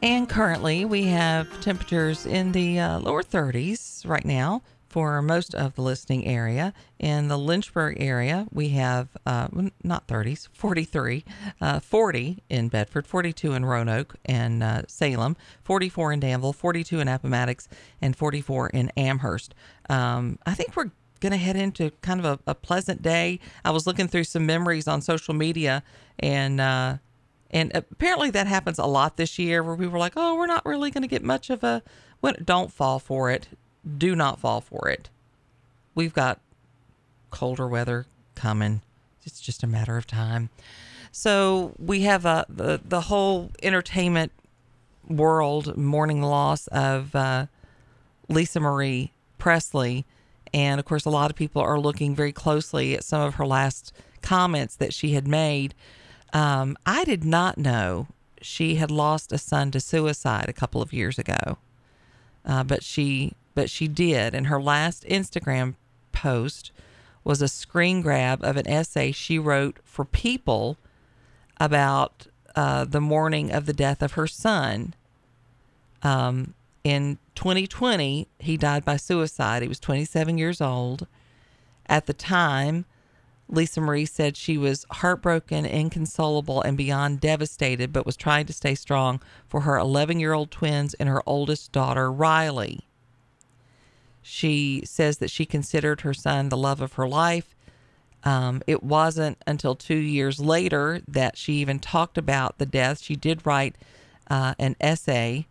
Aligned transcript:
And 0.00 0.28
currently, 0.28 0.84
we 0.84 1.04
have 1.04 1.60
temperatures 1.60 2.24
in 2.24 2.52
the 2.52 2.78
uh, 2.78 3.00
lower 3.00 3.24
30s 3.24 4.08
right 4.08 4.24
now 4.24 4.62
for 4.88 5.20
most 5.20 5.56
of 5.56 5.74
the 5.74 5.82
listening 5.82 6.24
area. 6.24 6.72
In 7.00 7.26
the 7.26 7.36
Lynchburg 7.36 7.96
area, 8.00 8.46
we 8.52 8.68
have 8.70 9.08
uh, 9.26 9.48
not 9.82 10.06
30s, 10.06 10.48
43, 10.52 11.24
uh, 11.60 11.80
40 11.80 12.44
in 12.48 12.68
Bedford, 12.68 13.08
42 13.08 13.52
in 13.54 13.64
Roanoke 13.64 14.14
and 14.24 14.62
uh, 14.62 14.82
Salem, 14.86 15.36
44 15.64 16.12
in 16.12 16.20
Danville, 16.20 16.52
42 16.52 17.00
in 17.00 17.08
Appomattox, 17.08 17.66
and 18.00 18.14
44 18.14 18.68
in 18.68 18.92
Amherst. 18.96 19.52
Um, 19.90 20.38
I 20.46 20.54
think 20.54 20.76
we're 20.76 20.92
going 21.20 21.32
to 21.32 21.38
head 21.38 21.56
into 21.56 21.90
kind 22.02 22.24
of 22.24 22.40
a, 22.46 22.50
a, 22.50 22.54
pleasant 22.54 23.02
day. 23.02 23.40
I 23.64 23.72
was 23.72 23.86
looking 23.86 24.06
through 24.06 24.24
some 24.24 24.46
memories 24.46 24.86
on 24.86 25.02
social 25.02 25.34
media 25.34 25.82
and 26.20 26.60
uh, 26.60 26.98
and 27.50 27.70
apparently 27.74 28.30
that 28.30 28.46
happens 28.46 28.78
a 28.78 28.86
lot 28.86 29.16
this 29.16 29.38
year 29.38 29.62
where 29.62 29.74
we 29.74 29.86
were 29.86 29.98
like, 29.98 30.14
oh, 30.16 30.36
we're 30.36 30.46
not 30.46 30.66
really 30.66 30.90
going 30.90 31.02
to 31.02 31.08
get 31.08 31.22
much 31.22 31.50
of 31.50 31.64
a. 31.64 31.82
Don't 32.44 32.72
fall 32.72 32.98
for 32.98 33.30
it 33.30 33.48
do 33.96 34.14
not 34.14 34.38
fall 34.38 34.60
for 34.60 34.88
it. 34.88 35.08
We've 35.94 36.12
got 36.12 36.40
colder 37.30 37.68
weather 37.68 38.06
coming. 38.34 38.82
It's 39.24 39.40
just 39.40 39.62
a 39.62 39.66
matter 39.66 39.96
of 39.96 40.06
time. 40.06 40.50
So 41.12 41.72
we 41.78 42.02
have 42.02 42.26
uh, 42.26 42.44
the 42.48 42.80
the 42.84 43.02
whole 43.02 43.50
entertainment 43.62 44.32
world 45.08 45.76
mourning 45.76 46.20
the 46.20 46.26
loss 46.26 46.66
of 46.68 47.14
uh, 47.14 47.46
Lisa 48.28 48.60
Marie 48.60 49.12
Presley, 49.38 50.06
and 50.52 50.78
of 50.78 50.86
course, 50.86 51.04
a 51.04 51.10
lot 51.10 51.30
of 51.30 51.36
people 51.36 51.62
are 51.62 51.80
looking 51.80 52.14
very 52.14 52.32
closely 52.32 52.94
at 52.94 53.04
some 53.04 53.22
of 53.22 53.34
her 53.34 53.46
last 53.46 53.92
comments 54.22 54.76
that 54.76 54.92
she 54.92 55.14
had 55.14 55.26
made. 55.26 55.74
Um, 56.32 56.76
I 56.84 57.04
did 57.04 57.24
not 57.24 57.58
know 57.58 58.08
she 58.40 58.76
had 58.76 58.90
lost 58.90 59.32
a 59.32 59.38
son 59.38 59.70
to 59.72 59.80
suicide 59.80 60.48
a 60.48 60.52
couple 60.52 60.82
of 60.82 60.92
years 60.92 61.18
ago, 61.18 61.58
uh, 62.44 62.64
but 62.64 62.82
she 62.82 63.34
but 63.54 63.70
she 63.70 63.88
did. 63.88 64.34
And 64.34 64.46
her 64.46 64.60
last 64.60 65.04
Instagram 65.04 65.74
post 66.12 66.70
was 67.24 67.42
a 67.42 67.48
screen 67.48 68.00
grab 68.02 68.42
of 68.44 68.56
an 68.56 68.68
essay 68.68 69.12
she 69.12 69.38
wrote 69.38 69.78
for 69.84 70.04
People 70.04 70.76
about 71.60 72.26
uh, 72.54 72.84
the 72.84 73.00
mourning 73.00 73.50
of 73.50 73.66
the 73.66 73.72
death 73.72 74.02
of 74.02 74.12
her 74.12 74.26
son. 74.26 74.94
Um, 76.02 76.54
in 76.84 77.18
2020, 77.34 78.28
he 78.38 78.56
died 78.56 78.84
by 78.84 78.96
suicide. 78.96 79.62
He 79.62 79.68
was 79.68 79.80
27 79.80 80.38
years 80.38 80.60
old. 80.60 81.06
At 81.86 82.06
the 82.06 82.12
time, 82.12 82.84
Lisa 83.48 83.80
Marie 83.80 84.04
said 84.04 84.36
she 84.36 84.58
was 84.58 84.84
heartbroken, 84.90 85.64
inconsolable, 85.64 86.60
and 86.60 86.76
beyond 86.76 87.20
devastated, 87.20 87.92
but 87.92 88.04
was 88.04 88.16
trying 88.16 88.46
to 88.46 88.52
stay 88.52 88.74
strong 88.74 89.20
for 89.46 89.62
her 89.62 89.76
11 89.76 90.20
year 90.20 90.32
old 90.34 90.50
twins 90.50 90.94
and 90.94 91.08
her 91.08 91.22
oldest 91.26 91.72
daughter, 91.72 92.12
Riley. 92.12 92.80
She 94.22 94.82
says 94.84 95.18
that 95.18 95.30
she 95.30 95.46
considered 95.46 96.02
her 96.02 96.12
son 96.12 96.50
the 96.50 96.56
love 96.56 96.82
of 96.82 96.94
her 96.94 97.08
life. 97.08 97.54
Um, 98.24 98.62
it 98.66 98.82
wasn't 98.82 99.38
until 99.46 99.74
two 99.74 99.96
years 99.96 100.38
later 100.40 101.00
that 101.08 101.38
she 101.38 101.54
even 101.54 101.78
talked 101.78 102.18
about 102.18 102.58
the 102.58 102.66
death. 102.66 103.00
She 103.00 103.16
did 103.16 103.46
write 103.46 103.76
uh, 104.28 104.54
an 104.58 104.76
essay 104.80 105.46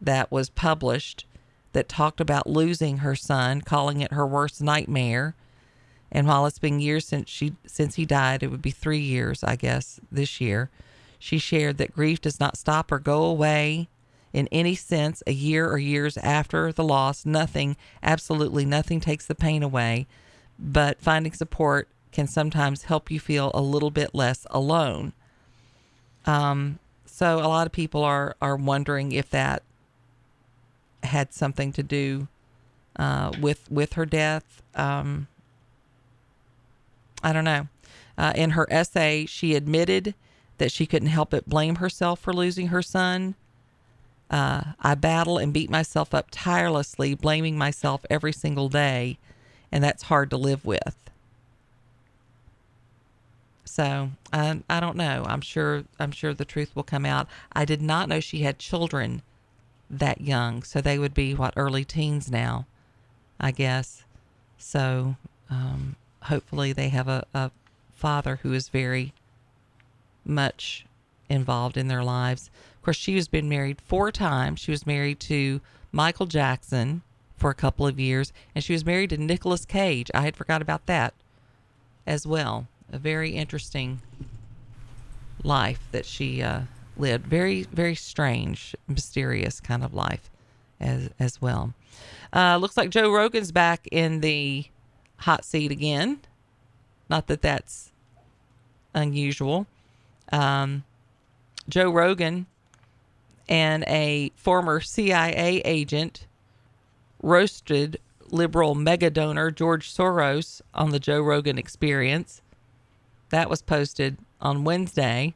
that 0.00 0.32
was 0.32 0.48
published 0.48 1.26
that 1.72 1.88
talked 1.88 2.20
about 2.20 2.48
losing 2.48 2.98
her 2.98 3.14
son, 3.14 3.60
calling 3.60 4.00
it 4.00 4.12
her 4.12 4.26
worst 4.26 4.60
nightmare. 4.60 5.34
And 6.16 6.26
while 6.26 6.46
it's 6.46 6.58
been 6.58 6.80
years 6.80 7.04
since 7.06 7.28
she 7.28 7.52
since 7.66 7.96
he 7.96 8.06
died, 8.06 8.42
it 8.42 8.46
would 8.46 8.62
be 8.62 8.70
three 8.70 9.00
years, 9.00 9.44
I 9.44 9.54
guess, 9.54 10.00
this 10.10 10.40
year. 10.40 10.70
She 11.18 11.36
shared 11.36 11.76
that 11.76 11.92
grief 11.92 12.22
does 12.22 12.40
not 12.40 12.56
stop 12.56 12.90
or 12.90 12.98
go 12.98 13.24
away 13.24 13.90
in 14.32 14.48
any 14.50 14.74
sense 14.74 15.22
a 15.26 15.32
year 15.32 15.70
or 15.70 15.76
years 15.76 16.16
after 16.16 16.72
the 16.72 16.82
loss. 16.82 17.26
Nothing, 17.26 17.76
absolutely 18.02 18.64
nothing 18.64 18.98
takes 18.98 19.26
the 19.26 19.34
pain 19.34 19.62
away, 19.62 20.06
but 20.58 21.02
finding 21.02 21.34
support 21.34 21.86
can 22.12 22.26
sometimes 22.26 22.84
help 22.84 23.10
you 23.10 23.20
feel 23.20 23.50
a 23.52 23.60
little 23.60 23.90
bit 23.90 24.14
less 24.14 24.46
alone. 24.48 25.12
Um, 26.24 26.78
so 27.04 27.40
a 27.40 27.48
lot 27.48 27.66
of 27.66 27.72
people 27.72 28.02
are 28.02 28.36
are 28.40 28.56
wondering 28.56 29.12
if 29.12 29.28
that 29.28 29.62
had 31.02 31.34
something 31.34 31.72
to 31.74 31.82
do 31.82 32.28
uh, 32.98 33.32
with 33.38 33.70
with 33.70 33.92
her 33.92 34.06
death. 34.06 34.62
Um, 34.74 35.28
I 37.26 37.32
don't 37.32 37.44
know. 37.44 37.66
Uh, 38.16 38.32
in 38.36 38.50
her 38.50 38.68
essay, 38.70 39.26
she 39.26 39.56
admitted 39.56 40.14
that 40.58 40.70
she 40.70 40.86
couldn't 40.86 41.08
help 41.08 41.30
but 41.30 41.48
blame 41.48 41.76
herself 41.76 42.20
for 42.20 42.32
losing 42.32 42.68
her 42.68 42.82
son. 42.82 43.34
Uh, 44.30 44.62
I 44.80 44.94
battle 44.94 45.36
and 45.36 45.52
beat 45.52 45.68
myself 45.68 46.14
up 46.14 46.28
tirelessly, 46.30 47.14
blaming 47.14 47.58
myself 47.58 48.06
every 48.08 48.32
single 48.32 48.68
day, 48.68 49.18
and 49.72 49.82
that's 49.82 50.04
hard 50.04 50.30
to 50.30 50.36
live 50.36 50.64
with. 50.64 51.10
So 53.64 54.10
I, 54.32 54.62
I 54.70 54.78
don't 54.78 54.96
know. 54.96 55.24
I'm 55.26 55.40
sure 55.40 55.82
I'm 55.98 56.12
sure 56.12 56.32
the 56.32 56.44
truth 56.44 56.76
will 56.76 56.84
come 56.84 57.04
out. 57.04 57.26
I 57.52 57.64
did 57.64 57.82
not 57.82 58.08
know 58.08 58.20
she 58.20 58.42
had 58.42 58.60
children 58.60 59.22
that 59.90 60.20
young, 60.20 60.62
so 60.62 60.80
they 60.80 60.96
would 60.96 61.12
be 61.12 61.34
what 61.34 61.54
early 61.56 61.84
teens 61.84 62.30
now, 62.30 62.66
I 63.40 63.50
guess. 63.50 64.04
So 64.58 65.16
um, 65.50 65.96
hopefully 66.26 66.72
they 66.72 66.88
have 66.88 67.08
a, 67.08 67.24
a 67.34 67.50
father 67.94 68.40
who 68.42 68.52
is 68.52 68.68
very 68.68 69.12
much 70.24 70.86
involved 71.28 71.76
in 71.76 71.88
their 71.88 72.04
lives 72.04 72.50
Of 72.76 72.82
course, 72.82 72.96
she 72.96 73.16
has 73.16 73.26
been 73.28 73.48
married 73.48 73.80
four 73.80 74.12
times. 74.12 74.60
She 74.60 74.70
was 74.70 74.86
married 74.86 75.18
to 75.20 75.60
Michael 75.90 76.26
Jackson 76.26 77.02
for 77.36 77.50
a 77.50 77.54
couple 77.54 77.86
of 77.86 77.98
years, 77.98 78.32
and 78.54 78.62
she 78.62 78.72
was 78.72 78.84
married 78.84 79.10
to 79.10 79.16
Nicolas 79.16 79.64
Cage. 79.64 80.10
I 80.14 80.22
had 80.22 80.36
forgot 80.36 80.62
about 80.62 80.86
that 80.86 81.14
as 82.06 82.26
well. 82.26 82.68
A 82.92 82.98
very 82.98 83.30
interesting 83.30 84.00
life 85.42 85.80
that 85.90 86.06
she 86.06 86.42
uh, 86.42 86.62
lived. 86.96 87.26
Very, 87.26 87.64
very 87.64 87.94
strange, 87.94 88.76
mysterious 88.86 89.60
kind 89.60 89.82
of 89.82 89.92
life 89.92 90.30
as 90.78 91.10
as 91.18 91.40
well. 91.42 91.74
Uh, 92.32 92.56
looks 92.58 92.76
like 92.76 92.90
Joe 92.90 93.10
Rogan's 93.12 93.52
back 93.52 93.88
in 93.90 94.20
the 94.20 94.66
hot 95.18 95.44
seat 95.44 95.70
again. 95.70 96.20
Not 97.08 97.26
that 97.28 97.42
that's 97.42 97.92
unusual. 98.94 99.66
Um, 100.32 100.84
Joe 101.68 101.90
Rogan 101.90 102.46
and 103.48 103.84
a 103.86 104.32
former 104.36 104.80
CIA 104.80 105.62
agent 105.64 106.26
roasted 107.22 107.98
liberal 108.30 108.74
mega 108.74 109.10
donor 109.10 109.50
George 109.50 109.92
Soros 109.92 110.60
on 110.74 110.90
the 110.90 110.98
Joe 110.98 111.20
Rogan 111.20 111.58
experience. 111.58 112.42
That 113.30 113.50
was 113.50 113.62
posted 113.62 114.18
on 114.40 114.64
Wednesday. 114.64 115.34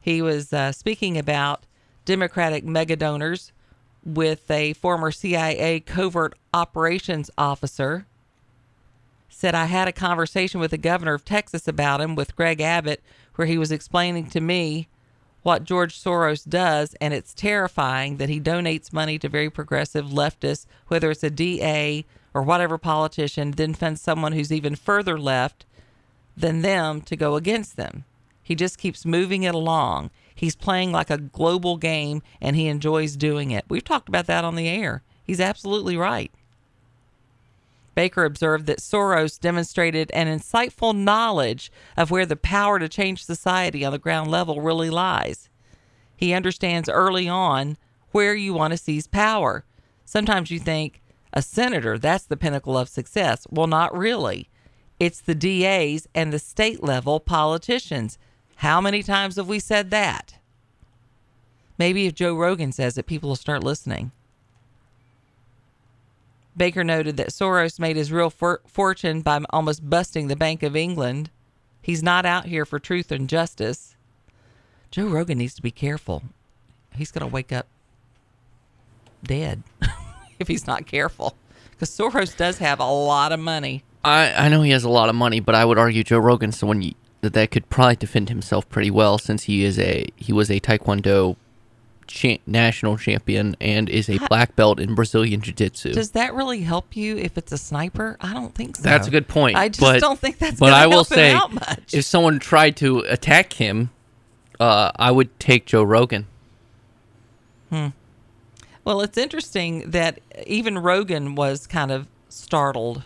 He 0.00 0.20
was 0.22 0.52
uh, 0.52 0.72
speaking 0.72 1.16
about 1.16 1.64
Democratic 2.04 2.64
mega 2.64 2.96
donors 2.96 3.52
with 4.04 4.50
a 4.50 4.74
former 4.74 5.10
CIA 5.10 5.80
covert 5.80 6.34
operations 6.52 7.30
officer. 7.38 8.06
Said, 9.34 9.54
I 9.54 9.64
had 9.64 9.88
a 9.88 9.92
conversation 9.92 10.60
with 10.60 10.70
the 10.70 10.78
governor 10.78 11.12
of 11.12 11.24
Texas 11.24 11.66
about 11.66 12.00
him 12.00 12.14
with 12.14 12.36
Greg 12.36 12.60
Abbott, 12.60 13.02
where 13.34 13.46
he 13.46 13.58
was 13.58 13.72
explaining 13.72 14.30
to 14.30 14.40
me 14.40 14.88
what 15.42 15.64
George 15.64 16.00
Soros 16.00 16.48
does, 16.48 16.94
and 17.00 17.12
it's 17.12 17.34
terrifying 17.34 18.16
that 18.18 18.28
he 18.28 18.40
donates 18.40 18.92
money 18.92 19.18
to 19.18 19.28
very 19.28 19.50
progressive 19.50 20.06
leftists, 20.06 20.66
whether 20.86 21.10
it's 21.10 21.24
a 21.24 21.30
DA 21.30 22.04
or 22.32 22.42
whatever 22.42 22.78
politician, 22.78 23.50
then 23.50 23.74
funds 23.74 24.00
someone 24.00 24.32
who's 24.32 24.52
even 24.52 24.76
further 24.76 25.18
left 25.18 25.66
than 26.36 26.62
them 26.62 27.00
to 27.02 27.16
go 27.16 27.34
against 27.34 27.76
them. 27.76 28.04
He 28.40 28.54
just 28.54 28.78
keeps 28.78 29.04
moving 29.04 29.42
it 29.42 29.54
along. 29.54 30.10
He's 30.34 30.56
playing 30.56 30.92
like 30.92 31.10
a 31.10 31.18
global 31.18 31.76
game 31.76 32.22
and 32.40 32.54
he 32.54 32.68
enjoys 32.68 33.16
doing 33.16 33.50
it. 33.50 33.64
We've 33.68 33.84
talked 33.84 34.08
about 34.08 34.26
that 34.26 34.44
on 34.44 34.54
the 34.54 34.68
air. 34.68 35.02
He's 35.24 35.40
absolutely 35.40 35.96
right. 35.96 36.32
Baker 37.94 38.24
observed 38.24 38.66
that 38.66 38.78
Soros 38.78 39.38
demonstrated 39.38 40.10
an 40.12 40.26
insightful 40.26 40.96
knowledge 40.96 41.70
of 41.96 42.10
where 42.10 42.26
the 42.26 42.36
power 42.36 42.78
to 42.78 42.88
change 42.88 43.24
society 43.24 43.84
on 43.84 43.92
the 43.92 43.98
ground 43.98 44.30
level 44.30 44.60
really 44.60 44.90
lies. 44.90 45.48
He 46.16 46.32
understands 46.32 46.88
early 46.88 47.28
on 47.28 47.76
where 48.10 48.34
you 48.34 48.54
want 48.54 48.72
to 48.72 48.78
seize 48.78 49.06
power. 49.06 49.64
Sometimes 50.04 50.50
you 50.50 50.58
think, 50.58 51.02
a 51.32 51.42
senator, 51.42 51.98
that's 51.98 52.24
the 52.24 52.36
pinnacle 52.36 52.78
of 52.78 52.88
success. 52.88 53.46
Well, 53.50 53.66
not 53.66 53.96
really. 53.96 54.48
It's 55.00 55.20
the 55.20 55.34
DAs 55.34 56.06
and 56.14 56.32
the 56.32 56.38
state 56.38 56.82
level 56.82 57.18
politicians. 57.18 58.18
How 58.56 58.80
many 58.80 59.02
times 59.02 59.36
have 59.36 59.48
we 59.48 59.58
said 59.58 59.90
that? 59.90 60.36
Maybe 61.76 62.06
if 62.06 62.14
Joe 62.14 62.36
Rogan 62.36 62.70
says 62.70 62.96
it, 62.96 63.06
people 63.06 63.28
will 63.28 63.36
start 63.36 63.64
listening. 63.64 64.12
Baker 66.56 66.84
noted 66.84 67.16
that 67.16 67.28
Soros 67.28 67.78
made 67.78 67.96
his 67.96 68.12
real 68.12 68.30
for- 68.30 68.60
fortune 68.66 69.22
by 69.22 69.40
almost 69.50 69.88
busting 69.88 70.28
the 70.28 70.36
Bank 70.36 70.62
of 70.62 70.76
England. 70.76 71.30
He's 71.82 72.02
not 72.02 72.24
out 72.24 72.46
here 72.46 72.64
for 72.64 72.78
truth 72.78 73.10
and 73.10 73.28
justice. 73.28 73.96
Joe 74.90 75.06
Rogan 75.06 75.38
needs 75.38 75.54
to 75.54 75.62
be 75.62 75.70
careful. 75.72 76.22
he's 76.94 77.10
going 77.10 77.28
to 77.28 77.32
wake 77.32 77.50
up 77.52 77.66
dead 79.24 79.62
if 80.38 80.48
he's 80.48 80.66
not 80.66 80.86
careful. 80.86 81.34
Because 81.72 81.90
Soros 81.90 82.36
does 82.36 82.58
have 82.58 82.78
a 82.78 82.88
lot 82.88 83.32
of 83.32 83.40
money. 83.40 83.82
I, 84.04 84.32
I 84.46 84.48
know 84.48 84.62
he 84.62 84.70
has 84.70 84.84
a 84.84 84.88
lot 84.88 85.08
of 85.08 85.14
money, 85.14 85.40
but 85.40 85.54
I 85.54 85.64
would 85.64 85.78
argue 85.78 86.04
Joe 86.04 86.18
Rogan's 86.18 86.58
someone 86.58 86.82
you, 86.82 86.94
that 87.22 87.32
that 87.32 87.50
could 87.50 87.68
probably 87.70 87.96
defend 87.96 88.28
himself 88.28 88.68
pretty 88.68 88.90
well 88.90 89.18
since 89.18 89.44
he 89.44 89.64
is 89.64 89.78
a 89.78 90.06
he 90.16 90.32
was 90.32 90.50
a 90.50 90.60
Taekwondo 90.60 91.36
cha- 92.06 92.38
national 92.46 92.96
champion 92.96 93.56
and 93.60 93.88
is 93.88 94.08
a 94.08 94.18
black 94.28 94.56
belt 94.56 94.80
in 94.80 94.94
Brazilian 94.94 95.40
Jiu 95.40 95.54
Jitsu. 95.54 95.92
Does 95.92 96.10
that 96.12 96.34
really 96.34 96.60
help 96.60 96.96
you 96.96 97.16
if 97.16 97.36
it's 97.38 97.52
a 97.52 97.58
sniper? 97.58 98.16
I 98.20 98.32
don't 98.32 98.54
think 98.54 98.76
so. 98.76 98.82
That's 98.82 99.08
a 99.08 99.10
good 99.10 99.28
point. 99.28 99.56
I 99.56 99.68
just 99.68 99.80
but, 99.80 100.00
don't 100.00 100.18
think 100.18 100.38
that's 100.38 100.58
But 100.58 100.72
I 100.72 100.86
will 100.86 101.04
say, 101.04 101.34
much. 101.34 101.94
if 101.94 102.04
someone 102.04 102.38
tried 102.38 102.76
to 102.78 103.00
attack 103.00 103.54
him, 103.54 103.90
uh, 104.60 104.92
I 104.96 105.10
would 105.10 105.38
take 105.38 105.66
Joe 105.66 105.82
Rogan. 105.82 106.26
Hmm. 107.70 107.88
Well, 108.84 109.00
it's 109.00 109.16
interesting 109.16 109.90
that 109.90 110.20
even 110.46 110.78
Rogan 110.78 111.34
was 111.34 111.66
kind 111.66 111.90
of 111.90 112.06
startled 112.28 113.02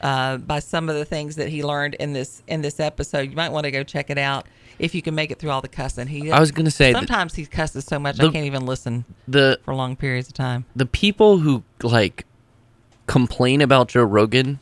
uh, 0.00 0.36
by 0.38 0.58
some 0.58 0.88
of 0.88 0.96
the 0.96 1.04
things 1.04 1.36
that 1.36 1.48
he 1.48 1.62
learned 1.64 1.94
in 1.94 2.12
this 2.12 2.42
in 2.46 2.62
this 2.62 2.80
episode. 2.80 3.30
You 3.30 3.36
might 3.36 3.50
want 3.52 3.64
to 3.64 3.70
go 3.70 3.82
check 3.82 4.10
it 4.10 4.18
out 4.18 4.46
if 4.78 4.94
you 4.94 5.02
can 5.02 5.14
make 5.14 5.30
it 5.30 5.38
through 5.38 5.50
all 5.50 5.60
the 5.60 5.68
cussing. 5.68 6.06
He 6.08 6.30
I 6.30 6.40
was 6.40 6.50
gonna 6.50 6.70
say 6.70 6.92
that 6.92 6.98
sometimes 6.98 7.34
he 7.34 7.46
cusses 7.46 7.84
so 7.84 7.98
much 7.98 8.18
I 8.20 8.24
can't 8.30 8.46
even 8.46 8.66
listen 8.66 9.04
the 9.28 9.58
for 9.64 9.74
long 9.74 9.96
periods 9.96 10.28
of 10.28 10.34
time. 10.34 10.64
the 10.74 10.86
people 10.86 11.38
who 11.38 11.62
like 11.82 12.26
complain 13.06 13.60
about 13.60 13.88
Joe 13.88 14.02
Rogan 14.04 14.58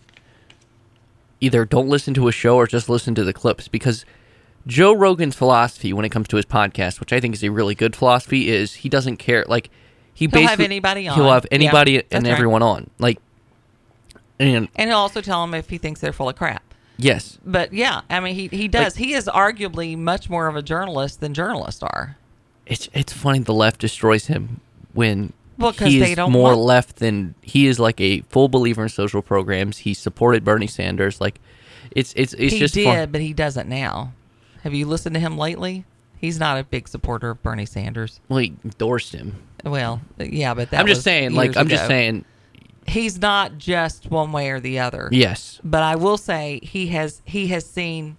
either 1.40 1.64
don't 1.64 1.88
listen 1.88 2.14
to 2.14 2.29
a 2.29 2.32
show 2.32 2.56
or 2.56 2.67
just 2.67 2.88
listen 2.88 3.14
to 3.17 3.25
the 3.25 3.32
clips 3.32 3.69
because 3.69 4.05
Joe 4.67 4.93
Rogan's 4.93 5.34
philosophy 5.34 5.93
when 5.93 6.05
it 6.05 6.11
comes 6.11 6.29
to 6.29 6.37
his 6.37 6.46
podcast, 6.46 7.00
which 7.00 7.12
I 7.12 7.19
think 7.20 7.34
is 7.34 7.43
a 7.43 7.50
really 7.50 7.75
good 7.75 7.96
philosophy, 7.96 8.49
is 8.49 8.75
he 8.75 8.88
doesn't 8.88 9.17
care. 9.17 9.44
Like 9.49 9.70
he 10.14 10.26
He'll 10.26 10.40
have 10.43 10.58
basically 10.58 10.64
anybody 10.67 11.02
He'll 11.05 11.31
have 11.32 11.46
anybody 11.50 11.93
Yeah, 11.93 12.02
and 12.12 12.25
right. 12.25 12.32
everyone 12.32 12.62
on. 12.62 12.90
Like 12.99 13.19
and 14.38 14.69
And 14.76 14.90
he'll 14.90 14.99
also 14.99 15.20
tell 15.20 15.43
him 15.44 15.55
if 15.55 15.69
he 15.70 15.79
thinks 15.79 16.00
they're 16.00 16.12
full 16.12 16.29
of 16.29 16.37
crap. 16.37 16.62
yes, 16.96 17.38
But 17.44 17.73
yeah, 17.73 18.02
I 18.11 18.20
mean 18.20 18.34
he 18.34 18.49
he 18.49 18.69
does. 18.69 18.96
he 18.96 19.14
is 19.14 19.26
arguably 19.26 19.96
much 19.96 20.29
more 20.31 20.46
of 20.46 20.56
a 20.56 20.62
journalist 20.62 21.20
than 21.20 21.34
journalists 21.34 21.82
are. 21.82 22.17
it's 22.67 22.88
it's 22.93 23.12
funny 23.12 23.40
the 23.40 23.55
left 23.55 23.81
destroys 23.81 24.26
him 24.26 24.61
when 24.94 25.32
Well, 25.58 25.73
he 25.73 26.00
is 26.02 26.17
more 26.19 26.29
want- 26.55 26.58
left 26.61 26.96
than 26.96 27.34
he 27.43 27.67
is 27.67 27.79
like 27.81 28.00
a 28.00 28.20
full 28.23 28.49
believer 28.49 28.82
in 28.82 28.88
social 28.88 29.23
programs. 29.23 29.79
He 29.79 29.94
supported 29.94 30.44
Bernie 30.44 30.67
Sanders. 30.67 31.20
Like 31.20 31.40
it's 31.90 32.12
it's 32.17 32.32
it's 32.34 32.52
he 32.55 32.58
just 32.58 32.75
did, 32.75 32.84
fun. 32.84 33.11
but 33.11 33.20
he 33.20 33.32
doesn't 33.32 33.69
now. 33.69 34.12
Have 34.62 34.75
you 34.75 34.87
listened 34.87 35.14
to 35.14 35.20
him 35.20 35.37
lately? 35.37 35.84
He's 36.19 36.38
not 36.38 36.56
a 36.58 36.62
big 36.64 36.87
supporter 36.88 37.31
of 37.31 37.43
Bernie 37.43 37.67
Sanders. 37.67 38.20
Well, 38.29 38.38
he 38.38 38.55
endorsed 38.64 39.12
him. 39.12 39.43
Well, 39.64 40.00
yeah, 40.19 40.55
but 40.55 40.73
I'm 40.73 40.87
just 40.87 41.02
saying, 41.02 41.32
like 41.34 41.56
I'm 41.56 41.69
just 41.69 41.87
saying, 41.88 42.25
he's 42.87 43.19
not 43.19 43.58
just 43.58 44.11
one 44.11 44.32
way 44.32 44.50
or 44.50 44.61
the 44.61 44.79
other. 44.79 45.08
yes. 45.12 45.61
But 45.64 45.82
I 45.82 45.96
will 45.96 46.17
say 46.19 46.61
he 46.62 46.88
has 46.88 47.23
he 47.25 47.49
has 47.49 47.64
seen 47.67 48.17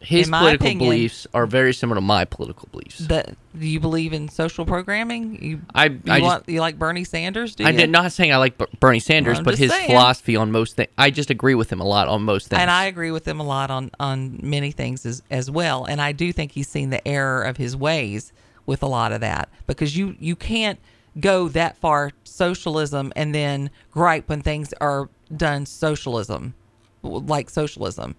His 0.00 0.28
political 0.28 0.66
opinion- 0.66 0.90
beliefs 0.90 1.26
are 1.34 1.46
very 1.46 1.74
similar 1.74 1.96
to 1.96 2.00
my 2.00 2.24
political 2.24 2.68
beliefs. 2.70 2.98
that. 3.08 3.36
Do 3.58 3.66
you 3.66 3.80
believe 3.80 4.12
in 4.12 4.28
social 4.28 4.64
programming? 4.64 5.42
You 5.42 5.60
I 5.74 5.86
you, 5.86 6.00
I 6.08 6.20
just 6.20 6.48
you 6.48 6.60
like 6.60 6.78
Bernie 6.78 7.02
Sanders? 7.02 7.56
Do 7.56 7.64
I 7.64 7.70
you? 7.70 7.76
did 7.78 7.90
not 7.90 8.12
saying 8.12 8.32
I 8.32 8.36
like 8.36 8.54
Bernie 8.78 9.00
Sanders, 9.00 9.38
I'm 9.38 9.44
but 9.44 9.58
his 9.58 9.72
saying. 9.72 9.88
philosophy 9.88 10.36
on 10.36 10.52
most 10.52 10.76
things. 10.76 10.90
I 10.96 11.10
just 11.10 11.30
agree 11.30 11.56
with 11.56 11.70
him 11.72 11.80
a 11.80 11.84
lot 11.86 12.06
on 12.06 12.22
most 12.22 12.48
things. 12.48 12.60
And 12.60 12.70
I 12.70 12.84
agree 12.84 13.10
with 13.10 13.26
him 13.26 13.40
a 13.40 13.44
lot 13.44 13.70
on 13.72 13.90
on 13.98 14.38
many 14.42 14.70
things 14.70 15.04
as 15.04 15.22
as 15.30 15.50
well. 15.50 15.84
And 15.84 16.00
I 16.00 16.12
do 16.12 16.32
think 16.32 16.52
he's 16.52 16.68
seen 16.68 16.90
the 16.90 17.06
error 17.08 17.42
of 17.42 17.56
his 17.56 17.74
ways 17.76 18.32
with 18.64 18.82
a 18.82 18.86
lot 18.86 19.10
of 19.12 19.20
that 19.22 19.48
because 19.66 19.96
you 19.96 20.14
you 20.20 20.36
can't 20.36 20.78
go 21.20 21.48
that 21.48 21.76
far 21.76 22.12
socialism 22.24 23.12
and 23.16 23.34
then 23.34 23.70
gripe 23.90 24.28
when 24.28 24.42
things 24.42 24.72
are 24.80 25.08
done 25.36 25.66
socialism, 25.66 26.54
like 27.02 27.50
socialism. 27.50 28.14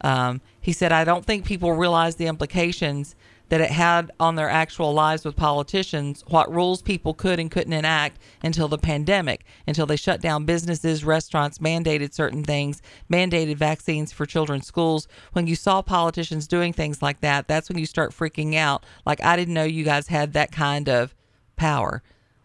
Um, 0.00 0.40
he 0.60 0.72
said, 0.72 0.92
I 0.92 1.04
don't 1.04 1.24
think 1.24 1.46
people 1.46 1.72
realize 1.72 2.16
the 2.16 2.26
implications 2.26 3.14
that 3.48 3.60
it 3.60 3.70
had 3.70 4.10
on 4.18 4.34
their 4.34 4.48
actual 4.48 4.92
lives 4.94 5.24
with 5.24 5.36
politicians, 5.36 6.24
what 6.28 6.52
rules 6.52 6.82
people 6.82 7.12
could 7.12 7.38
and 7.38 7.50
couldn't 7.50 7.72
enact 7.72 8.18
until 8.42 8.68
the 8.68 8.78
pandemic, 8.78 9.44
until 9.66 9.86
they 9.86 9.96
shut 9.96 10.20
down 10.20 10.44
businesses, 10.44 11.04
restaurants, 11.04 11.58
mandated 11.58 12.14
certain 12.14 12.42
things, 12.42 12.80
mandated 13.10 13.56
vaccines 13.56 14.12
for 14.12 14.24
children's 14.24 14.66
schools. 14.66 15.06
When 15.32 15.46
you 15.46 15.56
saw 15.56 15.82
politicians 15.82 16.46
doing 16.46 16.72
things 16.72 17.02
like 17.02 17.20
that, 17.20 17.46
that's 17.46 17.68
when 17.68 17.78
you 17.78 17.86
start 17.86 18.12
freaking 18.12 18.54
out. 18.54 18.84
Like, 19.04 19.22
I 19.22 19.36
didn't 19.36 19.54
know 19.54 19.64
you 19.64 19.84
guys 19.84 20.08
had 20.08 20.32
that 20.32 20.50
kind 20.50 20.88
of 20.88 21.14
power. 21.56 22.02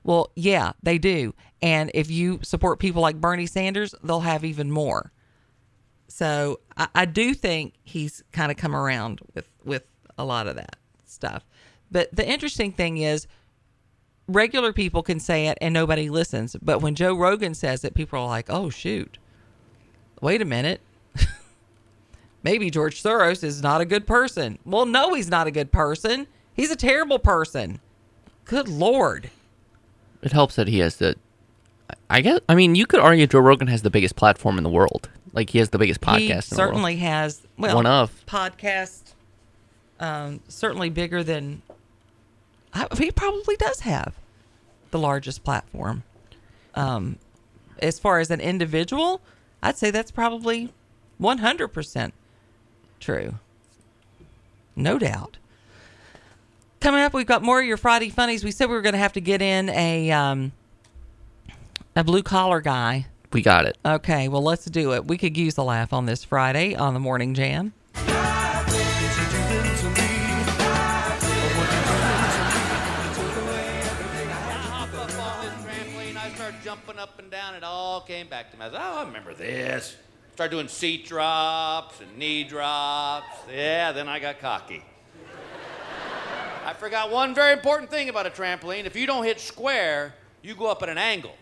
Well, 0.10 0.32
yeah, 0.36 0.72
they 0.82 0.98
do. 0.98 1.36
And 1.62 1.92
if 1.94 2.10
you 2.10 2.40
support 2.42 2.80
people 2.80 3.00
like 3.00 3.22
Bernie 3.22 3.46
Sanders, 3.46 3.94
they'll 4.02 4.22
have 4.22 4.44
even 4.44 4.72
more. 4.72 5.12
So 6.08 6.62
I, 6.76 6.88
I 6.96 7.06
do 7.06 7.36
think 7.36 7.76
he's 7.84 8.24
kind 8.32 8.52
of 8.52 8.58
come 8.58 8.76
around 8.76 9.22
with 9.36 9.48
with 9.64 9.84
a 10.18 10.26
lot 10.26 10.48
of 10.48 10.56
that 10.56 10.78
stuff. 11.06 11.46
But 11.92 12.10
the 12.12 12.28
interesting 12.28 12.72
thing 12.72 12.98
is, 12.98 13.28
regular 14.28 14.74
people 14.74 15.04
can 15.04 15.20
say 15.20 15.46
it 15.46 15.60
and 15.62 15.76
nobody 15.76 16.10
listens. 16.10 16.56
But 16.60 16.82
when 16.82 16.96
Joe 16.96 17.14
Rogan 17.14 17.54
says 17.54 17.84
it, 17.86 17.94
people 17.94 18.18
are 18.18 18.26
like, 18.26 18.48
"Oh 18.50 18.72
shoot, 18.72 19.20
wait 20.22 20.42
a 20.42 20.46
minute." 20.46 20.82
Maybe 22.44 22.72
George 22.72 23.04
Soros 23.04 23.44
is 23.44 23.62
not 23.62 23.80
a 23.80 23.86
good 23.86 24.08
person. 24.08 24.58
Well, 24.66 24.88
no, 24.88 25.14
he's 25.14 25.30
not 25.30 25.46
a 25.46 25.52
good 25.52 25.72
person. 25.72 26.26
He's 26.56 26.72
a 26.72 26.76
terrible 26.76 27.20
person. 27.20 27.80
Good 28.46 28.68
lord. 28.68 29.30
It 30.22 30.32
helps 30.32 30.56
that 30.56 30.68
he 30.68 30.80
has 30.80 30.98
the. 30.98 31.16
I 32.10 32.22
guess. 32.22 32.40
I 32.48 32.56
mean, 32.56 32.76
you 32.76 32.86
could 32.86 33.00
argue 33.00 33.26
Joe 33.28 33.40
Rogan 33.40 33.68
has 33.68 33.82
the 33.82 33.90
biggest 33.90 34.16
platform 34.16 34.58
in 34.58 34.64
the 34.64 34.70
world. 34.70 35.10
Like 35.34 35.50
he 35.52 35.60
has 35.60 35.70
the 35.70 35.78
biggest 35.78 36.02
podcast. 36.02 36.18
he 36.20 36.30
in 36.32 36.36
the 36.38 36.42
certainly 36.42 36.96
has 36.98 37.42
well 37.58 37.76
One 37.76 37.86
of. 37.86 38.24
podcast 38.26 39.14
um, 40.00 40.40
certainly 40.48 40.90
bigger 40.90 41.24
than 41.24 41.62
I, 42.74 42.88
he 42.98 43.12
probably 43.12 43.56
does 43.58 43.82
have 43.82 44.16
the 44.92 45.00
largest 45.00 45.44
platform 45.44 46.04
um, 46.76 47.18
as 47.80 48.00
far 48.00 48.20
as 48.20 48.32
an 48.32 48.40
individual 48.42 49.22
i'd 49.62 49.78
say 49.78 49.92
that's 49.92 50.12
probably 50.12 50.72
100% 51.20 52.12
true 53.00 53.36
no 54.76 54.98
doubt 54.98 55.38
coming 56.80 57.02
up 57.02 57.14
we've 57.14 57.26
got 57.26 57.42
more 57.44 57.60
of 57.60 57.66
your 57.66 57.78
friday 57.78 58.10
funnies 58.10 58.44
we 58.44 58.52
said 58.52 58.70
we 58.70 58.76
were 58.76 58.82
going 58.82 58.94
to 58.94 59.00
have 59.00 59.14
to 59.14 59.22
get 59.22 59.42
in 59.42 59.70
a 59.70 60.12
um, 60.12 60.52
a 62.00 62.04
blue 62.04 62.24
collar 62.24 62.62
guy. 62.62 63.08
We 63.34 63.42
got 63.42 63.66
it. 63.66 63.78
Okay, 63.86 64.28
well, 64.28 64.42
let's 64.42 64.66
do 64.66 64.94
it. 64.94 65.06
We 65.06 65.18
could 65.18 65.38
use 65.38 65.58
a 65.58 65.64
laugh 65.64 65.92
on 65.94 66.06
this 66.06 66.24
Friday 66.24 66.74
on 66.76 66.94
the 66.94 67.00
Morning 67.00 67.34
Jam. 67.34 67.74
hop 74.66 74.94
up 74.94 75.20
on 75.20 75.46
this 75.46 75.54
trampoline. 75.66 76.16
I 76.16 76.32
started 76.36 76.60
jumping 76.64 76.98
up 76.98 77.20
and 77.20 77.30
down. 77.30 77.54
It 77.56 77.64
all 77.64 78.02
came 78.02 78.28
back 78.30 78.52
to 78.52 78.58
me. 78.58 78.66
I 78.66 78.70
said, 78.70 78.80
oh, 78.82 79.00
I 79.00 79.04
remember 79.04 79.34
this. 79.34 79.96
Started 80.34 80.56
doing 80.56 80.68
seat 80.70 81.06
drops 81.06 82.00
and 82.00 82.18
knee 82.18 82.46
drops. 82.46 83.38
Yeah, 83.54 83.92
then 83.92 84.08
I 84.08 84.20
got 84.20 84.40
cocky. 84.40 84.84
I 86.66 86.74
forgot 86.74 87.10
one 87.10 87.34
very 87.34 87.54
important 87.54 87.90
thing 87.90 88.10
about 88.10 88.26
a 88.26 88.30
trampoline. 88.30 88.86
If 88.86 88.96
you 88.96 89.08
don't 89.08 89.24
hit 89.24 89.40
square, 89.40 90.14
you 90.42 90.56
go 90.56 90.68
up 90.68 90.84
at 90.84 90.90
an 90.90 90.98
angle. 90.98 91.36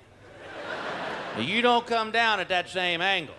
You 1.40 1.62
don't 1.62 1.86
come 1.86 2.12
down 2.12 2.40
at 2.40 2.50
that 2.50 2.70
same 2.70 3.02
angle. 3.02 3.36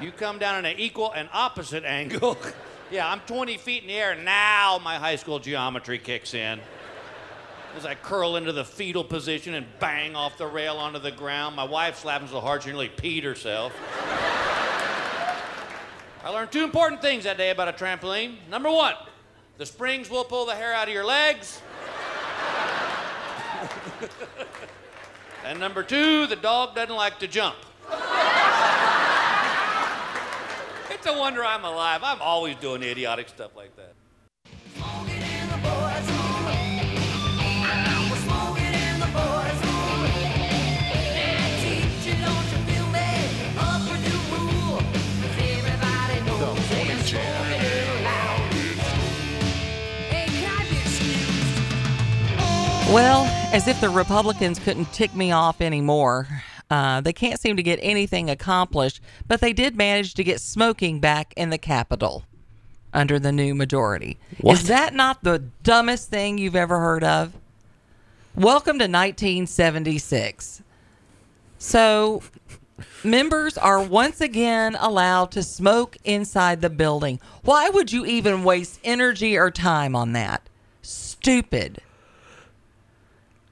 You 0.00 0.12
come 0.12 0.38
down 0.38 0.64
at 0.64 0.72
an 0.72 0.78
equal 0.78 1.12
and 1.12 1.28
opposite 1.32 1.84
angle. 1.84 2.36
yeah, 2.90 3.08
I'm 3.08 3.20
20 3.20 3.58
feet 3.58 3.82
in 3.82 3.88
the 3.88 3.94
air. 3.94 4.16
Now 4.16 4.80
my 4.82 4.96
high 4.96 5.16
school 5.16 5.38
geometry 5.38 5.98
kicks 5.98 6.34
in. 6.34 6.60
As 7.76 7.86
I 7.86 7.94
curl 7.94 8.36
into 8.36 8.52
the 8.52 8.64
fetal 8.64 9.04
position 9.04 9.54
and 9.54 9.66
bang 9.78 10.16
off 10.16 10.38
the 10.38 10.46
rail 10.46 10.76
onto 10.76 10.98
the 10.98 11.12
ground, 11.12 11.54
my 11.54 11.64
wife 11.64 11.98
slaps 11.98 12.22
me 12.22 12.28
so 12.30 12.40
hard 12.40 12.62
she 12.62 12.70
nearly 12.70 12.88
peed 12.88 13.22
herself. 13.22 13.72
I 16.24 16.30
learned 16.30 16.50
two 16.50 16.64
important 16.64 17.00
things 17.00 17.24
that 17.24 17.36
day 17.36 17.50
about 17.50 17.68
a 17.68 17.72
trampoline. 17.72 18.36
Number 18.50 18.70
one, 18.70 18.94
the 19.60 19.66
springs 19.66 20.08
will 20.08 20.24
pull 20.24 20.46
the 20.46 20.54
hair 20.54 20.72
out 20.72 20.88
of 20.88 20.94
your 20.94 21.04
legs. 21.04 21.60
and 25.44 25.60
number 25.60 25.82
two, 25.82 26.26
the 26.28 26.36
dog 26.36 26.74
doesn't 26.74 26.96
like 26.96 27.18
to 27.18 27.28
jump. 27.28 27.56
it's 30.90 31.06
a 31.06 31.12
wonder 31.12 31.44
I'm 31.44 31.66
alive. 31.66 32.00
I'm 32.02 32.22
always 32.22 32.56
doing 32.56 32.82
idiotic 32.82 33.28
stuff 33.28 33.54
like 33.54 33.76
that. 33.76 33.92
Well, 52.90 53.26
as 53.54 53.68
if 53.68 53.80
the 53.80 53.88
Republicans 53.88 54.58
couldn't 54.58 54.92
tick 54.92 55.14
me 55.14 55.30
off 55.30 55.60
anymore. 55.60 56.26
Uh, 56.68 57.00
they 57.00 57.12
can't 57.12 57.38
seem 57.38 57.56
to 57.56 57.62
get 57.62 57.78
anything 57.80 58.28
accomplished, 58.28 59.00
but 59.28 59.40
they 59.40 59.52
did 59.52 59.76
manage 59.76 60.14
to 60.14 60.24
get 60.24 60.40
smoking 60.40 60.98
back 60.98 61.32
in 61.36 61.50
the 61.50 61.56
Capitol 61.56 62.24
under 62.92 63.20
the 63.20 63.30
new 63.30 63.54
majority. 63.54 64.18
What? 64.40 64.54
Is 64.54 64.66
that 64.66 64.92
not 64.92 65.22
the 65.22 65.38
dumbest 65.62 66.10
thing 66.10 66.36
you've 66.36 66.56
ever 66.56 66.80
heard 66.80 67.04
of? 67.04 67.32
Welcome 68.34 68.80
to 68.80 68.88
1976. 68.88 70.60
So, 71.58 72.24
members 73.04 73.56
are 73.56 73.80
once 73.80 74.20
again 74.20 74.76
allowed 74.80 75.30
to 75.30 75.44
smoke 75.44 75.96
inside 76.02 76.60
the 76.60 76.70
building. 76.70 77.20
Why 77.42 77.70
would 77.70 77.92
you 77.92 78.04
even 78.04 78.42
waste 78.42 78.80
energy 78.82 79.36
or 79.36 79.52
time 79.52 79.94
on 79.94 80.12
that? 80.14 80.48
Stupid. 80.82 81.82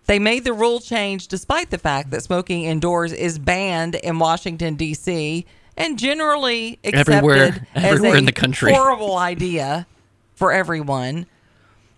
They 0.09 0.19
made 0.19 0.43
the 0.45 0.53
rule 0.53 0.81
change 0.81 1.29
despite 1.29 1.71
the 1.71 1.79
fact 1.79 2.11
that 2.11 2.23
smoking 2.25 2.65
indoors 2.65 3.13
is 3.13 3.39
banned 3.39 3.95
in 3.95 4.19
Washington 4.19 4.75
D.C. 4.75 5.47
and 5.77 5.99
generally 5.99 6.79
accepted 6.83 7.15
Everywhere- 7.15 7.67
as 7.75 7.85
everywhere 7.85 8.15
a 8.15 8.19
in 8.19 8.25
the 8.25 8.33
country. 8.33 8.73
horrible 8.73 9.17
idea 9.17 9.87
for 10.35 10.51
everyone. 10.51 11.27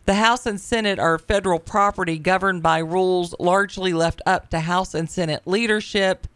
The 0.06 0.14
House 0.14 0.44
and 0.44 0.60
Senate 0.60 0.98
are 0.98 1.18
federal 1.18 1.60
property 1.60 2.18
governed 2.18 2.62
by 2.64 2.78
rules 2.78 3.32
largely 3.38 3.92
left 3.92 4.20
up 4.26 4.50
to 4.50 4.60
House 4.60 4.92
and 4.92 5.08
Senate 5.08 5.42
leadership. 5.46 6.26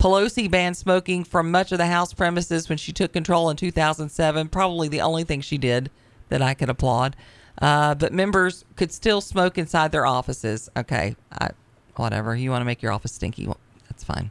Pelosi 0.00 0.50
banned 0.50 0.76
smoking 0.76 1.22
from 1.24 1.50
much 1.50 1.70
of 1.70 1.78
the 1.78 1.86
House 1.86 2.12
premises 2.12 2.68
when 2.68 2.78
she 2.78 2.92
took 2.92 3.12
control 3.12 3.50
in 3.50 3.56
2007. 3.56 4.48
Probably 4.48 4.88
the 4.88 5.00
only 5.00 5.22
thing 5.24 5.40
she 5.42 5.58
did 5.58 5.90
that 6.28 6.42
I 6.42 6.54
could 6.54 6.68
applaud. 6.68 7.14
Uh, 7.60 7.94
but 7.94 8.12
members 8.12 8.64
could 8.76 8.92
still 8.92 9.20
smoke 9.20 9.58
inside 9.58 9.92
their 9.92 10.06
offices. 10.06 10.68
Okay, 10.76 11.16
I, 11.32 11.50
whatever. 11.96 12.36
You 12.36 12.50
want 12.50 12.60
to 12.60 12.66
make 12.66 12.82
your 12.82 12.92
office 12.92 13.12
stinky? 13.12 13.46
well, 13.46 13.58
That's 13.88 14.04
fine. 14.04 14.30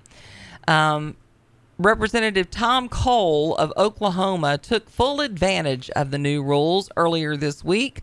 Um, 0.67 1.15
Representative 1.77 2.49
Tom 2.49 2.89
Cole 2.89 3.55
of 3.55 3.71
Oklahoma 3.77 4.57
took 4.57 4.89
full 4.89 5.21
advantage 5.21 5.91
of 5.91 6.09
the 6.09 6.17
new 6.17 6.41
rules 6.41 6.89
earlier 6.97 7.37
this 7.37 7.63
week, 7.63 8.01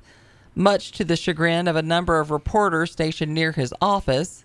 much 0.55 0.93
to 0.93 1.05
the 1.05 1.17
chagrin 1.17 1.67
of 1.67 1.75
a 1.75 1.83
number 1.83 2.21
of 2.21 2.31
reporters 2.31 2.93
stationed 2.93 3.35
near 3.35 3.51
his 3.51 3.75
office. 3.81 4.45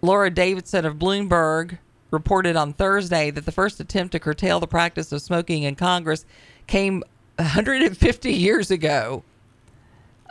Laura 0.00 0.30
Davison 0.30 0.86
of 0.86 0.96
Bloomberg 0.96 1.78
reported 2.10 2.56
on 2.56 2.72
Thursday 2.72 3.30
that 3.30 3.44
the 3.44 3.52
first 3.52 3.80
attempt 3.80 4.12
to 4.12 4.18
curtail 4.18 4.60
the 4.60 4.66
practice 4.66 5.12
of 5.12 5.20
smoking 5.20 5.64
in 5.64 5.74
Congress 5.74 6.24
came 6.66 7.02
150 7.36 8.32
years 8.32 8.70
ago. 8.70 9.22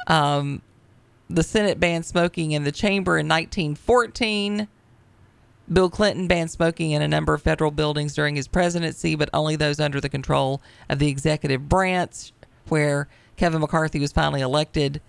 Um, 0.07 0.61
the 1.29 1.43
Senate 1.43 1.79
banned 1.79 2.05
smoking 2.05 2.51
in 2.51 2.63
the 2.63 2.71
chamber 2.71 3.17
in 3.17 3.27
1914. 3.27 4.67
Bill 5.71 5.89
Clinton 5.89 6.27
banned 6.27 6.51
smoking 6.51 6.91
in 6.91 7.01
a 7.01 7.07
number 7.07 7.33
of 7.33 7.41
federal 7.41 7.71
buildings 7.71 8.13
during 8.13 8.35
his 8.35 8.47
presidency, 8.47 9.15
but 9.15 9.29
only 9.33 9.55
those 9.55 9.79
under 9.79 10.01
the 10.01 10.09
control 10.09 10.61
of 10.89 10.99
the 10.99 11.07
executive 11.07 11.69
branch, 11.69 12.33
where 12.67 13.07
Kevin 13.37 13.61
McCarthy 13.61 13.99
was 13.99 14.11
finally 14.11 14.41
elected. 14.41 15.01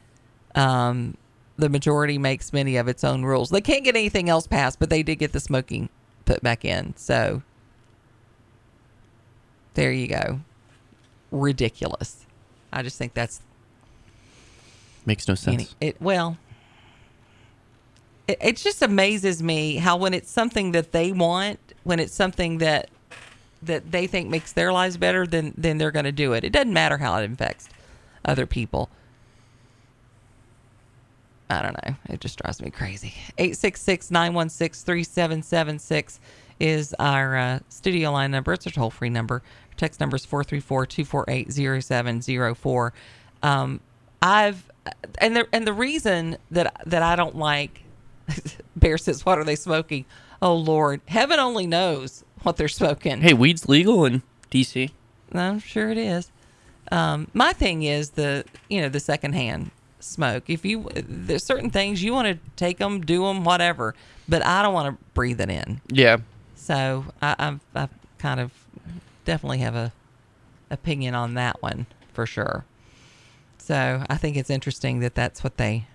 Um, 0.54 1.16
the 1.56 1.68
majority 1.68 2.18
makes 2.18 2.52
many 2.52 2.76
of 2.76 2.88
its 2.88 3.04
own 3.04 3.24
rules. 3.24 3.50
They 3.50 3.60
can't 3.60 3.84
get 3.84 3.96
anything 3.96 4.28
else 4.28 4.46
passed, 4.46 4.78
but 4.78 4.90
they 4.90 5.02
did 5.02 5.16
get 5.16 5.32
the 5.32 5.40
smoking 5.40 5.88
put 6.24 6.42
back 6.42 6.64
in. 6.64 6.94
So 6.96 7.42
there 9.74 9.92
you 9.92 10.06
go. 10.06 10.40
Ridiculous. 11.34 12.26
I 12.72 12.82
just 12.82 12.96
think 12.96 13.12
that's 13.12 13.40
Makes 15.04 15.26
no 15.28 15.34
sense. 15.34 15.74
it. 15.80 16.00
Well, 16.00 16.38
it, 18.28 18.38
it 18.40 18.56
just 18.56 18.80
amazes 18.82 19.42
me 19.42 19.76
how 19.76 19.96
when 19.96 20.14
it's 20.14 20.30
something 20.30 20.72
that 20.72 20.92
they 20.92 21.12
want, 21.12 21.58
when 21.82 21.98
it's 21.98 22.14
something 22.14 22.58
that 22.58 22.88
that 23.62 23.90
they 23.90 24.06
think 24.06 24.28
makes 24.28 24.52
their 24.52 24.72
lives 24.72 24.96
better, 24.96 25.26
then 25.26 25.52
then 25.56 25.78
they're 25.78 25.90
going 25.90 26.04
to 26.04 26.12
do 26.12 26.34
it. 26.34 26.44
It 26.44 26.52
doesn't 26.52 26.72
matter 26.72 26.98
how 26.98 27.16
it 27.18 27.30
affects 27.30 27.68
other 28.24 28.46
people. 28.46 28.88
I 31.50 31.62
don't 31.62 31.76
know. 31.84 31.96
It 32.08 32.20
just 32.20 32.38
drives 32.38 32.62
me 32.62 32.70
crazy. 32.70 33.12
866 33.38 34.10
916 34.10 34.84
3776 34.84 36.20
is 36.60 36.94
our 36.98 37.36
uh, 37.36 37.58
studio 37.68 38.12
line 38.12 38.30
number. 38.30 38.52
It's 38.52 38.66
our 38.66 38.72
toll 38.72 38.90
free 38.90 39.10
number. 39.10 39.36
Our 39.36 39.76
text 39.76 40.00
number 40.00 40.16
is 40.16 40.24
434 40.24 40.86
248 40.86 41.82
0704. 41.82 42.92
Um, 43.42 43.80
I've, 44.22 44.70
and 45.18 45.36
the, 45.36 45.46
and 45.52 45.66
the 45.66 45.72
reason 45.72 46.38
that, 46.50 46.80
that 46.86 47.02
I 47.02 47.16
don't 47.16 47.36
like, 47.36 47.82
Bear 48.76 48.98
says, 48.98 49.24
what 49.26 49.38
are 49.38 49.44
they 49.44 49.56
smoking? 49.56 50.04
Oh, 50.40 50.54
Lord. 50.54 51.00
Heaven 51.06 51.38
only 51.38 51.66
knows 51.66 52.24
what 52.42 52.56
they're 52.56 52.68
smoking. 52.68 53.20
Hey, 53.20 53.34
weed's 53.34 53.68
legal 53.68 54.04
in 54.04 54.22
DC. 54.50 54.90
I'm 55.32 55.58
sure 55.58 55.90
it 55.90 55.98
is. 55.98 56.30
Um, 56.92 57.28
my 57.32 57.52
thing 57.52 57.82
is 57.82 58.10
the 58.10 58.44
you 58.68 58.80
know 58.80 58.88
the 58.88 59.00
secondhand 59.00 59.70
smoke. 60.00 60.44
If 60.48 60.64
you 60.64 60.88
there's 60.94 61.44
certain 61.44 61.70
things 61.70 62.02
you 62.02 62.12
want 62.12 62.28
to 62.28 62.38
take 62.56 62.78
them, 62.78 63.00
do 63.00 63.24
them, 63.24 63.44
whatever, 63.44 63.94
but 64.28 64.44
I 64.44 64.62
don't 64.62 64.74
want 64.74 64.98
to 64.98 65.04
breathe 65.14 65.40
it 65.40 65.50
in. 65.50 65.80
Yeah. 65.88 66.18
So 66.64 67.04
I, 67.20 67.36
I've 67.38 67.60
I 67.74 67.88
kind 68.16 68.40
of 68.40 68.50
definitely 69.26 69.58
have 69.58 69.74
a 69.74 69.92
opinion 70.70 71.14
on 71.14 71.34
that 71.34 71.62
one 71.62 71.84
for 72.14 72.24
sure. 72.24 72.64
So 73.58 74.02
I 74.08 74.16
think 74.16 74.38
it's 74.38 74.48
interesting 74.48 75.00
that 75.00 75.14
that's 75.14 75.44
what 75.44 75.58
they 75.58 75.88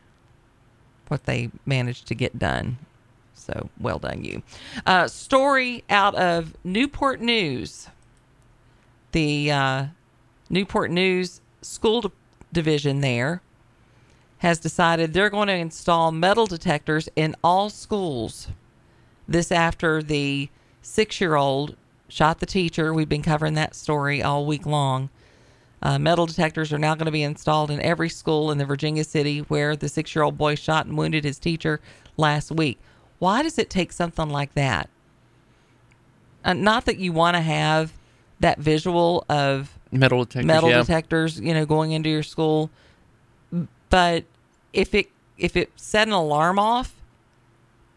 what 1.08 1.26
they 1.26 1.50
managed 1.66 2.06
to 2.10 2.14
get 2.14 2.38
done. 2.38 2.78
So 3.34 3.72
well 3.80 3.98
done, 3.98 4.24
you. 4.24 4.44
Uh, 4.86 5.08
story 5.08 5.84
out 5.90 6.14
of 6.14 6.56
Newport 6.64 7.20
News. 7.20 7.88
The 9.12 9.52
uh, 9.52 9.86
Newport 10.52 10.92
News 10.92 11.42
School 11.64 12.12
Division 12.54 13.02
there 13.02 13.42
has 14.38 14.60
decided 14.60 15.14
they're 15.14 15.32
going 15.32 15.48
to 15.48 15.56
install 15.56 16.12
metal 16.12 16.46
detectors 16.46 17.10
in 17.16 17.36
all 17.44 17.72
schools. 17.72 18.50
This 19.28 19.52
after 19.52 20.04
the 20.04 20.50
six 20.90 21.22
year 21.22 21.36
old 21.36 21.76
shot 22.08 22.40
the 22.40 22.46
teacher. 22.46 22.94
We've 22.94 23.10
been 23.10 23.22
covering 23.22 23.54
that 23.54 23.76
story 23.76 24.22
all 24.22 24.46
week 24.46 24.66
long. 24.66 25.10
Uh, 25.82 25.98
metal 25.98 26.26
detectors 26.26 26.74
are 26.74 26.78
now 26.78 26.94
going 26.96 27.06
to 27.06 27.12
be 27.12 27.24
installed 27.24 27.72
in 27.72 27.80
every 27.82 28.10
school 28.10 28.52
in 28.52 28.58
the 28.58 28.66
Virginia 28.66 29.04
city 29.04 29.40
where 29.40 29.76
the 29.76 29.88
six 29.88 30.14
year 30.14 30.24
old 30.24 30.38
boy 30.38 30.56
shot 30.56 30.86
and 30.86 30.98
wounded 30.98 31.24
his 31.24 31.40
teacher 31.40 31.80
last 32.18 32.52
week. 32.52 32.80
Why 33.20 33.44
does 33.44 33.58
it 33.58 33.70
take 33.70 33.92
something 33.94 34.30
like 34.30 34.54
that? 34.56 34.90
Uh, 36.44 36.54
not 36.54 36.86
that 36.86 36.98
you 36.98 37.14
want 37.14 37.36
to 37.36 37.42
have 37.42 37.94
that 38.40 38.60
visual 38.60 39.26
of 39.30 39.78
Metal 39.92 40.24
detectors. 40.24 40.46
metal 40.46 40.70
yeah. 40.70 40.80
detectors, 40.80 41.40
you 41.40 41.54
know, 41.54 41.66
going 41.66 41.92
into 41.92 42.10
your 42.10 42.24
school. 42.24 42.70
But 43.90 44.26
if 44.74 44.94
it 44.94 45.10
if 45.38 45.56
it 45.56 45.72
set 45.76 46.08
an 46.08 46.14
alarm 46.14 46.60
off 46.60 46.94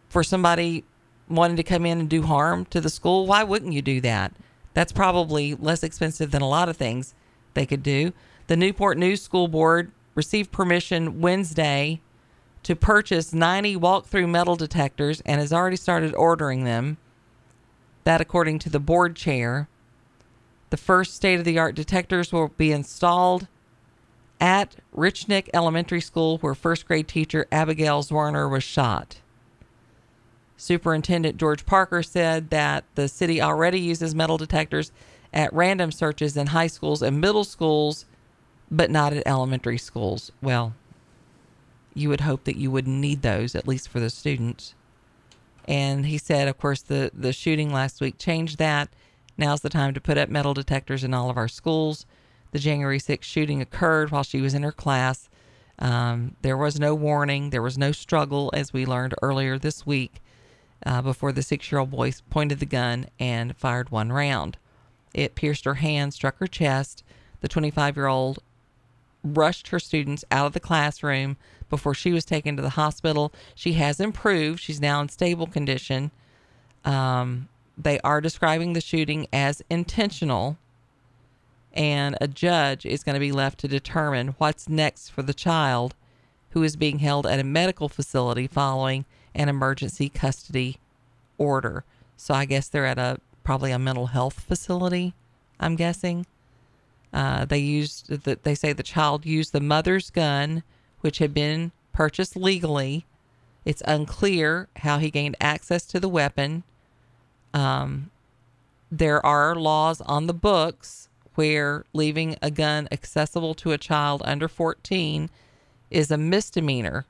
for 0.09 0.23
somebody 0.23 0.83
wanting 1.29 1.57
to 1.57 1.63
come 1.63 1.85
in 1.85 1.99
and 1.99 2.09
do 2.09 2.23
harm 2.23 2.65
to 2.65 2.81
the 2.81 2.89
school, 2.89 3.25
why 3.25 3.43
wouldn't 3.43 3.73
you 3.73 3.81
do 3.81 4.01
that? 4.01 4.33
That's 4.73 4.91
probably 4.91 5.55
less 5.55 5.83
expensive 5.83 6.31
than 6.31 6.41
a 6.41 6.49
lot 6.49 6.69
of 6.69 6.77
things 6.77 7.13
they 7.53 7.65
could 7.65 7.83
do. 7.83 8.13
The 8.47 8.57
Newport 8.57 8.97
News 8.97 9.21
School 9.21 9.47
Board 9.47 9.91
received 10.15 10.51
permission 10.51 11.21
Wednesday 11.21 12.01
to 12.63 12.75
purchase 12.75 13.33
90 13.33 13.75
walk-through 13.75 14.27
metal 14.27 14.55
detectors 14.55 15.21
and 15.25 15.39
has 15.39 15.53
already 15.53 15.75
started 15.75 16.15
ordering 16.15 16.63
them. 16.63 16.97
That 18.03 18.21
according 18.21 18.59
to 18.59 18.69
the 18.69 18.79
board 18.79 19.15
chair. 19.15 19.67
The 20.69 20.77
first 20.77 21.15
state 21.15 21.39
of 21.39 21.45
the 21.45 21.59
art 21.59 21.75
detectors 21.75 22.31
will 22.31 22.49
be 22.49 22.71
installed 22.71 23.47
at 24.41 24.75
Richneck 24.95 25.49
Elementary 25.53 26.01
School, 26.01 26.37
where 26.39 26.55
first 26.55 26.87
grade 26.87 27.07
teacher 27.07 27.45
Abigail 27.51 28.03
Zwerner 28.03 28.49
was 28.49 28.63
shot. 28.63 29.17
Superintendent 30.57 31.37
George 31.37 31.65
Parker 31.65 32.03
said 32.03 32.49
that 32.49 32.85
the 32.95 33.07
city 33.07 33.41
already 33.41 33.79
uses 33.79 34.15
metal 34.15 34.37
detectors 34.37 34.91
at 35.33 35.53
random 35.53 35.91
searches 35.91 36.37
in 36.37 36.47
high 36.47 36.67
schools 36.67 37.01
and 37.01 37.19
middle 37.19 37.43
schools, 37.43 38.05
but 38.69 38.91
not 38.91 39.13
at 39.13 39.23
elementary 39.25 39.77
schools. 39.77 40.31
Well, 40.41 40.73
you 41.93 42.09
would 42.09 42.21
hope 42.21 42.43
that 42.45 42.57
you 42.57 42.71
wouldn't 42.71 42.99
need 42.99 43.21
those, 43.21 43.55
at 43.55 43.67
least 43.67 43.89
for 43.89 43.99
the 43.99 44.09
students. 44.09 44.75
And 45.65 46.05
he 46.05 46.17
said, 46.17 46.47
of 46.47 46.57
course, 46.57 46.81
the, 46.81 47.11
the 47.13 47.33
shooting 47.33 47.71
last 47.71 48.01
week 48.01 48.17
changed 48.17 48.57
that. 48.57 48.89
Now's 49.37 49.61
the 49.61 49.69
time 49.69 49.93
to 49.93 50.01
put 50.01 50.17
up 50.17 50.29
metal 50.29 50.53
detectors 50.53 51.03
in 51.03 51.13
all 51.13 51.29
of 51.29 51.37
our 51.37 51.47
schools. 51.47 52.05
The 52.51 52.59
January 52.59 52.99
6th 52.99 53.23
shooting 53.23 53.61
occurred 53.61 54.11
while 54.11 54.23
she 54.23 54.41
was 54.41 54.53
in 54.53 54.63
her 54.63 54.71
class. 54.71 55.29
Um, 55.79 56.35
there 56.41 56.57
was 56.57 56.79
no 56.79 56.93
warning, 56.93 57.49
there 57.49 57.61
was 57.61 57.77
no 57.77 57.91
struggle, 57.91 58.51
as 58.53 58.73
we 58.73 58.85
learned 58.85 59.15
earlier 59.23 59.57
this 59.57 59.85
week, 59.87 60.21
uh, 60.85 61.01
before 61.01 61.31
the 61.31 61.41
six 61.41 61.71
year 61.71 61.79
old 61.79 61.91
boy 61.91 62.11
pointed 62.29 62.59
the 62.59 62.65
gun 62.65 63.07
and 63.19 63.55
fired 63.55 63.89
one 63.89 64.11
round. 64.11 64.57
It 65.13 65.35
pierced 65.35 65.65
her 65.65 65.75
hand, 65.75 66.13
struck 66.13 66.37
her 66.39 66.47
chest. 66.47 67.03
The 67.41 67.47
25 67.47 67.95
year 67.95 68.07
old 68.07 68.39
rushed 69.23 69.69
her 69.69 69.79
students 69.79 70.25
out 70.31 70.47
of 70.47 70.53
the 70.53 70.59
classroom 70.59 71.37
before 71.69 71.93
she 71.93 72.11
was 72.11 72.25
taken 72.25 72.55
to 72.55 72.61
the 72.61 72.71
hospital. 72.71 73.33
She 73.55 73.73
has 73.73 73.99
improved. 73.99 74.59
She's 74.59 74.81
now 74.81 75.01
in 75.01 75.09
stable 75.09 75.47
condition. 75.47 76.11
Um, 76.83 77.47
they 77.77 77.99
are 78.01 78.21
describing 78.21 78.73
the 78.73 78.81
shooting 78.81 79.27
as 79.31 79.63
intentional, 79.69 80.57
and 81.73 82.17
a 82.21 82.27
judge 82.27 82.85
is 82.85 83.03
going 83.03 83.15
to 83.15 83.19
be 83.19 83.31
left 83.31 83.59
to 83.59 83.67
determine 83.67 84.35
what's 84.37 84.69
next 84.69 85.09
for 85.09 85.23
the 85.23 85.33
child 85.33 85.95
who 86.51 86.61
is 86.61 86.75
being 86.75 86.99
held 86.99 87.25
at 87.25 87.39
a 87.39 87.43
medical 87.43 87.89
facility 87.89 88.45
following 88.45 89.05
an 89.35 89.49
emergency 89.49 90.09
custody 90.09 90.77
order. 91.37 91.83
So 92.17 92.33
I 92.33 92.45
guess 92.45 92.67
they're 92.67 92.85
at 92.85 92.99
a 92.99 93.19
probably 93.43 93.71
a 93.71 93.79
mental 93.79 94.07
health 94.07 94.39
facility. 94.39 95.13
I'm 95.59 95.75
guessing. 95.75 96.25
Uh, 97.13 97.45
they 97.45 97.59
used. 97.59 98.09
They 98.09 98.55
say 98.55 98.73
the 98.73 98.83
child 98.83 99.25
used 99.25 99.53
the 99.53 99.59
mother's 99.59 100.09
gun, 100.09 100.63
which 101.01 101.19
had 101.19 101.33
been 101.33 101.71
purchased 101.91 102.35
legally. 102.35 103.05
It's 103.65 103.83
unclear 103.85 104.67
how 104.77 104.97
he 104.97 105.11
gained 105.11 105.37
access 105.39 105.85
to 105.87 105.99
the 105.99 106.09
weapon. 106.09 106.63
Um, 107.53 108.09
there 108.91 109.23
are 109.25 109.55
laws 109.55 110.01
on 110.01 110.27
the 110.27 110.33
books 110.33 111.07
where 111.35 111.85
leaving 111.93 112.35
a 112.41 112.51
gun 112.51 112.87
accessible 112.91 113.53
to 113.55 113.71
a 113.71 113.77
child 113.77 114.21
under 114.25 114.47
14 114.47 115.29
is 115.89 116.11
a 116.11 116.17
misdemeanor 116.17 117.05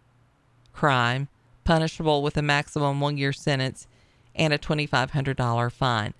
crime, 0.73 1.27
punishable 1.63 2.21
with 2.21 2.37
a 2.37 2.41
maximum 2.41 2.99
one 2.99 3.17
year 3.17 3.33
sentence 3.33 3.87
and 4.35 4.53
a 4.53 4.57
$2,500 4.57 5.71
fine. 5.71 6.13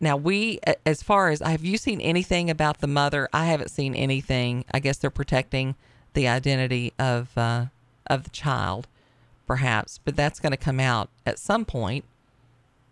Now, 0.00 0.16
we, 0.16 0.60
as 0.86 1.02
far 1.02 1.30
as 1.30 1.40
have 1.40 1.64
you 1.64 1.76
seen 1.76 2.00
anything 2.00 2.48
about 2.48 2.78
the 2.78 2.86
mother? 2.86 3.28
I 3.32 3.46
haven't 3.46 3.70
seen 3.70 3.94
anything. 3.94 4.64
I 4.70 4.78
guess 4.78 4.96
they're 4.96 5.10
protecting 5.10 5.74
the 6.14 6.28
identity 6.28 6.92
of 6.98 7.36
uh, 7.36 7.66
of 8.06 8.24
the 8.24 8.30
child, 8.30 8.86
perhaps, 9.46 9.98
but 10.04 10.16
that's 10.16 10.40
going 10.40 10.52
to 10.52 10.56
come 10.56 10.80
out 10.80 11.10
at 11.26 11.38
some 11.38 11.64
point. 11.64 12.04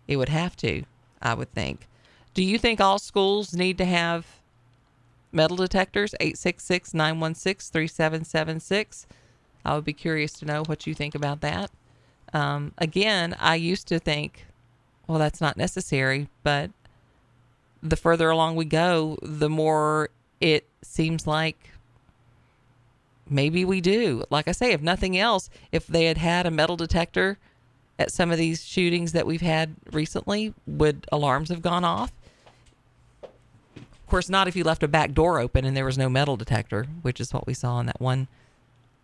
It 0.07 0.17
would 0.17 0.29
have 0.29 0.55
to, 0.57 0.83
I 1.21 1.33
would 1.33 1.51
think. 1.53 1.87
Do 2.33 2.43
you 2.43 2.57
think 2.59 2.79
all 2.79 2.99
schools 2.99 3.53
need 3.53 3.77
to 3.79 3.85
have 3.85 4.25
metal 5.31 5.57
detectors? 5.57 6.13
866 6.19 6.93
916 6.93 7.71
3776. 7.71 9.07
I 9.65 9.75
would 9.75 9.85
be 9.85 9.93
curious 9.93 10.33
to 10.33 10.45
know 10.45 10.63
what 10.63 10.85
you 10.85 10.93
think 10.93 11.15
about 11.15 11.41
that. 11.41 11.71
Um, 12.33 12.73
again, 12.77 13.35
I 13.39 13.55
used 13.55 13.87
to 13.87 13.99
think, 13.99 14.45
well, 15.07 15.19
that's 15.19 15.41
not 15.41 15.57
necessary, 15.57 16.27
but 16.43 16.71
the 17.81 17.95
further 17.95 18.29
along 18.29 18.55
we 18.55 18.65
go, 18.65 19.17
the 19.21 19.49
more 19.49 20.09
it 20.41 20.65
seems 20.81 21.25
like 21.25 21.71
maybe 23.29 23.65
we 23.65 23.81
do. 23.81 24.23
Like 24.29 24.47
I 24.47 24.51
say, 24.51 24.71
if 24.71 24.81
nothing 24.81 25.17
else, 25.17 25.49
if 25.71 25.87
they 25.87 26.05
had 26.05 26.17
had 26.17 26.45
a 26.45 26.51
metal 26.51 26.75
detector 26.75 27.37
at 27.99 28.11
some 28.11 28.31
of 28.31 28.37
these 28.37 28.63
shootings 28.63 29.11
that 29.13 29.25
we've 29.25 29.41
had 29.41 29.75
recently, 29.91 30.53
would 30.65 31.07
alarms 31.11 31.49
have 31.49 31.61
gone 31.61 31.83
off? 31.83 32.11
Of 33.23 34.11
course, 34.11 34.29
not 34.29 34.47
if 34.47 34.55
you 34.55 34.63
left 34.63 34.83
a 34.83 34.87
back 34.87 35.13
door 35.13 35.39
open 35.39 35.65
and 35.65 35.75
there 35.75 35.85
was 35.85 35.97
no 35.97 36.07
metal 36.07 36.37
detector, 36.37 36.85
which 37.01 37.19
is 37.19 37.33
what 37.33 37.47
we 37.47 37.53
saw 37.53 37.79
in 37.79 37.87
that 37.87 37.99
one 37.99 38.27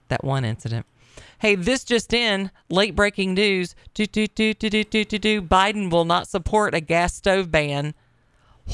that 0.09 0.23
one 0.23 0.45
incident. 0.45 0.85
Hey, 1.39 1.55
this 1.55 1.83
just 1.83 2.13
in, 2.13 2.51
late 2.69 2.95
breaking 2.95 3.33
news. 3.33 3.75
Do, 3.93 4.05
do, 4.05 4.27
do, 4.27 4.53
do, 4.53 4.69
do, 4.69 4.83
do, 4.83 5.05
do, 5.05 5.19
do. 5.19 5.41
Biden 5.41 5.91
will 5.91 6.05
not 6.05 6.27
support 6.27 6.73
a 6.73 6.79
gas 6.79 7.13
stove 7.13 7.51
ban. 7.51 7.93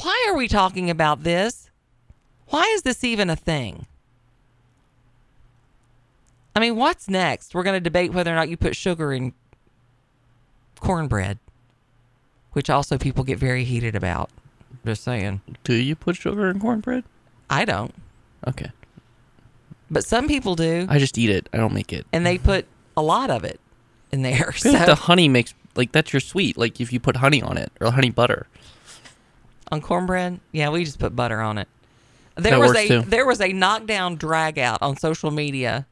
Why 0.02 0.26
are 0.28 0.36
we 0.36 0.48
talking 0.48 0.88
about 0.88 1.22
this? 1.22 1.70
Why 2.48 2.62
is 2.74 2.82
this 2.82 3.04
even 3.04 3.30
a 3.30 3.36
thing? 3.36 3.86
I 6.54 6.60
mean, 6.60 6.76
what's 6.76 7.08
next? 7.08 7.54
We're 7.54 7.62
going 7.62 7.76
to 7.76 7.80
debate 7.80 8.12
whether 8.12 8.32
or 8.32 8.36
not 8.36 8.48
you 8.48 8.56
put 8.56 8.76
sugar 8.76 9.12
in 9.12 9.32
cornbread, 10.80 11.38
which 12.52 12.68
also 12.68 12.98
people 12.98 13.24
get 13.24 13.38
very 13.38 13.64
heated 13.64 13.94
about. 13.94 14.30
Just 14.84 15.04
saying. 15.04 15.40
Do 15.64 15.74
you 15.74 15.94
put 15.94 16.16
sugar 16.16 16.48
in 16.50 16.60
cornbread? 16.60 17.04
I 17.48 17.64
don't, 17.64 17.94
Okay. 18.46 18.70
But 19.90 20.04
some 20.04 20.28
people 20.28 20.54
do, 20.56 20.86
I 20.88 20.98
just 20.98 21.18
eat 21.18 21.30
it. 21.30 21.48
I 21.52 21.56
don't 21.56 21.74
make 21.74 21.92
it. 21.92 22.06
and 22.12 22.24
they 22.24 22.38
put 22.38 22.66
a 22.96 23.02
lot 23.02 23.30
of 23.30 23.44
it 23.44 23.60
in 24.12 24.22
there. 24.22 24.48
I 24.48 24.52
feel 24.52 24.72
like 24.72 24.80
So 24.82 24.86
the 24.86 24.94
honey 24.94 25.28
makes 25.28 25.54
like 25.76 25.92
that's 25.92 26.12
your 26.12 26.20
sweet. 26.20 26.56
Like 26.58 26.80
if 26.80 26.92
you 26.92 27.00
put 27.00 27.16
honey 27.16 27.42
on 27.42 27.56
it 27.56 27.72
or 27.80 27.90
honey 27.92 28.10
butter. 28.10 28.46
on 29.72 29.80
cornbread, 29.80 30.40
yeah, 30.52 30.68
we 30.70 30.84
just 30.84 30.98
put 30.98 31.14
butter 31.14 31.40
on 31.40 31.58
it. 31.58 31.68
There 32.36 32.52
That 32.52 32.60
was 32.60 32.68
works 32.70 32.80
a 32.80 32.88
too. 32.88 33.02
there 33.02 33.26
was 33.26 33.40
a 33.40 33.52
knockdown 33.52 34.16
drag 34.16 34.58
out 34.58 34.78
on 34.82 34.96
social 34.96 35.30
media, 35.30 35.86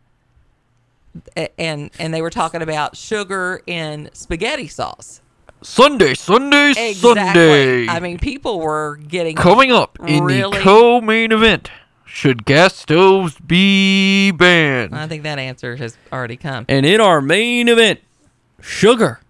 a- 1.37 1.61
and 1.61 1.91
and 1.99 2.13
they 2.15 2.23
were 2.23 2.31
talking 2.31 2.63
about 2.63 2.97
sugar 2.97 3.61
in 3.67 4.09
spaghetti 4.13 4.69
sauce. 4.69 5.21
Sunday, 5.61 6.15
Sunday, 6.15 6.71
Exactly. 6.91 7.15
Sunday. 7.15 7.89
I 7.89 7.99
mean, 7.99 8.19
people 8.19 8.61
were 8.61 8.97
getting 9.09 9.35
Coming 9.35 9.73
up 9.73 9.99
in 10.07 10.23
really- 10.23 10.57
the 10.59 10.63
co-main 10.63 11.33
event, 11.33 11.69
should 12.09 12.45
gas 12.45 12.75
stoves 12.75 13.39
be 13.39 14.31
banned? 14.31 14.95
I 14.95 15.07
think 15.07 15.23
that 15.25 15.39
answer 15.39 15.77
has 15.77 15.97
already 16.13 16.37
come. 16.37 16.65
And 16.69 16.87
in 16.87 17.01
our 17.01 17.21
main 17.21 17.69
event, 17.69 18.01
sugar, 18.61 19.21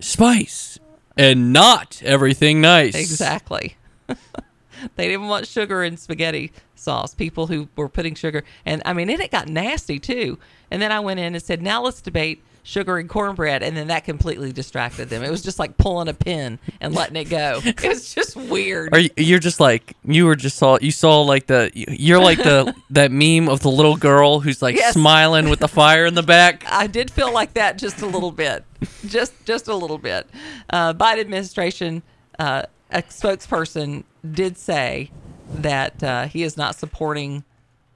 spice, 0.00 0.78
and 1.16 1.52
not 1.52 2.02
everything 2.04 2.60
nice. 2.60 2.94
Exactly. 2.94 3.76
they 4.08 5.08
didn't 5.08 5.28
want 5.28 5.46
sugar 5.46 5.84
in 5.84 5.96
spaghetti 5.96 6.50
sauce. 6.74 7.14
People 7.14 7.46
who 7.46 7.68
were 7.76 7.88
putting 7.88 8.14
sugar, 8.14 8.42
and 8.64 8.82
I 8.84 8.94
mean, 8.94 9.10
and 9.10 9.20
it 9.20 9.30
got 9.30 9.48
nasty 9.48 9.98
too. 9.98 10.38
And 10.70 10.80
then 10.80 10.90
I 10.90 11.00
went 11.00 11.20
in 11.20 11.34
and 11.34 11.42
said, 11.42 11.62
"Now 11.62 11.82
let's 11.82 12.00
debate 12.00 12.42
sugar 12.64 12.98
and 12.98 13.08
cornbread," 13.08 13.62
and 13.62 13.76
then 13.76 13.86
that 13.88 14.02
completely 14.04 14.50
distracted 14.52 15.08
them. 15.10 15.22
It 15.22 15.30
was 15.30 15.42
just 15.42 15.58
like 15.60 15.76
pulling 15.76 16.08
a 16.08 16.14
pin 16.14 16.58
and 16.80 16.92
letting 16.94 17.14
it 17.16 17.30
go. 17.30 17.60
It 17.64 17.82
was 17.84 18.12
just 18.12 18.34
weird. 18.34 18.92
Are 18.92 18.98
you, 18.98 19.10
you're 19.16 19.38
just 19.38 19.60
like 19.60 19.94
you 20.04 20.26
were 20.26 20.34
just 20.34 20.56
saw 20.56 20.78
you 20.80 20.90
saw 20.90 21.20
like 21.22 21.46
the 21.46 21.70
you're 21.74 22.18
like 22.20 22.38
the 22.38 22.74
that 22.90 23.12
meme 23.12 23.48
of 23.48 23.60
the 23.60 23.70
little 23.70 23.96
girl 23.96 24.40
who's 24.40 24.60
like 24.62 24.74
Yes. 24.76 24.94
smiling 24.94 25.48
with 25.48 25.60
the 25.60 25.68
fire 25.68 26.06
in 26.06 26.14
the 26.14 26.22
back. 26.22 26.64
I 26.70 26.86
did 26.88 27.10
feel 27.10 27.32
like 27.32 27.54
that 27.54 27.78
just 27.78 28.00
a 28.02 28.06
little 28.06 28.32
bit, 28.32 28.64
just 29.06 29.32
just 29.44 29.68
a 29.68 29.74
little 29.74 29.98
bit. 29.98 30.26
Uh, 30.70 30.92
Biden 30.94 31.20
administration, 31.20 32.02
uh, 32.38 32.62
a 32.90 33.02
spokesperson 33.02 34.04
did 34.28 34.56
say 34.56 35.10
that 35.52 36.02
uh, 36.02 36.26
he 36.26 36.42
is 36.42 36.56
not 36.56 36.74
supporting 36.74 37.44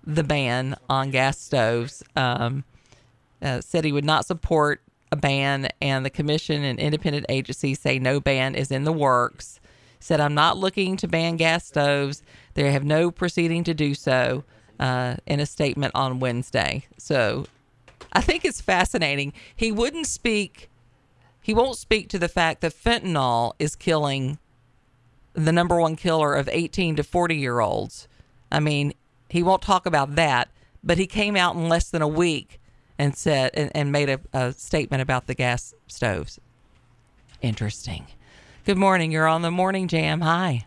the 0.04 0.22
ban 0.22 0.76
on 0.90 1.10
gas 1.10 1.38
stoves. 1.40 2.02
Um, 2.16 2.64
uh, 3.42 3.60
said 3.60 3.84
he 3.84 3.92
would 3.92 4.04
not 4.04 4.26
support 4.26 4.82
a 5.10 5.16
ban, 5.16 5.68
and 5.80 6.04
the 6.04 6.10
commission 6.10 6.62
and 6.64 6.78
independent 6.78 7.26
agencies 7.28 7.80
say 7.80 7.98
no 7.98 8.20
ban 8.20 8.54
is 8.54 8.70
in 8.70 8.84
the 8.84 8.92
works. 8.92 9.60
Said 10.00 10.20
I'm 10.20 10.34
not 10.34 10.58
looking 10.58 10.96
to 10.98 11.08
ban 11.08 11.36
gas 11.36 11.66
stoves. 11.66 12.22
They 12.54 12.70
have 12.72 12.84
no 12.84 13.10
proceeding 13.10 13.64
to 13.64 13.74
do 13.74 13.94
so. 13.94 14.44
Uh, 14.78 15.16
in 15.26 15.40
a 15.40 15.46
statement 15.46 15.90
on 15.96 16.20
Wednesday, 16.20 16.86
so 16.96 17.46
I 18.12 18.20
think 18.20 18.44
it's 18.44 18.60
fascinating. 18.60 19.32
He 19.56 19.72
wouldn't 19.72 20.06
speak. 20.06 20.70
He 21.40 21.52
won't 21.52 21.76
speak 21.76 22.08
to 22.10 22.18
the 22.20 22.28
fact 22.28 22.60
that 22.60 22.72
fentanyl 22.74 23.54
is 23.58 23.74
killing 23.74 24.38
the 25.32 25.52
number 25.52 25.80
one 25.80 25.96
killer 25.96 26.34
of 26.34 26.48
18 26.48 26.96
to 26.96 27.02
40 27.02 27.36
year 27.36 27.60
olds. 27.60 28.08
I 28.50 28.60
mean, 28.60 28.92
he 29.28 29.42
won't 29.42 29.62
talk 29.62 29.86
about 29.86 30.14
that, 30.16 30.48
but 30.82 30.98
he 30.98 31.06
came 31.06 31.36
out 31.36 31.54
in 31.54 31.68
less 31.68 31.90
than 31.90 32.02
a 32.02 32.08
week 32.08 32.60
and 32.98 33.16
said 33.16 33.52
and, 33.54 33.70
and 33.74 33.92
made 33.92 34.08
a, 34.08 34.20
a 34.32 34.52
statement 34.52 35.02
about 35.02 35.26
the 35.26 35.34
gas 35.34 35.74
stoves. 35.86 36.38
Interesting. 37.40 38.06
Good 38.64 38.78
morning. 38.78 39.12
You're 39.12 39.28
on 39.28 39.42
the 39.42 39.50
morning 39.50 39.88
jam. 39.88 40.20
Hi. 40.20 40.64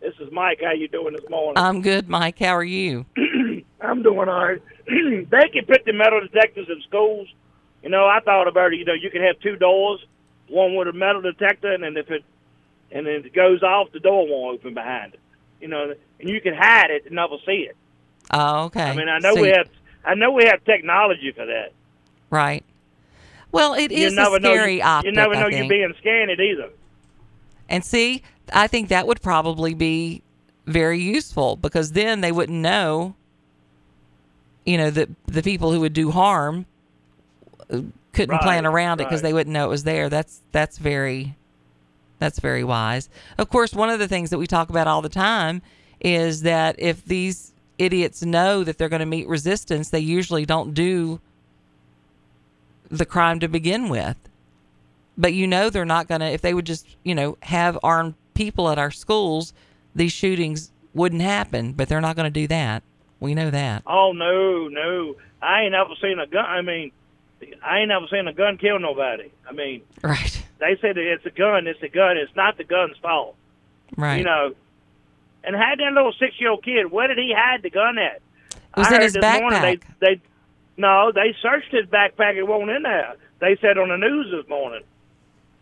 This 0.00 0.14
is 0.18 0.32
Mike. 0.32 0.60
How 0.62 0.72
you 0.72 0.88
doing 0.88 1.14
this 1.14 1.28
morning? 1.28 1.62
I'm 1.62 1.82
good, 1.82 2.08
Mike. 2.08 2.38
How 2.38 2.56
are 2.56 2.64
you? 2.64 3.04
I'm 3.80 4.02
doing 4.02 4.28
all 4.28 4.44
right. 4.44 4.62
they 4.86 5.48
can 5.52 5.66
put 5.66 5.84
the 5.84 5.92
metal 5.92 6.20
detectors 6.20 6.68
in 6.68 6.80
schools. 6.88 7.28
You 7.82 7.90
know, 7.90 8.06
I 8.06 8.20
thought 8.20 8.48
about 8.48 8.72
it. 8.72 8.76
You 8.76 8.86
know, 8.86 8.94
you 8.94 9.10
can 9.10 9.22
have 9.22 9.38
two 9.40 9.56
doors, 9.56 10.04
one 10.48 10.74
with 10.74 10.88
a 10.88 10.92
metal 10.92 11.20
detector, 11.20 11.72
and 11.72 11.82
then 11.82 11.96
if 11.96 12.10
it 12.10 12.24
and 12.90 13.06
then 13.06 13.26
it 13.26 13.34
goes 13.34 13.62
off, 13.62 13.92
the 13.92 14.00
door 14.00 14.26
won't 14.26 14.58
open 14.58 14.74
behind 14.74 15.14
it. 15.14 15.20
You 15.60 15.68
know, 15.68 15.94
and 16.18 16.28
you 16.28 16.40
can 16.40 16.54
hide 16.54 16.90
it 16.90 17.04
and 17.06 17.14
never 17.14 17.36
see 17.46 17.68
it. 17.68 17.76
Oh, 18.32 18.64
okay. 18.64 18.82
I 18.82 18.96
mean, 18.96 19.08
I 19.08 19.18
know 19.18 19.34
So 19.34 19.42
we 19.42 19.48
have, 19.48 19.68
I 20.04 20.14
know 20.14 20.32
we 20.32 20.44
have 20.46 20.64
technology 20.64 21.32
for 21.32 21.46
that. 21.46 21.72
right. 22.30 22.64
Well, 23.52 23.74
it 23.74 23.90
you 23.90 24.06
is 24.06 24.12
a 24.12 24.16
never 24.16 24.38
know. 24.40 24.54
scary 24.54 24.76
You, 24.76 24.82
optic. 24.82 25.06
you 25.06 25.12
never 25.12 25.34
know 25.36 25.48
you're 25.48 25.68
being 25.68 25.92
scanned 25.98 26.30
either. 26.30 26.70
And 27.68 27.84
see, 27.84 28.22
I 28.52 28.66
think 28.68 28.88
that 28.88 29.06
would 29.06 29.20
probably 29.22 29.74
be 29.74 30.22
very 30.66 31.00
useful 31.00 31.56
because 31.56 31.92
then 31.92 32.20
they 32.20 32.30
wouldn't 32.32 32.58
know, 32.58 33.16
you 34.64 34.76
know, 34.78 34.90
that 34.90 35.08
the 35.26 35.42
people 35.42 35.72
who 35.72 35.80
would 35.80 35.92
do 35.92 36.10
harm 36.12 36.66
uh, 37.70 37.80
couldn't 38.12 38.38
plan 38.40 38.64
Right, 38.64 38.70
around 38.72 39.00
it 39.00 39.04
because 39.08 39.22
they 39.22 39.32
wouldn't 39.32 39.52
know 39.52 39.64
it 39.64 39.68
was 39.70 39.84
there. 39.84 40.08
That's 40.08 40.42
that's 40.52 40.78
very 40.78 41.36
that's 42.18 42.38
very 42.38 42.62
wise. 42.64 43.08
Of 43.38 43.48
course, 43.48 43.72
one 43.72 43.90
of 43.90 43.98
the 43.98 44.08
things 44.08 44.30
that 44.30 44.38
we 44.38 44.46
talk 44.46 44.70
about 44.70 44.86
all 44.86 45.02
the 45.02 45.08
time 45.08 45.62
is 46.00 46.42
that 46.42 46.76
if 46.78 47.04
these 47.04 47.49
idiots 47.80 48.22
know 48.22 48.62
that 48.64 48.78
they're 48.78 48.88
going 48.88 49.00
to 49.00 49.06
meet 49.06 49.26
resistance, 49.28 49.88
they 49.90 50.00
usually 50.00 50.44
don't 50.46 50.74
do 50.74 51.20
the 52.90 53.06
crime 53.06 53.40
to 53.40 53.48
begin 53.48 53.88
with. 53.88 54.16
But 55.16 55.34
you 55.34 55.46
know 55.46 55.70
they're 55.70 55.84
not 55.84 56.08
going 56.08 56.20
to 56.20 56.26
if 56.28 56.40
they 56.42 56.54
would 56.54 56.66
just, 56.66 56.86
you 57.04 57.14
know, 57.14 57.36
have 57.42 57.78
armed 57.82 58.14
people 58.34 58.68
at 58.70 58.78
our 58.78 58.90
schools, 58.90 59.52
these 59.94 60.12
shootings 60.12 60.70
wouldn't 60.94 61.22
happen, 61.22 61.72
but 61.72 61.88
they're 61.88 62.00
not 62.00 62.16
going 62.16 62.32
to 62.32 62.40
do 62.40 62.46
that. 62.48 62.82
We 63.20 63.34
know 63.34 63.50
that. 63.50 63.82
Oh 63.86 64.12
no, 64.12 64.68
no. 64.68 65.16
I 65.42 65.62
ain't 65.62 65.74
ever 65.74 65.94
seen 66.00 66.18
a 66.18 66.26
gun. 66.26 66.44
I 66.44 66.62
mean, 66.62 66.92
I 67.62 67.80
ain't 67.80 67.88
never 67.88 68.06
seen 68.10 68.26
a 68.28 68.32
gun 68.32 68.56
kill 68.56 68.78
nobody. 68.78 69.30
I 69.48 69.52
mean, 69.52 69.82
Right. 70.02 70.42
they 70.58 70.76
said 70.80 70.96
that 70.96 71.12
it's 71.12 71.26
a 71.26 71.30
gun. 71.30 71.66
It's 71.66 71.82
a 71.82 71.88
gun. 71.88 72.16
It's 72.16 72.34
not 72.34 72.56
the 72.56 72.64
gun's 72.64 72.96
fault. 72.98 73.36
Right. 73.96 74.18
You 74.18 74.24
know. 74.24 74.54
And 75.42 75.56
had 75.56 75.78
that 75.78 75.92
little 75.92 76.12
six-year-old 76.18 76.62
kid. 76.62 76.90
Where 76.90 77.08
did 77.08 77.18
he 77.18 77.32
hide 77.36 77.62
the 77.62 77.70
gun 77.70 77.96
at? 77.98 78.20
It 78.52 78.60
was 78.76 78.88
I 78.92 78.96
in 78.96 79.02
his 79.02 79.12
this 79.14 79.40
morning 79.40 79.58
backpack. 79.58 79.80
They, 80.00 80.14
they, 80.14 80.20
no, 80.76 81.12
they 81.12 81.34
searched 81.42 81.72
his 81.72 81.86
backpack. 81.86 82.36
It 82.36 82.46
wasn't 82.46 82.70
in 82.70 82.82
there. 82.82 83.14
They 83.40 83.56
said 83.60 83.78
on 83.78 83.88
the 83.88 83.96
news 83.96 84.26
this 84.30 84.48
morning. 84.48 84.82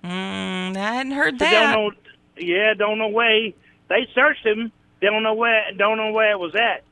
Mm, 0.04 0.76
I 0.76 0.94
hadn't 0.94 1.12
heard 1.12 1.38
They 1.38 1.50
that. 1.50 1.74
don't 1.74 1.94
know. 1.94 2.00
Yeah, 2.36 2.74
don't 2.74 2.98
know 2.98 3.08
where. 3.08 3.34
He, 3.34 3.54
they 3.88 4.06
searched 4.14 4.44
him. 4.44 4.70
They 5.00 5.06
don't 5.06 5.22
know 5.22 5.34
where. 5.34 5.64
Don't 5.76 5.96
know 5.96 6.12
where 6.12 6.32
it 6.32 6.38
was 6.38 6.54
at. 6.54 6.82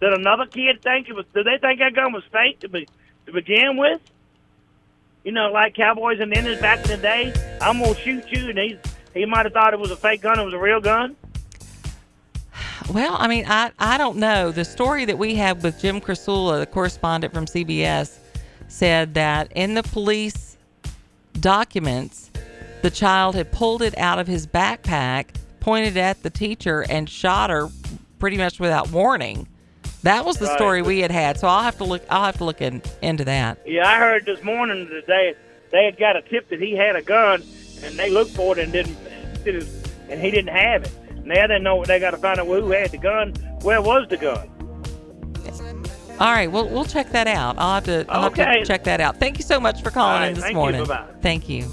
Did 0.00 0.12
another 0.12 0.46
kid 0.46 0.82
think 0.82 1.08
it 1.08 1.14
was? 1.14 1.26
Did 1.34 1.46
they 1.46 1.58
think 1.58 1.78
that 1.80 1.94
gun 1.94 2.12
was 2.12 2.24
fake 2.32 2.60
to 2.60 2.68
be, 2.68 2.86
to 3.26 3.32
begin 3.32 3.76
with? 3.76 4.00
You 5.24 5.32
know, 5.32 5.50
like 5.50 5.74
cowboys 5.74 6.20
and 6.20 6.32
Indians 6.32 6.60
back 6.60 6.84
in 6.84 6.90
the 6.90 6.96
day. 6.96 7.32
I'm 7.60 7.80
gonna 7.80 7.94
shoot 7.96 8.24
you, 8.30 8.50
and 8.50 8.58
he 8.58 8.78
he 9.14 9.24
might 9.26 9.46
have 9.46 9.52
thought 9.52 9.74
it 9.74 9.80
was 9.80 9.90
a 9.90 9.96
fake 9.96 10.22
gun. 10.22 10.38
It 10.38 10.44
was 10.44 10.54
a 10.54 10.58
real 10.58 10.80
gun. 10.80 11.16
Well, 12.92 13.16
I 13.18 13.26
mean, 13.26 13.44
I, 13.48 13.72
I 13.78 13.98
don't 13.98 14.16
know. 14.18 14.52
The 14.52 14.64
story 14.64 15.04
that 15.06 15.18
we 15.18 15.34
have 15.34 15.62
with 15.64 15.80
Jim 15.80 16.00
Krasula, 16.00 16.60
the 16.60 16.66
correspondent 16.66 17.34
from 17.34 17.46
CBS, 17.46 18.18
said 18.68 19.14
that 19.14 19.50
in 19.54 19.74
the 19.74 19.82
police 19.82 20.56
documents, 21.40 22.30
the 22.82 22.90
child 22.90 23.34
had 23.34 23.50
pulled 23.50 23.82
it 23.82 23.96
out 23.98 24.18
of 24.18 24.28
his 24.28 24.46
backpack, 24.46 25.34
pointed 25.58 25.96
at 25.96 26.22
the 26.22 26.30
teacher, 26.30 26.84
and 26.88 27.10
shot 27.10 27.50
her 27.50 27.68
pretty 28.18 28.36
much 28.36 28.60
without 28.60 28.90
warning. 28.92 29.48
That 30.04 30.24
was 30.24 30.36
the 30.36 30.46
Right. 30.46 30.56
story 30.56 30.82
we 30.82 31.00
had 31.00 31.10
had. 31.10 31.38
So 31.38 31.48
I'll 31.48 31.64
have 31.64 31.78
to 31.78 31.84
look. 31.84 32.02
I'll 32.08 32.24
have 32.24 32.36
to 32.38 32.44
look 32.44 32.60
in, 32.60 32.80
into 33.02 33.24
that. 33.24 33.58
Yeah, 33.66 33.88
I 33.88 33.98
heard 33.98 34.24
this 34.26 34.42
morning 34.44 34.88
that 34.90 35.06
they 35.08 35.34
they 35.72 35.84
had 35.84 35.98
got 35.98 36.14
a 36.14 36.22
tip 36.22 36.48
that 36.50 36.60
he 36.60 36.76
had 36.76 36.94
a 36.94 37.02
gun, 37.02 37.42
and 37.82 37.98
they 37.98 38.10
looked 38.10 38.30
for 38.30 38.56
it 38.56 38.62
and 38.62 38.72
didn't, 38.72 38.96
didn't 39.44 39.68
and 40.08 40.20
he 40.20 40.30
didn't 40.30 40.54
have 40.54 40.84
it. 40.84 40.92
Now 41.26 41.46
they 41.48 41.58
know 41.58 41.84
they 41.84 41.98
got 41.98 42.12
to 42.12 42.16
find 42.18 42.38
out 42.38 42.46
who 42.46 42.70
had 42.70 42.92
the 42.92 42.98
gun. 42.98 43.32
Where 43.62 43.82
was 43.82 44.06
the 44.08 44.16
gun? 44.16 44.48
All 46.18 46.32
right, 46.32 46.50
well, 46.50 46.66
we'll 46.68 46.84
check 46.86 47.10
that 47.10 47.26
out. 47.26 47.56
I'll 47.58 47.74
have 47.74 47.84
to. 47.84 48.06
I'll 48.08 48.22
have 48.22 48.34
to 48.34 48.64
check 48.64 48.84
that 48.84 49.00
out. 49.00 49.18
Thank 49.18 49.38
you 49.38 49.44
so 49.44 49.60
much 49.60 49.82
for 49.82 49.90
calling 49.90 50.14
All 50.14 50.20
right, 50.20 50.28
in 50.28 50.34
this 50.34 50.48
you. 50.48 50.54
morning. 50.54 50.84
Bye-bye. 50.84 51.14
Thank 51.20 51.48
you. 51.48 51.66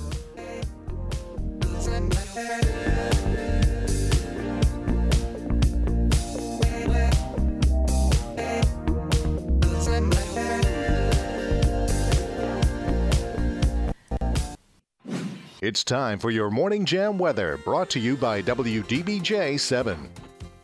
It's 15.63 15.85
time 15.85 16.19
for 16.19 16.29
your 16.29 16.51
Morning 16.51 16.83
Jam 16.83 17.17
weather, 17.17 17.57
brought 17.63 17.89
to 17.91 17.99
you 18.01 18.17
by 18.17 18.41
WDBJ 18.41 19.57
7. 19.57 20.09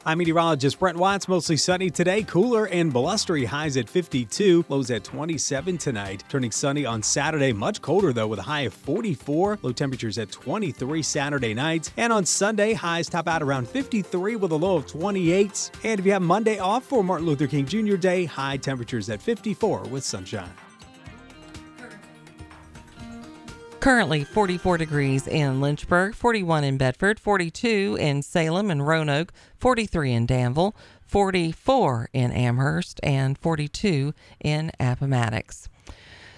I'm 0.06 0.18
meteorologist 0.18 0.78
Brent 0.78 0.98
Watts. 0.98 1.30
Mostly 1.30 1.56
sunny 1.56 1.90
today, 1.90 2.22
cooler 2.24 2.68
and 2.68 2.92
blustery 2.92 3.46
highs 3.46 3.78
at 3.78 3.88
52, 3.88 4.66
lows 4.68 4.92
at 4.92 5.06
27 5.06 5.78
tonight. 5.78 6.26
Turning 6.28 6.52
sunny 6.52 6.86
on 6.86 7.02
Saturday, 7.02 7.54
much 7.54 7.82
colder 7.82 8.12
though, 8.12 8.28
with 8.28 8.40
a 8.40 8.42
high 8.42 8.64
of 8.64 8.74
44, 8.74 9.60
low 9.62 9.72
temperatures 9.72 10.18
at 10.18 10.34
23 10.34 11.02
Saturday 11.02 11.54
night. 11.54 11.94
And 11.96 12.12
on 12.12 12.26
Sunday, 12.26 12.74
highs 12.74 13.08
top 13.08 13.30
out 13.30 13.42
around 13.42 13.70
53 13.70 14.36
with 14.36 14.52
a 14.52 14.56
low 14.56 14.76
of 14.76 14.86
28. 14.86 15.72
And 15.86 15.98
if 16.02 16.06
you 16.06 16.12
have 16.12 16.22
Monday 16.22 16.60
off 16.60 16.84
for 16.84 17.06
Martin 17.06 17.26
Luther 17.26 17.48
King 17.48 17.66
Jr. 17.66 17.96
Day, 17.96 18.26
high 18.26 18.58
temperatures 18.58 19.10
at 19.10 19.22
54 19.22 19.84
with 19.84 20.04
sunshine. 20.04 20.52
Currently 23.80 24.26
44 24.26 24.78
degrees 24.78 25.26
in 25.26 25.62
Lynchburg, 25.62 26.14
41 26.14 26.66
in 26.66 26.78
Bedford, 26.78 27.18
42 27.18 27.96
in 27.98 28.22
Salem 28.22 28.70
and 28.70 28.86
Roanoke, 28.86 29.32
43 29.58 30.12
in 30.12 30.26
Danville, 30.26 30.76
44 31.02 32.10
in 32.12 32.34
Amherst, 32.34 33.00
and 33.04 33.38
42 33.38 34.14
in 34.42 34.74
Appomattox. 34.82 35.70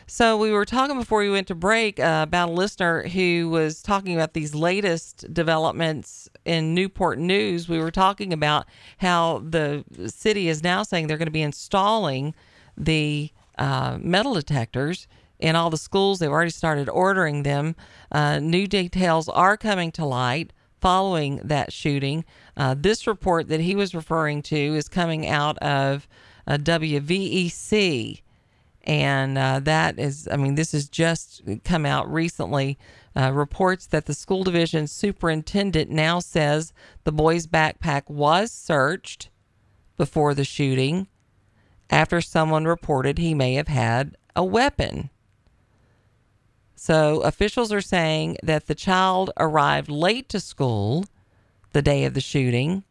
So 0.06 0.38
we 0.38 0.52
were 0.52 0.66
talking 0.66 1.00
before 1.00 1.22
we 1.22 1.32
went 1.32 1.48
to 1.48 1.56
break 1.56 2.00
uh, 2.00 2.26
about 2.28 2.50
a 2.50 2.52
listener 2.52 3.08
who 3.08 3.50
was 3.50 3.82
talking 3.82 4.14
about 4.14 4.34
these 4.34 4.54
latest 4.54 5.34
developments 5.34 6.30
in 6.46 6.76
Newport 6.76 7.18
News. 7.18 7.68
We 7.68 7.80
were 7.80 7.92
talking 7.92 8.34
about 8.34 8.68
how 9.00 9.40
the 9.40 9.84
city 10.06 10.48
is 10.48 10.62
now 10.62 10.84
saying 10.84 11.08
they're 11.08 11.18
going 11.18 11.26
to 11.26 11.32
be 11.32 11.42
installing 11.42 12.36
the 12.78 13.32
uh, 13.58 13.98
metal 14.00 14.36
detectors 14.36 15.08
in 15.42 15.56
all 15.56 15.70
the 15.70 15.78
schools. 15.78 16.20
They've 16.20 16.32
already 16.32 16.52
started 16.52 16.88
ordering 16.88 17.44
them. 17.44 17.76
Uh, 18.12 18.40
new 18.40 18.68
details 18.68 19.28
are 19.30 19.58
coming 19.58 19.92
to 19.94 20.06
light 20.06 20.54
following 20.80 21.40
that 21.44 21.72
shooting. 21.72 22.26
Uh, 22.58 22.76
this 22.78 23.06
report 23.06 23.48
that 23.50 23.60
he 23.60 23.76
was 23.76 23.94
referring 23.94 24.42
to 24.42 24.56
is 24.56 24.88
coming 24.90 25.28
out 25.28 25.58
of 25.60 26.08
uh, 26.48 26.58
WVEC. 26.58 28.22
And 28.84 29.38
uh, 29.38 29.60
that 29.60 30.00
is, 30.00 30.28
I 30.32 30.38
mean, 30.38 30.56
this 30.56 30.72
has 30.72 30.90
just 30.90 31.44
come 31.64 31.86
out 31.86 32.12
recently. 32.12 32.80
Uh, 33.16 33.32
reports 33.32 33.88
that 33.88 34.06
the 34.06 34.14
school 34.14 34.44
division 34.44 34.88
superintendent 34.88 35.92
now 35.92 36.20
says 36.20 36.74
the 37.04 37.12
boy's 37.12 37.46
backpack 37.46 38.10
was 38.10 38.52
searched 38.52 39.30
before 39.98 40.34
the 40.34 40.46
shooting 40.46 41.08
after 41.90 42.22
someone 42.22 42.66
reported 42.66 43.18
he 43.18 43.34
may 43.34 43.56
have 43.56 43.68
had 43.68 44.16
a 44.36 44.44
weapon. 44.44 45.10
So 46.84 47.20
officials 47.20 47.72
are 47.72 47.80
saying 47.80 48.38
that 48.42 48.66
the 48.66 48.74
child 48.74 49.30
arrived 49.38 49.88
late 49.88 50.28
to 50.30 50.40
school 50.40 51.06
the 51.74 51.84
day 51.84 52.06
of 52.06 52.16
the 52.16 52.22
shooting. 52.22 52.84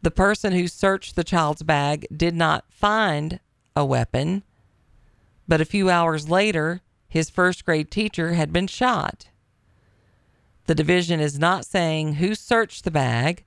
The 0.00 0.10
person 0.10 0.54
who 0.54 0.66
searched 0.66 1.14
the 1.14 1.22
child's 1.22 1.62
bag 1.62 2.06
did 2.10 2.34
not 2.34 2.64
find 2.70 3.38
a 3.76 3.84
weapon, 3.84 4.44
but 5.46 5.60
a 5.60 5.66
few 5.66 5.90
hours 5.90 6.30
later, 6.30 6.80
his 7.06 7.28
first 7.28 7.66
grade 7.66 7.90
teacher 7.90 8.32
had 8.32 8.50
been 8.50 8.66
shot. 8.66 9.28
The 10.64 10.74
division 10.74 11.20
is 11.20 11.38
not 11.38 11.66
saying 11.66 12.14
who 12.14 12.34
searched 12.34 12.84
the 12.84 12.90
bag, 12.90 13.44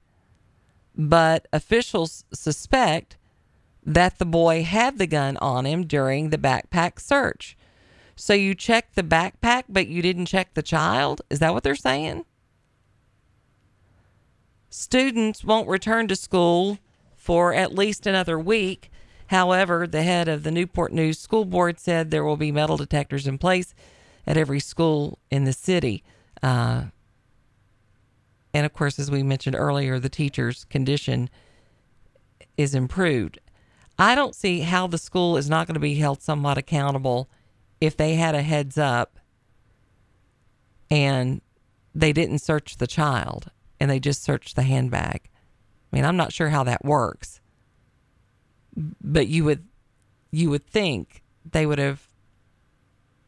but 0.95 1.47
officials 1.51 2.23
suspect 2.31 3.17
that 3.83 4.19
the 4.19 4.27
boy 4.27 4.61
had 4.63 4.99
the 4.99 5.07
gun 5.07 5.37
on 5.37 5.65
him 5.65 5.87
during 5.87 6.29
the 6.29 6.37
backpack 6.37 6.99
search. 6.99 7.57
So 8.15 8.33
you 8.33 8.53
checked 8.53 8.95
the 8.95 9.03
backpack, 9.03 9.63
but 9.69 9.87
you 9.87 10.01
didn't 10.01 10.25
check 10.25 10.53
the 10.53 10.61
child? 10.61 11.21
Is 11.29 11.39
that 11.39 11.53
what 11.53 11.63
they're 11.63 11.75
saying? 11.75 12.25
Students 14.69 15.43
won't 15.43 15.67
return 15.67 16.07
to 16.07 16.15
school 16.15 16.79
for 17.15 17.53
at 17.53 17.73
least 17.73 18.07
another 18.07 18.39
week. 18.39 18.91
However, 19.27 19.87
the 19.87 20.03
head 20.03 20.27
of 20.27 20.43
the 20.43 20.51
Newport 20.51 20.91
News 20.91 21.19
School 21.19 21.45
Board 21.45 21.79
said 21.79 22.11
there 22.11 22.23
will 22.23 22.37
be 22.37 22.51
metal 22.51 22.77
detectors 22.77 23.25
in 23.25 23.37
place 23.37 23.73
at 24.27 24.37
every 24.37 24.59
school 24.59 25.19
in 25.31 25.43
the 25.43 25.53
city. 25.53 26.03
Uh, 26.41 26.85
and 28.53 28.65
of 28.65 28.73
course, 28.73 28.99
as 28.99 29.09
we 29.09 29.23
mentioned 29.23 29.55
earlier, 29.55 29.99
the 29.99 30.09
teacher's 30.09 30.65
condition 30.65 31.29
is 32.57 32.75
improved. 32.75 33.39
I 33.97 34.15
don't 34.15 34.35
see 34.35 34.61
how 34.61 34.87
the 34.87 34.97
school 34.97 35.37
is 35.37 35.49
not 35.49 35.67
going 35.67 35.75
to 35.75 35.79
be 35.79 35.95
held 35.95 36.21
somewhat 36.21 36.57
accountable 36.57 37.29
if 37.83 37.97
they 37.97 38.15
had 38.15 38.33
a 38.33 38.41
heads 38.41 38.77
up 38.77 39.19
and 40.89 41.41
they 41.93 42.13
didn't 42.13 42.39
search 42.39 42.77
the 42.77 42.87
child 42.87 43.51
and 43.77 43.91
they 43.91 43.99
just 43.99 44.23
searched 44.23 44.55
the 44.55 44.61
handbag. 44.61 45.29
I 45.91 45.95
mean, 45.95 46.05
I'm 46.05 46.15
not 46.15 46.31
sure 46.31 46.47
how 46.47 46.63
that 46.63 46.85
works. 46.85 47.41
But 48.73 49.27
you 49.27 49.43
would 49.43 49.67
you 50.31 50.49
would 50.49 50.65
think 50.65 51.23
they 51.51 51.65
would 51.65 51.77
have 51.77 52.07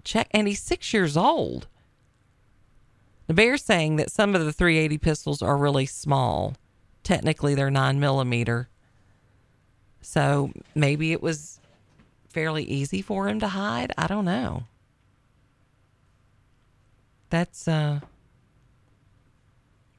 checked 0.05 0.31
and 0.33 0.47
he's 0.47 0.61
6 0.61 0.93
years 0.93 1.17
old. 1.17 1.67
The 3.27 3.33
bear's 3.33 3.63
saying 3.63 3.97
that 3.97 4.09
some 4.09 4.35
of 4.35 4.45
the 4.45 4.53
380 4.53 4.97
pistols 4.99 5.41
are 5.41 5.57
really 5.57 5.85
small. 5.85 6.55
Technically, 7.03 7.55
they're 7.55 7.69
9 7.69 7.99
millimeter. 7.99 8.69
So 10.01 10.51
maybe 10.73 11.11
it 11.11 11.21
was 11.21 11.59
fairly 12.35 12.65
easy 12.65 13.01
for 13.01 13.29
him 13.29 13.39
to 13.39 13.47
hide. 13.47 13.93
I 13.97 14.07
don't 14.07 14.25
know. 14.25 14.63
That's 17.29 17.65
uh 17.65 18.01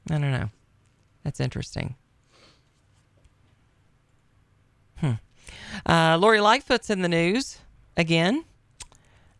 I 0.09 0.13
don't 0.13 0.31
know. 0.31 0.49
That's 1.23 1.39
interesting. 1.39 1.95
Hmm. 4.97 5.13
Uh, 5.83 6.17
Lori 6.21 6.39
Lightfoot's 6.39 6.91
in 6.91 7.01
the 7.01 7.09
news 7.09 7.57
again. 7.97 8.45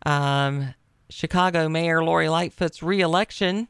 Um, 0.04 0.74
Chicago 1.08 1.68
Mayor 1.68 2.02
Lori 2.02 2.28
Lightfoot's 2.28 2.82
reelection 2.82 3.68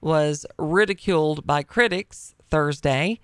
was 0.00 0.44
ridiculed 0.58 1.46
by 1.46 1.62
critics 1.62 2.34
Thursday 2.48 3.20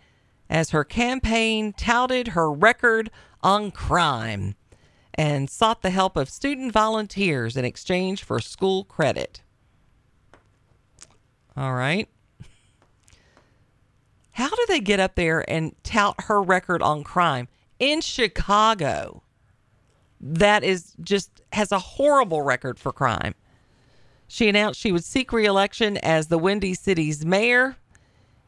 as 0.49 0.71
her 0.71 0.85
campaign 0.85 1.73
touted 1.73 2.29
her 2.29 2.51
record 2.51 3.11
on 3.43 3.73
crime 3.73 4.55
and 5.17 5.49
sought 5.49 5.83
the 5.83 5.91
help 5.91 6.17
of 6.17 6.29
student 6.29 6.73
volunteers 6.73 7.57
in 7.57 7.65
exchange 7.65 8.23
for 8.23 8.39
school 8.41 8.85
credit. 8.85 9.43
All 11.57 11.75
right. 11.75 12.09
How 14.33 14.51
do 14.51 14.67
they 14.69 14.81
get 14.81 15.01
up 15.01 15.15
there 15.15 15.49
and 15.51 15.75
tout 15.83 16.15
her 16.25 16.43
record 16.43 16.83
on 16.83 17.03
crime 17.03 17.49
in 17.79 18.03
Chicago? 18.03 19.23
That 20.21 20.63
is 20.63 20.93
just 21.01 21.41
has 21.53 21.73
a 21.73 21.79
horrible 21.79 22.43
record 22.43 22.79
for 22.79 22.93
crime. 22.93 23.35
She 24.29 24.49
announced 24.49 24.81
she 24.81 24.93
would 24.93 25.05
seek 25.05 25.33
reelection 25.33 25.97
as 25.99 26.27
the 26.27 26.39
Windy 26.39 26.75
City's 26.75 27.25
mayor. 27.25 27.77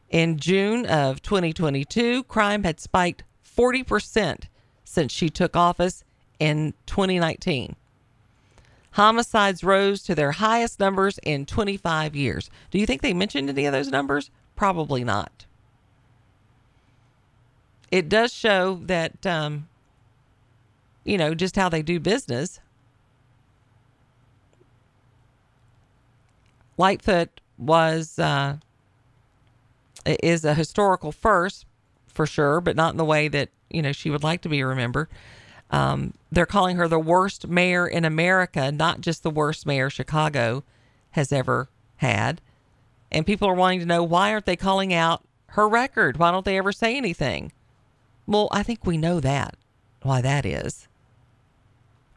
In 0.09 0.37
June 0.37 0.85
of 0.85 1.21
2022, 1.21 2.23
crime 2.25 2.63
had 2.63 2.79
spiked 2.79 3.23
40% 3.43 4.43
since 4.83 5.11
she 5.11 5.29
took 5.29 5.55
office 5.55 6.03
in 6.39 6.73
2019. 6.85 7.75
Homicides 8.91 9.63
rose 9.63 10.01
to 10.03 10.15
their 10.15 10.31
highest 10.31 10.79
numbers 10.79 11.19
in 11.23 11.45
25 11.45 12.15
years. 12.15 12.49
Do 12.71 12.79
you 12.79 12.85
think 12.85 13.01
they 13.01 13.13
mentioned 13.13 13.49
any 13.49 13.65
of 13.65 13.73
those 13.73 13.89
numbers? 13.89 14.31
Probably 14.55 15.03
not. 15.03 15.45
It 17.91 18.09
does 18.09 18.33
show 18.33 18.81
that, 18.85 19.25
um, 19.25 19.67
you 21.03 21.17
know, 21.17 21.33
just 21.33 21.55
how 21.55 21.69
they 21.69 21.81
do 21.81 21.99
business. 21.99 22.59
Lightfoot 26.77 27.41
was 27.57 28.17
uh, 28.17 28.57
is 30.05 30.45
a 30.45 30.53
historical 30.53 31.11
first 31.11 31.65
for 32.07 32.25
sure, 32.25 32.61
but 32.61 32.75
not 32.75 32.93
in 32.93 32.97
the 32.97 33.05
way 33.05 33.27
that 33.27 33.49
you 33.69 33.81
know 33.81 33.91
she 33.91 34.09
would 34.09 34.23
like 34.23 34.41
to 34.41 34.49
be 34.49 34.63
remembered. 34.63 35.09
Um, 35.71 36.13
they're 36.31 36.45
calling 36.45 36.77
her 36.77 36.87
the 36.87 36.99
worst 36.99 37.47
mayor 37.47 37.87
in 37.87 38.05
America, 38.05 38.71
not 38.71 39.01
just 39.01 39.23
the 39.23 39.29
worst 39.29 39.65
mayor 39.65 39.89
Chicago 39.89 40.63
has 41.11 41.31
ever 41.31 41.69
had. 41.97 42.41
And 43.11 43.25
people 43.25 43.47
are 43.47 43.55
wanting 43.55 43.79
to 43.79 43.85
know 43.85 44.03
why 44.03 44.31
aren't 44.31 44.45
they 44.45 44.55
calling 44.55 44.93
out 44.93 45.23
her 45.47 45.67
record? 45.67 46.17
Why 46.17 46.31
don't 46.31 46.45
they 46.45 46.57
ever 46.57 46.71
say 46.71 46.95
anything? 46.95 47.51
Well, 48.27 48.47
I 48.51 48.63
think 48.63 48.85
we 48.85 48.97
know 48.97 49.19
that, 49.19 49.55
why 50.03 50.21
that 50.21 50.45
is. 50.45 50.87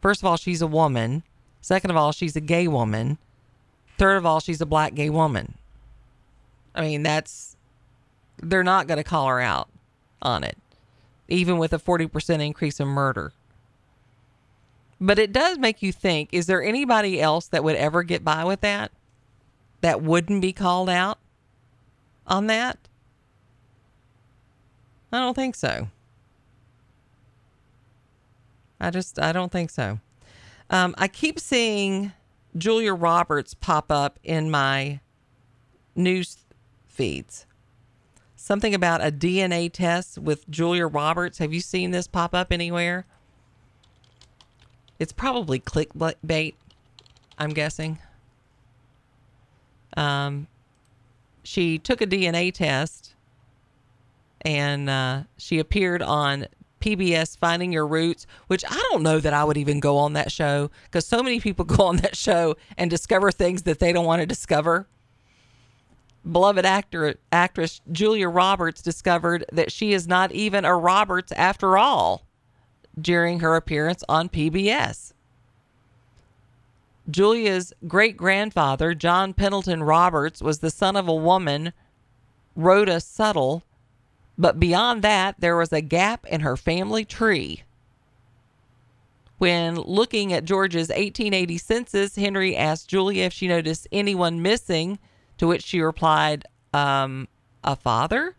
First 0.01 0.21
of 0.21 0.27
all, 0.27 0.37
she's 0.37 0.61
a 0.61 0.67
woman. 0.67 1.23
Second 1.61 1.91
of 1.91 1.97
all, 1.97 2.13
she's 2.13 2.37
a 2.37 2.41
gay 2.41 2.69
woman. 2.69 3.19
Third 3.97 4.17
of 4.17 4.27
all, 4.27 4.41
she's 4.41 4.61
a 4.61 4.67
black 4.67 4.95
gay 4.95 5.09
woman. 5.09 5.55
I 6.75 6.83
mean, 6.83 7.03
that's, 7.03 7.57
they're 8.39 8.65
not 8.65 8.87
going 8.87 8.99
to 8.99 9.05
call 9.05 9.29
her 9.29 9.41
out 9.41 9.69
on 10.21 10.45
it, 10.45 10.59
even 11.29 11.59
with 11.59 11.73
a 11.73 11.79
40% 11.79 12.45
increase 12.45 12.81
in 12.81 12.89
murder. 12.89 13.33
But 15.03 15.19
it 15.19 15.33
does 15.33 15.59
make 15.59 15.83
you 15.83 15.91
think 15.93 16.29
is 16.31 16.47
there 16.47 16.63
anybody 16.63 17.21
else 17.21 17.49
that 17.49 17.65
would 17.65 17.75
ever 17.75 18.05
get 18.05 18.25
by 18.25 18.45
with 18.45 18.61
that? 18.61 18.93
That 19.81 20.01
wouldn't 20.01 20.41
be 20.41 20.53
called 20.53 20.89
out 20.89 21.19
on 22.25 22.47
that? 22.47 22.79
I 25.13 25.19
don't 25.19 25.35
think 25.35 25.57
so. 25.57 25.89
I 28.81 28.91
just, 28.91 29.19
I 29.19 29.33
don't 29.33 29.51
think 29.51 29.71
so. 29.71 29.99
Um, 30.71 30.95
I 30.97 31.09
keep 31.09 31.41
seeing 31.41 32.13
Julia 32.57 32.95
Roberts 32.95 33.55
pop 33.55 33.91
up 33.91 34.21
in 34.23 34.53
my 34.53 35.01
news 35.97 36.39
feeds. 36.87 37.45
Something 38.37 38.73
about 38.73 39.05
a 39.05 39.11
DNA 39.11 39.71
test 39.73 40.17
with 40.17 40.49
Julia 40.49 40.87
Roberts. 40.87 41.39
Have 41.39 41.53
you 41.53 41.61
seen 41.61 41.91
this 41.91 42.07
pop 42.07 42.35
up 42.35 42.53
anywhere? 42.53 43.05
It's 45.03 45.13
probably 45.13 45.59
clickbait, 45.59 46.55
I'm 47.37 47.51
guessing. 47.51 47.99
Um, 49.97 50.47
she 51.43 51.77
took 51.79 52.01
a 52.01 52.07
DNA 52.07 52.55
test 52.55 53.15
and 54.43 54.89
uh, 54.89 55.23
she 55.37 55.59
appeared 55.59 56.03
on 56.03 56.47
PBS 56.81 57.37
Finding 57.37 57.73
Your 57.73 57.85
Roots, 57.85 58.29
which 58.47 58.65
I 58.65 58.81
don't 58.93 59.03
know 59.03 59.19
that 59.19 59.35
I 59.35 59.43
would 59.43 59.57
even 59.57 59.81
go 59.81 59.99
on 59.99 60.13
that 60.13 60.31
show 60.31 60.71
because 60.85 61.05
so 61.05 61.21
many 61.21 61.41
people 61.41 61.65
go 61.77 61.87
on 61.87 61.97
that 61.97 62.17
show 62.17 62.55
and 62.79 62.89
discover 62.89 63.33
things 63.33 63.63
that 63.63 63.81
they 63.81 63.93
don't 63.93 64.07
want 64.07 64.21
to 64.21 64.27
discover. 64.27 64.87
Beloved 66.31 66.65
actor 66.65 67.17
actress 67.33 67.81
Julia 67.91 68.29
Roberts 68.29 68.81
discovered 68.81 69.47
that 69.51 69.73
she 69.73 69.95
is 69.95 70.07
not 70.07 70.31
even 70.31 70.65
a 70.65 70.77
Roberts 70.77 71.33
after 71.33 71.77
all 71.77 72.23
during 73.01 73.41
her 73.41 73.57
appearance 73.57 74.05
on 74.09 74.29
PBS. 74.29 75.13
Julia's 77.11 77.73
great 77.87 78.17
grandfather, 78.17 78.95
John 78.95 79.35
Pendleton 79.35 79.83
Roberts, 79.83 80.41
was 80.41 80.61
the 80.61 80.71
son 80.71 80.97
of 80.97 81.09
a 81.09 81.15
woman, 81.15 81.73
Rhoda 82.55 82.97
Suttle, 82.97 83.63
but 84.39 84.61
beyond 84.61 85.03
that, 85.03 85.37
there 85.39 85.57
was 85.57 85.73
a 85.73 85.81
gap 85.81 86.27
in 86.27 86.41
her 86.41 86.57
family 86.57 87.05
tree. 87.05 87.65
When 89.39 89.75
looking 89.75 90.33
at 90.33 90.45
Georgia's 90.45 90.89
1880 90.89 91.59
census, 91.59 92.17
Henry 92.17 92.57
asked 92.57 92.89
Julia 92.89 93.25
if 93.25 93.33
she 93.33 93.49
noticed 93.49 93.89
anyone 93.91 94.41
missing, 94.41 94.99
to 95.39 95.49
which 95.49 95.65
she 95.65 95.81
replied, 95.81 96.45
um, 96.73 97.27
a 97.65 97.75
father? 97.75 98.37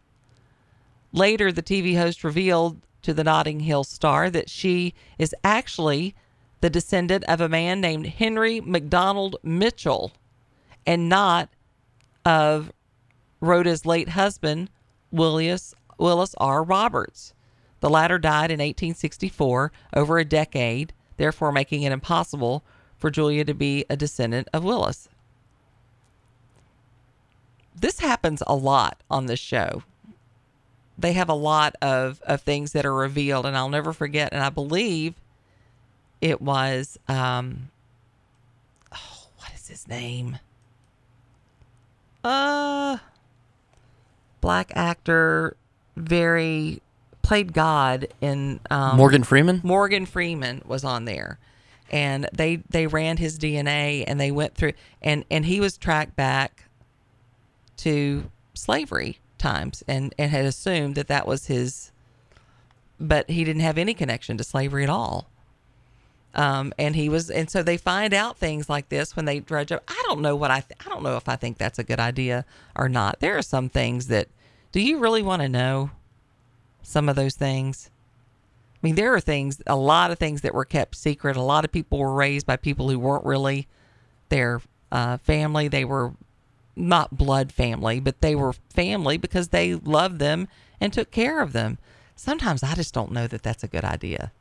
Later, 1.11 1.51
the 1.51 1.61
TV 1.61 1.97
host 1.97 2.23
revealed 2.23 2.79
to 3.03 3.13
the 3.13 3.23
Notting 3.23 3.61
Hill 3.61 3.83
Star 3.83 4.29
that 4.29 4.49
she 4.49 4.93
is 5.17 5.35
actually 5.43 6.15
the 6.61 6.69
descendant 6.69 7.23
of 7.25 7.41
a 7.41 7.49
man 7.49 7.81
named 7.81 8.07
Henry 8.07 8.61
McDonald 8.61 9.35
Mitchell 9.43 10.13
and 10.85 11.09
not 11.09 11.49
of 12.25 12.71
Rhoda's 13.41 13.85
late 13.85 14.09
husband, 14.09 14.69
Willis, 15.11 15.75
Willis 15.97 16.35
R. 16.37 16.63
Roberts. 16.63 17.33
The 17.81 17.89
latter 17.89 18.17
died 18.17 18.49
in 18.49 18.59
1864, 18.59 19.71
over 19.93 20.17
a 20.17 20.25
decade, 20.25 20.93
therefore 21.17 21.51
making 21.51 21.83
it 21.83 21.91
impossible 21.91 22.63
for 22.97 23.11
Julia 23.11 23.43
to 23.43 23.53
be 23.53 23.83
a 23.89 23.97
descendant 23.97 24.47
of 24.53 24.63
Willis. 24.63 25.09
This 27.75 27.99
happens 27.99 28.41
a 28.47 28.55
lot 28.55 29.03
on 29.11 29.25
this 29.25 29.39
show. 29.39 29.83
They 30.97 31.13
have 31.13 31.29
a 31.29 31.33
lot 31.33 31.75
of, 31.81 32.21
of 32.21 32.41
things 32.41 32.73
that 32.73 32.85
are 32.85 32.93
revealed, 32.93 33.45
and 33.45 33.57
I'll 33.57 33.69
never 33.69 33.93
forget. 33.93 34.31
And 34.31 34.43
I 34.43 34.49
believe 34.49 35.15
it 36.21 36.41
was 36.41 36.97
um 37.07 37.69
oh, 38.93 39.27
what 39.37 39.51
is 39.53 39.67
his 39.67 39.87
name? 39.87 40.39
Uh 42.23 42.97
black 44.39 44.71
actor, 44.75 45.55
very 45.95 46.81
played 47.21 47.53
God 47.53 48.07
in 48.21 48.59
um, 48.69 48.97
Morgan 48.97 49.23
Freeman? 49.23 49.61
Morgan 49.63 50.05
Freeman 50.05 50.61
was 50.65 50.83
on 50.83 51.05
there. 51.05 51.39
And 51.91 52.27
they 52.33 52.57
they 52.69 52.87
ran 52.87 53.17
his 53.17 53.39
DNA 53.39 54.03
and 54.05 54.19
they 54.19 54.31
went 54.31 54.55
through 54.55 54.73
and 55.01 55.25
and 55.29 55.45
he 55.45 55.59
was 55.59 55.77
tracked 55.77 56.15
back 56.15 56.65
to 57.77 58.29
slavery 58.53 59.19
times 59.43 59.83
and 59.87 60.15
and 60.17 60.31
had 60.31 60.45
assumed 60.45 60.95
that 60.95 61.07
that 61.07 61.27
was 61.27 61.47
his 61.47 61.91
but 62.99 63.29
he 63.29 63.43
didn't 63.43 63.61
have 63.61 63.77
any 63.77 63.93
connection 63.93 64.37
to 64.37 64.43
slavery 64.43 64.83
at 64.83 64.89
all. 64.89 65.27
Um, 66.35 66.73
and 66.79 66.95
he 66.95 67.09
was, 67.09 67.29
and 67.29 67.49
so 67.49 67.61
they 67.61 67.77
find 67.77 68.13
out 68.13 68.37
things 68.37 68.69
like 68.69 68.89
this 68.89 69.15
when 69.15 69.25
they 69.25 69.39
dredge 69.39 69.71
up. 69.71 69.83
I 69.87 70.01
don't 70.07 70.21
know 70.21 70.35
what 70.35 70.49
I, 70.49 70.61
th- 70.61 70.79
I 70.83 70.89
don't 70.89 71.03
know 71.03 71.17
if 71.17 71.29
I 71.29 71.35
think 71.35 71.57
that's 71.57 71.77
a 71.77 71.83
good 71.83 71.99
idea 71.99 72.45
or 72.75 72.89
not. 72.89 73.19
There 73.19 73.37
are 73.37 73.43
some 73.43 73.69
things 73.69 74.07
that, 74.07 74.29
do 74.71 74.79
you 74.79 74.97
really 74.97 75.21
want 75.21 75.41
to 75.43 75.49
know 75.49 75.91
some 76.81 77.07
of 77.07 77.15
those 77.15 77.35
things? 77.35 77.91
I 78.75 78.79
mean, 78.87 78.95
there 78.95 79.13
are 79.13 79.19
things, 79.19 79.61
a 79.67 79.75
lot 79.75 80.11
of 80.11 80.17
things 80.17 80.41
that 80.41 80.55
were 80.55 80.65
kept 80.65 80.95
secret. 80.95 81.37
A 81.37 81.41
lot 81.41 81.65
of 81.65 81.71
people 81.71 81.99
were 81.99 82.13
raised 82.13 82.47
by 82.47 82.55
people 82.55 82.89
who 82.89 82.97
weren't 82.97 83.25
really 83.25 83.67
their 84.29 84.61
uh, 84.91 85.17
family. 85.17 85.67
They 85.67 85.85
were 85.85 86.13
not 86.75 87.17
blood 87.17 87.51
family, 87.51 87.99
but 87.99 88.21
they 88.21 88.35
were 88.35 88.53
family 88.73 89.17
because 89.17 89.49
they 89.49 89.75
loved 89.75 90.19
them 90.19 90.47
and 90.79 90.91
took 90.91 91.11
care 91.11 91.41
of 91.41 91.53
them. 91.53 91.77
Sometimes 92.15 92.63
I 92.63 92.75
just 92.75 92.93
don't 92.93 93.11
know 93.11 93.27
that 93.27 93.43
that's 93.43 93.63
a 93.63 93.67
good 93.67 93.83
idea. 93.83 94.31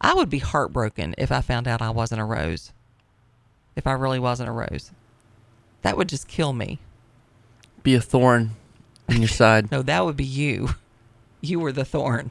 I 0.00 0.14
would 0.14 0.28
be 0.30 0.38
heartbroken 0.38 1.14
if 1.18 1.32
I 1.32 1.40
found 1.40 1.66
out 1.66 1.82
I 1.82 1.90
wasn't 1.90 2.20
a 2.20 2.24
rose. 2.24 2.72
If 3.74 3.86
I 3.86 3.92
really 3.92 4.18
wasn't 4.18 4.48
a 4.48 4.52
rose. 4.52 4.90
That 5.82 5.96
would 5.96 6.08
just 6.08 6.28
kill 6.28 6.52
me. 6.52 6.78
Be 7.82 7.94
a 7.94 8.00
thorn 8.00 8.52
in 9.08 9.18
your 9.18 9.28
side. 9.42 9.70
No, 9.70 9.82
that 9.82 10.04
would 10.04 10.16
be 10.16 10.24
you. 10.24 10.70
You 11.40 11.60
were 11.60 11.72
the 11.72 11.84
thorn. 11.84 12.30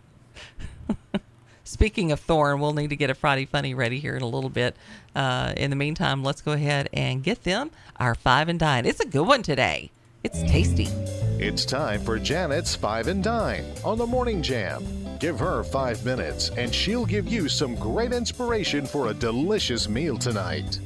Speaking 1.68 2.12
of 2.12 2.20
Thorn, 2.20 2.60
we'll 2.60 2.74
need 2.74 2.92
to 2.92 2.96
get 2.96 3.10
a 3.10 3.16
Friday 3.16 3.46
Funny 3.46 3.74
ready 3.74 4.00
here 4.00 4.16
in 4.16 4.22
a 4.22 4.28
little 4.28 4.52
bit. 4.52 4.76
Uh, 5.16 5.52
in 5.58 5.72
the 5.72 5.76
meantime, 5.76 6.24
let's 6.24 6.40
go 6.40 6.52
ahead 6.52 6.90
and 6.94 7.24
get 7.24 7.44
them 7.44 7.72
our 8.00 8.14
five 8.14 8.50
and 8.50 8.60
dine. 8.60 8.86
It's 8.86 9.00
a 9.00 9.06
good 9.06 9.28
one 9.28 9.42
today. 9.42 9.90
It's 10.24 10.44
tasty. 10.44 10.88
It's 11.40 11.66
time 11.66 12.02
for 12.04 12.20
Janet's 12.20 12.76
Five 12.76 13.08
and 13.08 13.24
Dine 13.24 13.66
on 13.84 13.98
the 13.98 14.06
Morning 14.06 14.44
Jam. 14.44 14.84
Give 15.20 15.40
her 15.40 15.64
five 15.64 16.06
minutes, 16.06 16.50
and 16.52 16.74
she'll 16.74 17.06
give 17.06 17.28
you 17.28 17.50
some 17.50 17.76
great 17.76 18.12
inspiration 18.14 18.86
for 18.86 19.08
a 19.08 19.14
delicious 19.14 19.90
meal 19.90 20.18
tonight. 20.18 20.80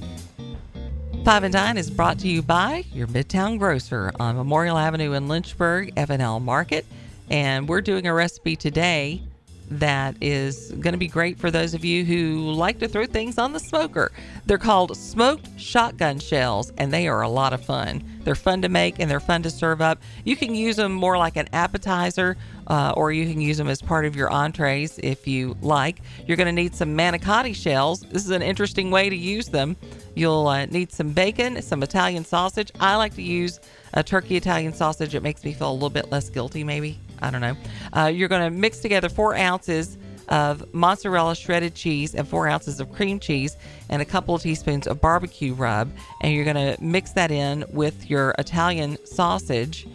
Five 1.26 1.44
and 1.44 1.54
Dine 1.54 1.78
is 1.78 1.92
brought 1.92 2.20
to 2.20 2.30
you 2.30 2.42
by 2.42 2.86
your 2.94 3.08
Midtown 3.08 3.60
Grocer 3.60 4.13
on 4.18 4.38
Memorial 4.38 4.78
Avenue 4.78 5.12
in 5.12 5.28
Lynchburg, 5.28 5.92
F&L 5.98 6.39
Market. 6.39 6.86
And 7.30 7.68
we're 7.68 7.82
doing 7.82 8.08
a 8.08 8.13
recipe 8.13 8.56
today 8.56 9.22
that 9.69 10.15
is 10.21 10.71
going 10.71 10.93
to 10.93 10.97
be 10.97 11.08
great 11.08 11.39
for 11.39 11.51
those 11.51 11.73
of 11.73 11.86
you 11.86 12.03
who 12.03 12.51
like 12.51 12.79
to 12.79 12.88
throw 12.88 13.05
things 13.05 13.38
on 13.38 13.53
the 13.53 13.60
smoker. 13.60 14.12
They're 14.45 14.58
called 14.58 14.95
smoked 14.97 15.47
shotgun 15.60 16.19
shells, 16.19 16.71
and 16.77 16.91
they 16.91 17.08
are 17.08 17.21
a 17.21 17.29
lot 17.29 17.53
of 17.53 17.63
fun. 17.63 18.03
They're 18.23 18.36
fun 18.36 18.62
to 18.63 18.69
make 18.69 18.99
and 18.99 19.10
they're 19.10 19.19
fun 19.19 19.43
to 19.43 19.49
serve 19.49 19.82
up. 19.82 20.01
You 20.23 20.36
can 20.36 20.53
use 20.53 20.75
them 20.75 20.91
more 20.91 21.17
like 21.17 21.36
an 21.36 21.49
appetizer, 21.53 22.38
uh, 22.67 22.93
or 22.95 23.12
you 23.12 23.25
can 23.25 23.41
use 23.41 23.58
them 23.58 23.67
as 23.67 23.82
part 23.82 24.05
of 24.05 24.15
your 24.15 24.32
entrees 24.32 24.99
if 25.01 25.27
you 25.27 25.58
like. 25.62 26.01
You're 26.27 26.38
going 26.38 26.47
to 26.47 26.51
need 26.51 26.75
some 26.75 26.95
manicotti 26.97 27.55
shells. 27.55 28.01
This 28.01 28.25
is 28.25 28.32
an 28.32 28.41
interesting 28.41 28.91
way 28.91 29.10
to 29.10 29.15
use 29.15 29.47
them. 29.47 29.77
You'll 30.15 30.47
uh, 30.47 30.65
need 30.65 30.91
some 30.91 31.12
bacon, 31.12 31.62
some 31.62 31.82
Italian 31.84 32.25
sausage. 32.25 32.71
I 32.79 32.95
like 32.95 33.15
to 33.15 33.21
use 33.21 33.60
a 33.93 34.03
turkey 34.03 34.36
Italian 34.36 34.73
sausage. 34.73 35.15
It 35.15 35.23
makes 35.23 35.43
me 35.43 35.53
feel 35.53 35.71
a 35.71 35.73
little 35.73 35.89
bit 35.89 36.12
less 36.12 36.29
guilty, 36.29 36.63
maybe. 36.63 36.99
I 37.21 37.32
don't 37.32 37.41
know. 37.41 37.55
Uh, 37.95 38.05
you're 38.05 38.29
going 38.29 38.51
to 38.51 38.58
mix 38.58 38.79
together 38.79 39.10
four 39.10 39.36
ounces 39.36 39.97
of 40.29 40.73
mozzarella 40.73 41.36
shredded 41.36 41.73
cheese 41.73 42.13
and 42.13 42.27
four 42.27 42.47
ounces 42.47 42.79
of 42.79 42.91
cream 42.93 43.19
cheese 43.19 43.58
and 43.89 44.01
a 44.01 44.05
couple 44.05 44.36
of 44.36 44.41
teaspoons 44.41 44.88
of 44.88 45.01
barbecue 45.01 45.53
rub. 45.53 45.91
And 46.21 46.34
you're 46.34 46.45
going 46.45 46.75
to 46.75 46.82
mix 46.82 47.12
that 47.12 47.32
in 47.32 47.65
with 47.71 48.10
your 48.10 48.36
Italian 48.38 49.03
sausage. 49.05 49.88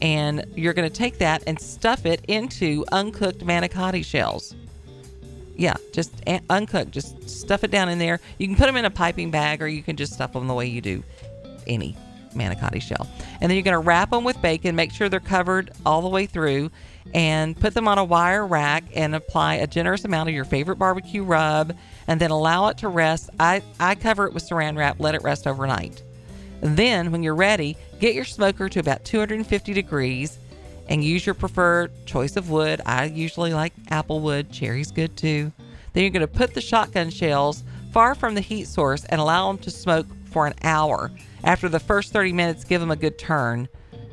And 0.00 0.44
you're 0.54 0.74
going 0.74 0.88
to 0.88 0.94
take 0.94 1.18
that 1.18 1.42
and 1.46 1.58
stuff 1.58 2.06
it 2.06 2.24
into 2.28 2.84
uncooked 2.92 3.44
manicotti 3.44 4.04
shells. 4.04 4.54
Yeah, 5.56 5.74
just 5.92 6.12
uncooked. 6.50 6.92
Just 6.92 7.28
stuff 7.28 7.64
it 7.64 7.72
down 7.72 7.88
in 7.88 7.98
there. 7.98 8.20
You 8.38 8.46
can 8.46 8.54
put 8.54 8.66
them 8.66 8.76
in 8.76 8.84
a 8.84 8.90
piping 8.90 9.32
bag 9.32 9.60
or 9.60 9.66
you 9.66 9.82
can 9.82 9.96
just 9.96 10.12
stuff 10.12 10.34
them 10.34 10.46
the 10.46 10.54
way 10.54 10.66
you 10.66 10.80
do 10.80 11.02
any 11.66 11.96
manicotti 12.34 12.80
shell. 12.80 13.06
And 13.40 13.50
then 13.50 13.56
you're 13.56 13.62
going 13.62 13.80
to 13.80 13.86
wrap 13.86 14.10
them 14.10 14.24
with 14.24 14.40
bacon, 14.42 14.76
make 14.76 14.92
sure 14.92 15.08
they're 15.08 15.20
covered 15.20 15.70
all 15.84 16.02
the 16.02 16.08
way 16.08 16.26
through, 16.26 16.70
and 17.14 17.58
put 17.58 17.74
them 17.74 17.88
on 17.88 17.98
a 17.98 18.04
wire 18.04 18.46
rack 18.46 18.84
and 18.94 19.14
apply 19.14 19.56
a 19.56 19.66
generous 19.66 20.04
amount 20.04 20.28
of 20.28 20.34
your 20.34 20.44
favorite 20.44 20.76
barbecue 20.76 21.22
rub 21.22 21.74
and 22.06 22.20
then 22.20 22.30
allow 22.30 22.68
it 22.68 22.78
to 22.78 22.88
rest. 22.88 23.30
I, 23.40 23.62
I 23.80 23.94
cover 23.94 24.26
it 24.26 24.34
with 24.34 24.48
saran 24.48 24.76
wrap, 24.76 25.00
let 25.00 25.14
it 25.14 25.22
rest 25.22 25.46
overnight. 25.46 26.02
Then, 26.60 27.12
when 27.12 27.22
you're 27.22 27.34
ready, 27.34 27.76
get 28.00 28.14
your 28.14 28.24
smoker 28.24 28.68
to 28.68 28.80
about 28.80 29.04
250 29.04 29.72
degrees 29.72 30.38
and 30.88 31.04
use 31.04 31.24
your 31.24 31.34
preferred 31.34 31.92
choice 32.06 32.36
of 32.36 32.50
wood. 32.50 32.80
I 32.84 33.04
usually 33.04 33.54
like 33.54 33.72
apple 33.90 34.20
wood, 34.20 34.50
cherry's 34.50 34.90
good 34.90 35.16
too. 35.16 35.52
Then 35.92 36.02
you're 36.02 36.10
going 36.10 36.20
to 36.20 36.26
put 36.26 36.54
the 36.54 36.60
shotgun 36.60 37.10
shells 37.10 37.62
far 37.92 38.14
from 38.14 38.34
the 38.34 38.40
heat 38.40 38.66
source 38.66 39.04
and 39.04 39.20
allow 39.20 39.48
them 39.48 39.58
to 39.58 39.70
smoke 39.70 40.06
for 40.26 40.46
an 40.46 40.54
hour. 40.62 41.10
After 41.44 41.68
the 41.68 41.80
first 41.80 42.12
30 42.12 42.32
minutes, 42.32 42.64
give 42.64 42.80
them 42.80 42.90
a 42.90 42.96
good 42.96 43.18
turn. 43.18 43.68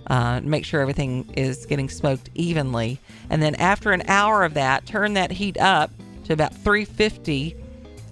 Uh, 0.08 0.40
make 0.44 0.66
sure 0.66 0.82
everything 0.82 1.32
is 1.36 1.66
getting 1.66 1.90
smoked 1.90 2.30
evenly. 2.36 3.00
And 3.30 3.42
then 3.42 3.56
after 3.56 3.92
an 3.92 4.04
hour 4.08 4.44
of 4.44 4.54
that, 4.54 4.86
turn 4.86 5.14
that 5.14 5.32
heat 5.32 5.58
up 5.60 5.92
to 6.26 6.34
about 6.34 6.54
350 6.56 7.56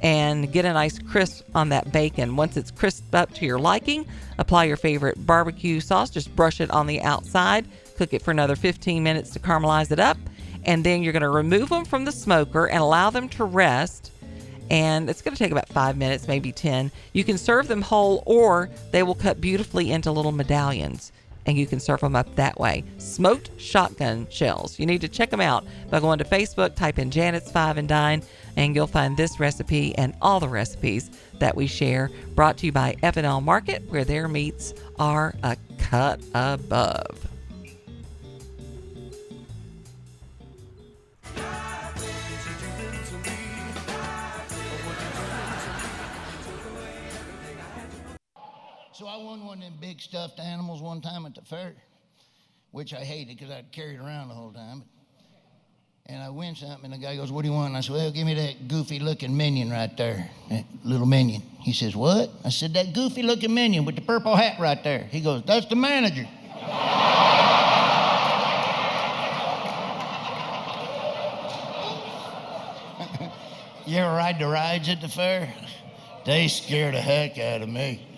and 0.02 0.52
get 0.52 0.66
a 0.66 0.74
nice 0.74 1.00
crisp 1.00 1.46
on 1.56 1.70
that 1.70 1.92
bacon. 1.92 2.36
Once 2.36 2.58
it's 2.58 2.72
crisp 2.72 3.16
up 3.16 3.34
to 3.36 3.46
your 3.46 3.60
liking, 3.60 4.06
apply 4.38 4.66
your 4.66 4.76
favorite 4.76 5.26
barbecue 5.26 5.80
sauce. 5.80 6.10
Just 6.10 6.36
brush 6.36 6.60
it 6.60 6.70
on 6.72 6.88
the 6.88 7.02
outside. 7.02 7.68
Cook 7.98 8.14
it 8.14 8.22
for 8.22 8.32
another 8.32 8.56
15 8.56 9.02
minutes 9.02 9.32
to 9.32 9.40
caramelize 9.40 9.92
it 9.92 10.00
up. 10.00 10.18
And 10.66 10.84
then 10.84 11.04
you're 11.04 11.14
going 11.14 11.22
to 11.22 11.30
remove 11.30 11.70
them 11.70 11.86
from 11.86 12.06
the 12.06 12.12
smoker 12.12 12.68
and 12.68 12.80
allow 12.80 13.10
them 13.12 13.30
to 13.30 13.44
rest 13.44 14.12
and 14.70 15.10
it's 15.10 15.22
going 15.22 15.36
to 15.36 15.40
take 15.44 15.52
about 15.52 15.70
five 15.70 15.98
minutes, 15.98 16.28
maybe 16.28 16.52
10. 16.52 16.92
You 17.14 17.24
can 17.24 17.38
serve 17.38 17.68
them 17.68 17.82
whole, 17.82 18.24
or 18.26 18.70
they 18.92 19.04
will 19.04 19.16
cut 19.16 19.42
beautifully 19.42 19.92
into 19.92 20.12
little 20.12 20.32
medallions, 20.32 21.12
and 21.46 21.58
you 21.58 21.66
can 21.66 21.80
serve 21.80 22.02
them 22.02 22.16
up 22.16 22.36
that 22.36 22.60
way. 22.60 22.84
Smoked 22.98 23.52
shotgun 23.60 24.28
shells. 24.30 24.80
You 24.80 24.86
need 24.86 25.02
to 25.02 25.08
check 25.08 25.30
them 25.30 25.42
out 25.42 25.66
by 25.90 26.00
going 26.00 26.20
to 26.20 26.26
Facebook, 26.26 26.76
type 26.76 27.00
in 27.00 27.12
Janet's 27.12 27.52
Five 27.52 27.78
and 27.78 27.88
Dine, 27.88 28.24
and 28.56 28.76
you'll 28.76 28.88
find 28.88 29.18
this 29.18 29.40
recipe 29.40 29.96
and 29.98 30.16
all 30.22 30.40
the 30.40 30.48
recipes 30.48 31.10
that 31.40 31.56
we 31.56 31.68
share. 31.68 32.10
Brought 32.36 32.58
to 32.58 32.66
you 32.68 32.72
by 32.72 32.96
F&L 33.04 33.42
Market, 33.42 33.84
where 33.90 34.06
their 34.06 34.28
meats 34.28 34.74
are 34.98 35.36
a 35.44 35.58
cut 35.78 36.22
above. 36.34 37.33
Won 49.24 49.46
one 49.46 49.58
of 49.60 49.64
them 49.64 49.74
big 49.80 50.02
stuffed 50.02 50.40
animals 50.40 50.82
one 50.82 51.02
time 51.02 51.26
at 51.26 51.36
the 51.36 51.42
fair, 51.42 51.74
which 52.72 52.94
I 52.94 53.04
hated 53.04 53.38
because 53.38 53.52
I'd 53.52 53.72
carry 53.72 53.96
it 53.96 54.00
around 54.00 54.28
the 54.28 54.34
whole 54.34 54.52
time. 54.52 54.84
And 56.08 56.22
I 56.22 56.30
win 56.30 56.54
something, 56.54 56.84
and 56.84 56.94
the 56.94 56.98
guy 56.98 57.16
goes, 57.16 57.32
What 57.32 57.44
do 57.44 57.48
you 57.48 57.54
want? 57.54 57.70
And 57.70 57.78
I 57.78 57.82
said, 57.82 57.94
Well, 57.94 58.12
give 58.12 58.26
me 58.26 58.34
that 58.34 58.68
goofy 58.68 59.00
looking 59.00 59.38
minion 59.38 59.70
right 59.70 59.96
there, 59.96 60.30
that 60.50 60.66
little 60.84 61.06
minion. 61.06 61.42
He 61.62 61.72
says, 61.72 61.96
What? 61.96 62.30
I 62.44 62.50
said, 62.50 62.74
That 62.74 62.94
goofy 62.94 63.24
looking 63.24 63.54
minion 63.54 63.86
with 63.86 63.96
the 63.96 64.02
purple 64.02 64.36
hat 64.36 64.60
right 64.60 64.84
there. 64.84 65.06
He 65.06 65.22
goes, 65.22 65.44
That's 65.44 65.66
the 65.68 65.78
manager. 65.78 66.24
you 73.86 73.98
ever 73.98 74.14
ride 74.14 74.40
the 74.40 74.48
rides 74.48 74.90
at 74.90 75.00
the 75.00 75.08
fair? 75.08 75.54
They 76.26 76.50
scare 76.50 76.92
the 76.92 77.00
heck 77.00 77.38
out 77.38 77.62
of 77.62 77.70
me. 77.70 78.13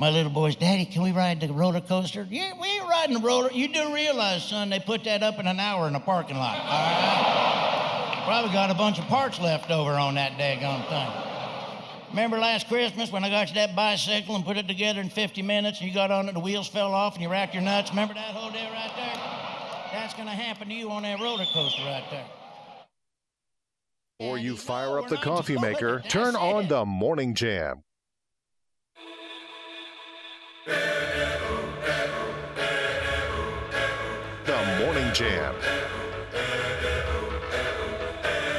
My 0.00 0.08
little 0.08 0.32
boys, 0.32 0.56
Daddy, 0.56 0.86
can 0.86 1.02
we 1.02 1.12
ride 1.12 1.42
the 1.42 1.52
roller 1.52 1.82
coaster? 1.82 2.26
Yeah, 2.30 2.54
we 2.58 2.68
ain't 2.68 2.88
riding 2.88 3.14
the 3.16 3.20
roller. 3.20 3.52
You 3.52 3.68
do 3.68 3.92
realize, 3.92 4.42
son, 4.42 4.70
they 4.70 4.80
put 4.80 5.04
that 5.04 5.22
up 5.22 5.38
in 5.38 5.46
an 5.46 5.60
hour 5.60 5.86
in 5.88 5.94
a 5.94 6.00
parking 6.00 6.38
lot. 6.38 6.56
All 6.56 6.64
right? 6.64 8.22
Probably 8.24 8.50
got 8.50 8.70
a 8.70 8.74
bunch 8.74 8.98
of 8.98 9.04
parts 9.08 9.38
left 9.38 9.70
over 9.70 9.92
on 9.92 10.14
that 10.14 10.38
daggone 10.38 10.88
thing. 10.88 12.08
Remember 12.12 12.38
last 12.38 12.66
Christmas 12.66 13.12
when 13.12 13.24
I 13.24 13.28
got 13.28 13.48
you 13.48 13.56
that 13.56 13.76
bicycle 13.76 14.36
and 14.36 14.42
put 14.42 14.56
it 14.56 14.66
together 14.66 15.02
in 15.02 15.10
50 15.10 15.42
minutes 15.42 15.80
and 15.80 15.88
you 15.88 15.94
got 15.94 16.10
on 16.10 16.30
it, 16.30 16.32
the 16.32 16.40
wheels 16.40 16.66
fell 16.66 16.94
off 16.94 17.12
and 17.12 17.22
you 17.22 17.28
racked 17.28 17.52
your 17.52 17.62
nuts? 17.62 17.90
Remember 17.90 18.14
that 18.14 18.32
whole 18.32 18.50
day 18.50 18.70
right 18.72 18.92
there? 18.96 20.00
That's 20.00 20.14
going 20.14 20.28
to 20.28 20.34
happen 20.34 20.68
to 20.68 20.74
you 20.74 20.90
on 20.90 21.02
that 21.02 21.20
roller 21.20 21.44
coaster 21.52 21.82
right 21.82 22.04
there. 22.10 22.26
Or 24.18 24.38
you 24.38 24.56
fire 24.56 24.98
up 24.98 25.08
the 25.08 25.18
coffee 25.18 25.58
maker, 25.58 26.02
turn 26.08 26.36
on 26.36 26.68
the 26.68 26.86
Morning 26.86 27.34
Jam. 27.34 27.82
Morning 35.10 35.32
Jam. 35.32 35.54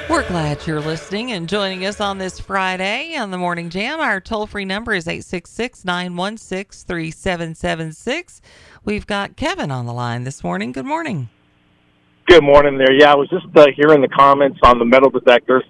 We're 0.10 0.28
glad 0.28 0.68
you're 0.68 0.82
listening 0.82 1.32
and 1.32 1.48
joining 1.48 1.86
us 1.86 2.02
on 2.02 2.18
this 2.18 2.42
Friday 2.42 3.16
on 3.16 3.32
the 3.32 3.38
Morning 3.38 3.70
Jam. 3.70 4.02
Our 4.02 4.20
toll 4.20 4.48
free 4.48 4.66
number 4.66 4.94
is 4.94 5.08
866 5.08 5.86
916 5.86 6.86
3776. 6.86 8.42
We've 8.84 9.08
got 9.08 9.38
Kevin 9.38 9.72
on 9.72 9.86
the 9.86 9.94
line 9.94 10.26
this 10.26 10.44
morning. 10.44 10.74
Good 10.74 10.86
morning. 10.86 11.30
Good 12.28 12.44
morning 12.44 12.78
there. 12.78 12.92
Yeah, 12.92 13.14
I 13.14 13.16
was 13.16 13.30
just 13.30 13.46
uh, 13.56 13.68
hearing 13.74 14.02
the 14.02 14.10
comments 14.10 14.60
on 14.64 14.78
the 14.78 14.86
metal 14.86 15.10
detectors, 15.10 15.64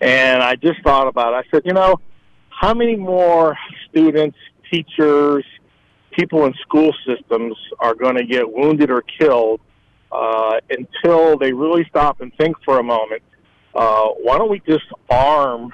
and 0.00 0.42
I 0.42 0.56
just 0.56 0.82
thought 0.82 1.06
about 1.06 1.34
it. 1.34 1.46
I 1.46 1.50
said, 1.52 1.62
you 1.64 1.74
know, 1.74 2.00
how 2.48 2.74
many 2.74 2.96
more 2.96 3.56
students, 3.88 4.38
teachers, 4.68 5.44
people 6.10 6.44
in 6.46 6.54
school 6.54 6.92
systems 7.06 7.56
are 7.78 7.94
going 7.94 8.16
to 8.16 8.24
get 8.24 8.50
wounded 8.50 8.90
or 8.90 9.02
killed 9.02 9.60
uh, 10.14 10.60
until 10.70 11.36
they 11.36 11.52
really 11.52 11.84
stop 11.90 12.20
and 12.20 12.32
think 12.36 12.56
for 12.64 12.78
a 12.78 12.82
moment? 12.82 13.22
Uh, 13.74 14.08
why 14.22 14.38
don't 14.38 14.50
we 14.50 14.60
just 14.60 14.84
arm, 15.10 15.72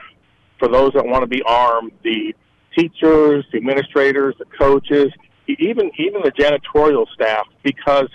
for 0.59 0.69
those 0.69 0.93
that 0.95 1.05
want 1.05 1.23
to 1.23 1.27
be 1.27 1.43
armed, 1.43 1.93
the 2.03 2.35
teachers, 2.77 3.45
the 3.53 3.59
administrators, 3.59 4.35
the 4.39 4.47
coaches, 4.47 5.13
even 5.47 5.91
even 5.99 6.23
the 6.23 6.33
janitorial 6.33 7.07
staff? 7.13 7.47
Because 7.63 8.09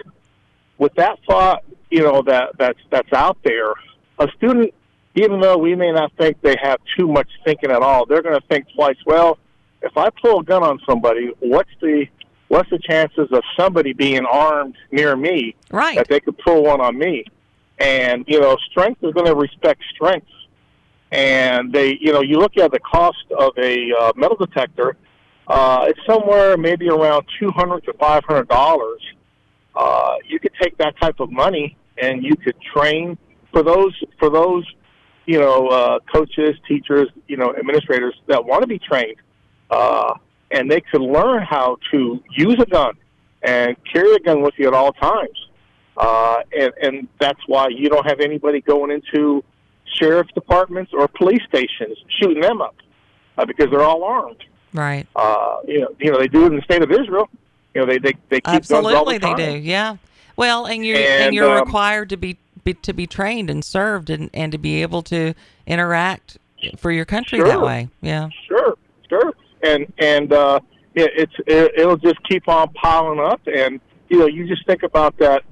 with 0.78 0.93
that 0.95 1.19
thought, 1.28 1.63
you 1.91 2.01
know 2.01 2.23
that 2.23 2.57
that's 2.57 2.80
that's 2.89 3.13
out 3.13 3.38
there, 3.43 3.73
a 4.17 4.28
student, 4.38 4.73
even 5.13 5.39
though 5.39 5.57
we 5.57 5.76
may 5.76 5.91
not 5.91 6.11
think 6.17 6.41
they 6.41 6.55
have 6.61 6.80
too 6.97 7.07
much 7.07 7.30
thinking 7.45 7.69
at 7.69 7.82
all, 7.82 8.05
they're 8.07 8.23
going 8.23 8.39
to 8.39 8.47
think 8.47 8.65
twice. 8.76 8.97
Well, 9.05 9.38
if 9.84 9.95
I 9.95 10.09
pull 10.09 10.39
a 10.39 10.43
gun 10.43 10.63
on 10.63 10.80
somebody, 10.88 11.32
what's 11.39 11.69
the 11.80 12.07
what's 12.48 12.70
the 12.70 12.80
chances 12.80 13.28
of 13.32 13.43
somebody 13.58 13.93
being 13.93 14.26
armed 14.26 14.76
near 14.91 15.16
me 15.16 15.56
Right. 15.72 15.98
that 15.98 16.08
they 16.08 16.20
could 16.20 16.38
pull 16.39 16.64
one 16.64 16.82
on 16.82 16.98
me? 16.98 17.26
And 17.80 18.24
you 18.28 18.39
know, 18.39 18.56
strength 18.72 19.04
is 19.04 19.14
going 19.14 19.26
to 19.28 19.36
respect 19.36 19.82
strength. 19.93 20.28
and 21.12 21.72
they, 21.74 21.98
you 22.02 22.12
know, 22.14 22.22
you 22.22 22.38
look 22.39 22.58
at 22.58 22.72
the 22.72 22.80
cost 22.80 23.26
of 23.38 23.52
a 23.58 23.91
uh, 24.00 24.12
metal 24.16 24.38
detector, 24.38 24.96
uh, 25.48 25.86
it's 25.88 26.00
somewhere 26.06 26.58
maybe 26.58 26.89
around 26.89 27.26
two 27.39 27.52
hundred 27.52 27.84
to 27.86 27.93
five 27.93 28.24
hundred 28.26 28.48
dollars. 28.48 29.02
Uh, 29.76 30.16
you 30.28 30.39
could 30.39 30.54
take 30.62 30.78
that 30.78 30.93
type 31.00 31.20
of 31.20 31.32
money 31.32 31.78
and 32.02 32.24
you 32.24 32.36
could 32.36 32.56
train 32.76 33.18
for 33.52 33.62
those 33.62 33.93
for 34.20 34.30
those, 34.30 34.66
you 35.26 35.38
know, 35.39 35.68
uh, 35.68 36.00
coaches, 36.14 36.56
teachers, 36.68 37.08
you 37.28 37.38
know, 37.38 37.54
administrators 37.56 38.16
that 38.28 38.43
want 38.43 38.62
to 38.64 38.68
be 38.68 38.80
trained, 38.80 39.18
uh, 39.70 40.14
and 40.52 40.70
they 40.70 40.82
could 40.82 41.02
learn 41.02 41.43
how 41.43 41.78
to 41.91 42.22
use 42.32 42.58
a 42.60 42.66
gun 42.66 42.93
and 43.43 43.76
carry 43.91 44.14
a 44.16 44.20
gun 44.20 44.41
with 44.41 44.54
you 44.58 44.68
at 44.68 44.74
all 44.74 44.93
times. 44.93 45.48
Uh, 45.98 46.38
and, 46.58 46.74
and 46.82 47.08
that's 47.20 47.39
why 47.48 47.68
you 47.70 47.89
don't 47.89 48.06
have 48.06 48.20
anybody 48.20 48.62
going 48.62 48.91
into 48.91 49.43
sheriff's 49.93 50.32
departments 50.34 50.91
or 50.93 51.08
police 51.08 51.41
stations 51.48 51.98
shooting 52.20 52.41
them 52.41 52.62
up 52.62 52.76
uh, 53.38 53.46
because 53.46 53.70
they're 53.70 53.84
all 53.84 54.04
armed. 54.04 54.43
Right. 54.74 55.08
Uh, 55.16 55.58
you 55.66 55.82
know, 55.82 55.96
you 56.00 56.12
know 56.12 56.20
they 56.20 56.28
do 56.28 56.43
it 56.43 56.48
in 56.48 56.58
the 56.58 56.62
state 56.64 56.84
of 56.84 56.91
Israel. 56.91 57.30
You 57.74 57.82
know, 57.82 57.88
they 57.88 57.98
they, 57.98 58.14
they 58.30 58.41
keep 58.41 58.43
guns 58.43 58.72
all 58.72 58.88
Absolutely, 58.88 59.18
the 59.20 59.36
they 59.36 59.52
do. 59.54 59.58
Yeah. 59.58 59.98
Well, 60.36 60.66
and 60.66 60.86
you 60.86 60.96
and, 60.96 61.24
And, 61.24 61.36
you're 61.36 61.58
um, 61.58 61.66
required 61.66 62.10
to 62.10 62.18
be, 62.18 62.38
be 62.64 62.74
to 62.74 62.93
be 62.93 63.08
trained 63.08 63.50
and 63.50 63.64
served 63.64 64.10
and, 64.10 64.30
and 64.34 64.52
to 64.52 64.58
be 64.58 64.82
able 64.82 65.02
to 65.04 65.34
interact 65.66 66.38
for 66.78 66.91
your 66.91 67.06
country 67.06 67.41
that 67.41 67.62
way. 67.62 67.88
Yeah. 68.02 68.30
Sure, 68.48 68.78
sure. 69.10 69.34
And 69.66 69.91
and 69.97 70.32
uh, 70.32 70.59
it, 70.93 71.11
it's 71.16 71.34
it, 71.47 71.72
it'll 71.78 71.97
just 71.97 72.22
keep 72.30 72.47
on 72.47 72.72
piling 72.74 73.20
up, 73.20 73.41
and 73.47 73.80
you 74.09 74.20
know, 74.20 74.28
you 74.28 74.47
just 74.47 74.66
think 74.68 74.84
about 74.84 75.18
that 75.18 75.43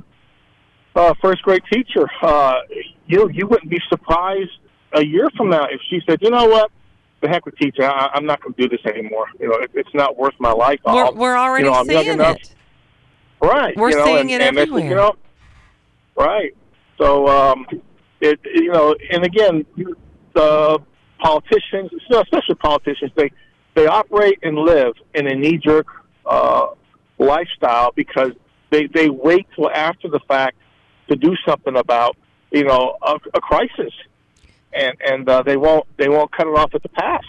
uh, 0.95 1.13
first 1.21 1.41
grade 1.41 1.63
teacher. 1.71 2.07
Uh, 2.21 2.59
you 3.07 3.29
you 3.33 3.47
wouldn't 3.47 3.71
be 3.71 3.79
surprised 3.89 4.51
a 4.93 5.03
year 5.03 5.27
from 5.35 5.49
now 5.49 5.65
if 5.65 5.81
she 5.89 5.99
said, 6.07 6.19
you 6.21 6.29
know 6.29 6.45
what. 6.45 6.71
The 7.21 7.29
heck 7.29 7.45
with 7.45 7.57
teaching. 7.57 7.85
I, 7.85 8.09
I'm 8.13 8.25
not 8.25 8.41
going 8.41 8.53
to 8.53 8.61
do 8.61 8.67
this 8.67 8.85
anymore. 8.85 9.27
You 9.39 9.47
know, 9.47 9.55
it, 9.55 9.71
it's 9.73 9.93
not 9.93 10.17
worth 10.17 10.33
my 10.39 10.51
life. 10.51 10.79
We're, 10.85 11.13
we're 11.13 11.37
already 11.37 11.63
you 11.63 11.71
know, 11.71 11.77
I'm 11.77 11.89
young 11.89 12.03
seeing 12.03 12.13
enough. 12.15 12.35
it. 12.35 12.55
Right. 13.41 13.77
We're 13.77 13.91
you 13.91 13.95
know, 13.95 14.05
seeing 14.05 14.19
and, 14.19 14.29
it 14.29 14.41
and 14.41 14.57
everywhere. 14.57 14.89
You 14.89 14.95
know, 14.95 15.15
right. 16.17 16.53
So, 16.97 17.27
um, 17.29 17.65
it, 18.19 18.41
you 18.43 18.71
know, 18.73 18.93
and 19.09 19.23
again, 19.23 19.65
the 20.33 20.79
politicians, 21.19 21.91
especially 22.11 22.55
politicians, 22.55 23.11
they 23.15 23.31
they 23.75 23.87
operate 23.87 24.39
and 24.43 24.57
live 24.57 24.93
in 25.13 25.27
a 25.27 25.35
knee 25.35 25.57
jerk 25.57 25.87
uh, 26.25 26.67
lifestyle 27.17 27.91
because 27.95 28.31
they 28.69 28.87
they 28.87 29.09
wait 29.09 29.47
till 29.55 29.69
after 29.71 30.07
the 30.07 30.19
fact 30.27 30.55
to 31.09 31.15
do 31.15 31.35
something 31.45 31.75
about 31.75 32.15
you 32.51 32.63
know 32.63 32.97
a, 33.01 33.15
a 33.33 33.41
crisis, 33.41 33.93
and 34.73 34.95
and 35.05 35.29
uh, 35.29 35.41
they 35.43 35.57
won't 35.57 35.85
they 35.97 36.09
won't 36.09 36.31
cut 36.31 36.47
it 36.47 36.55
off 36.55 36.73
at 36.73 36.83
the 36.83 36.89
pass. 36.89 37.23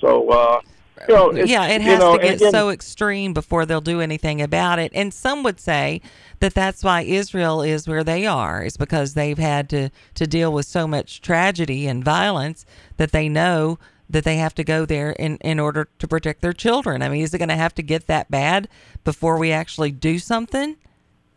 So. 0.00 0.28
Uh, 0.30 0.60
you 1.08 1.14
know, 1.14 1.32
yeah, 1.32 1.66
it 1.66 1.80
you 1.80 1.88
has 1.88 1.98
know, 1.98 2.18
to 2.18 2.22
get 2.22 2.34
again- 2.36 2.50
so 2.50 2.68
extreme 2.68 3.32
before 3.32 3.64
they'll 3.64 3.80
do 3.80 4.02
anything 4.02 4.42
about 4.42 4.78
it. 4.78 4.92
And 4.94 5.14
some 5.14 5.42
would 5.44 5.58
say 5.58 6.02
that 6.40 6.52
that's 6.52 6.84
why 6.84 7.00
Israel 7.00 7.62
is 7.62 7.88
where 7.88 8.04
they 8.04 8.26
are, 8.26 8.62
is 8.62 8.76
because 8.76 9.14
they've 9.14 9.38
had 9.38 9.70
to 9.70 9.88
to 10.16 10.26
deal 10.26 10.52
with 10.52 10.66
so 10.66 10.86
much 10.86 11.22
tragedy 11.22 11.86
and 11.86 12.04
violence 12.04 12.66
that 12.98 13.12
they 13.12 13.30
know 13.30 13.78
that 14.10 14.24
they 14.24 14.36
have 14.36 14.54
to 14.56 14.64
go 14.64 14.84
there 14.84 15.10
in 15.12 15.36
in 15.38 15.58
order 15.58 15.88
to 15.98 16.08
protect 16.08 16.40
their 16.40 16.52
children. 16.52 17.02
I 17.02 17.08
mean, 17.08 17.22
is 17.22 17.32
it 17.32 17.38
going 17.38 17.48
to 17.48 17.56
have 17.56 17.74
to 17.76 17.82
get 17.82 18.06
that 18.08 18.30
bad 18.30 18.68
before 19.04 19.38
we 19.38 19.52
actually 19.52 19.92
do 19.92 20.18
something? 20.18 20.76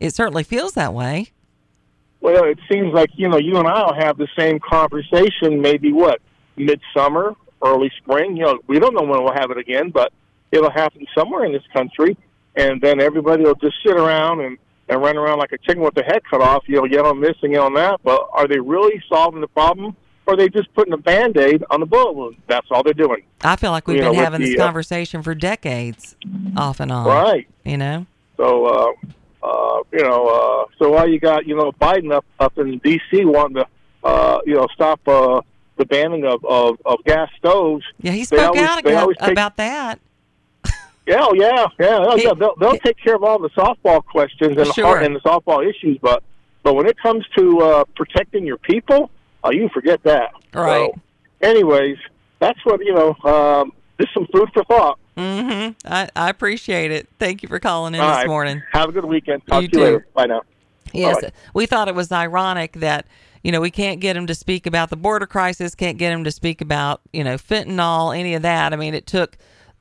It 0.00 0.14
certainly 0.14 0.42
feels 0.42 0.72
that 0.72 0.92
way. 0.92 1.30
Well, 2.20 2.44
it 2.44 2.58
seems 2.70 2.92
like 2.92 3.10
you 3.14 3.28
know 3.28 3.38
you 3.38 3.56
and 3.58 3.68
I 3.68 3.84
will 3.84 3.94
have 3.94 4.18
the 4.18 4.28
same 4.36 4.58
conversation. 4.58 5.60
Maybe 5.60 5.92
what 5.92 6.20
midsummer, 6.56 7.34
early 7.62 7.90
spring. 7.98 8.36
You 8.36 8.44
know, 8.44 8.58
we 8.66 8.78
don't 8.78 8.94
know 8.94 9.02
when 9.02 9.22
we'll 9.22 9.34
have 9.34 9.50
it 9.50 9.58
again, 9.58 9.90
but 9.90 10.12
it'll 10.50 10.70
happen 10.70 11.06
somewhere 11.16 11.44
in 11.44 11.52
this 11.52 11.66
country, 11.72 12.16
and 12.56 12.80
then 12.80 13.00
everybody 13.00 13.44
will 13.44 13.54
just 13.54 13.76
sit 13.84 13.96
around 13.96 14.40
and 14.40 14.58
and 14.88 15.00
run 15.00 15.16
around 15.16 15.38
like 15.38 15.52
a 15.52 15.58
chicken 15.58 15.82
with 15.82 15.94
their 15.94 16.04
head 16.04 16.22
cut 16.28 16.42
off. 16.42 16.64
You 16.66 16.76
know, 16.76 16.84
yell 16.84 17.06
on 17.06 17.20
this 17.20 17.36
and 17.42 17.52
yell 17.52 17.64
on 17.64 17.74
that. 17.74 18.00
But 18.02 18.28
are 18.32 18.48
they 18.48 18.58
really 18.58 19.02
solving 19.08 19.40
the 19.40 19.48
problem, 19.48 19.96
or 20.26 20.34
are 20.34 20.36
they 20.36 20.48
just 20.48 20.72
putting 20.74 20.92
a 20.92 20.96
band 20.98 21.36
aid 21.36 21.64
on 21.70 21.80
the 21.80 21.86
bullet 21.86 22.12
wound? 22.14 22.36
That's 22.46 22.66
all 22.70 22.82
they're 22.82 22.92
doing. 22.94 23.22
I 23.42 23.56
feel 23.56 23.70
like 23.70 23.86
we've 23.86 23.96
You 23.98 24.02
been 24.04 24.12
know, 24.16 24.22
having 24.22 24.40
this 24.40 24.50
the, 24.50 24.60
uh, 24.60 24.64
conversation 24.64 25.22
for 25.22 25.34
decades, 25.34 26.16
off 26.56 26.80
and 26.80 26.90
on. 26.92 27.06
Right. 27.06 27.46
You 27.64 27.76
know. 27.76 28.06
So, 28.36 28.66
uh, 28.66 29.46
uh, 29.46 29.82
you 29.92 30.02
know, 30.02 30.26
uh, 30.26 30.74
so 30.78 30.90
while 30.90 31.08
you 31.08 31.20
got, 31.20 31.46
you 31.46 31.54
know, 31.56 31.72
Biden 31.72 32.12
up, 32.12 32.24
up 32.40 32.56
in 32.58 32.78
D.C. 32.78 33.24
wanting 33.24 33.56
to, 33.56 33.66
uh, 34.02 34.40
you 34.46 34.54
know, 34.54 34.66
stop 34.74 35.06
uh, 35.06 35.40
the 35.76 35.84
banning 35.84 36.24
of, 36.24 36.44
of, 36.44 36.78
of 36.84 36.98
gas 37.04 37.28
stoves. 37.38 37.84
Yeah, 38.00 38.12
he 38.12 38.24
spoke 38.24 38.40
always- 38.56 38.62
out 38.62 38.80
about, 38.86 39.14
take- 39.20 39.30
about 39.32 39.56
that. 39.58 40.00
Yeah, 41.06 41.18
oh, 41.20 41.34
yeah, 41.34 41.66
yeah, 41.78 41.98
oh, 42.00 42.16
He- 42.16 42.24
yeah. 42.24 42.32
They'll, 42.32 42.54
they'll 42.56 42.78
take 42.78 42.96
care 42.96 43.14
of 43.14 43.22
all 43.22 43.38
the 43.38 43.50
softball 43.50 44.02
questions 44.04 44.56
and, 44.56 44.66
the 44.66 44.72
Sure. 44.72 44.86
hard, 44.86 45.02
and 45.02 45.14
the 45.14 45.20
softball 45.20 45.62
issues, 45.68 45.98
but 46.00 46.22
but 46.62 46.72
when 46.74 46.86
it 46.86 46.96
comes 46.96 47.26
to 47.36 47.60
uh, 47.60 47.84
protecting 47.94 48.46
your 48.46 48.56
people, 48.56 49.10
uh, 49.44 49.50
you 49.50 49.68
forget 49.68 50.02
that. 50.04 50.32
Right. 50.52 50.90
So, 50.94 51.00
anyways, 51.42 51.96
that's 52.40 52.58
what 52.64 52.80
you 52.84 52.94
know. 52.94 53.14
Um, 53.30 53.72
just 54.00 54.12
some 54.14 54.26
food 54.32 54.48
for 54.52 54.64
thought. 54.64 54.98
Mm-hmm. 55.16 55.72
I, 55.86 56.08
I 56.16 56.30
appreciate 56.30 56.90
it. 56.90 57.08
Thank 57.18 57.42
you 57.42 57.48
for 57.48 57.60
calling 57.60 57.94
in 57.94 58.00
All 58.00 58.08
this 58.08 58.16
right. 58.18 58.26
morning. 58.26 58.62
Have 58.72 58.88
a 58.88 58.92
good 58.92 59.04
weekend. 59.04 59.46
Talk 59.46 59.62
You 59.62 59.68
to 59.68 59.76
you 59.78 59.78
too. 59.78 59.84
later. 59.84 60.06
Bye 60.14 60.26
now. 60.26 60.42
Yes, 60.92 61.16
Bye-bye. 61.16 61.32
we 61.54 61.66
thought 61.66 61.88
it 61.88 61.94
was 61.94 62.10
ironic 62.12 62.74
that 62.74 63.06
you 63.42 63.52
know 63.52 63.60
we 63.60 63.70
can't 63.70 64.00
get 64.00 64.16
him 64.16 64.26
to 64.26 64.34
speak 64.34 64.66
about 64.66 64.90
the 64.90 64.96
border 64.96 65.26
crisis, 65.26 65.74
can't 65.74 65.98
get 65.98 66.12
him 66.12 66.24
to 66.24 66.30
speak 66.30 66.60
about 66.60 67.00
you 67.12 67.22
know 67.24 67.36
fentanyl, 67.36 68.16
any 68.16 68.34
of 68.34 68.42
that. 68.42 68.72
I 68.72 68.76
mean, 68.76 68.94
it 68.94 69.06
took 69.06 69.36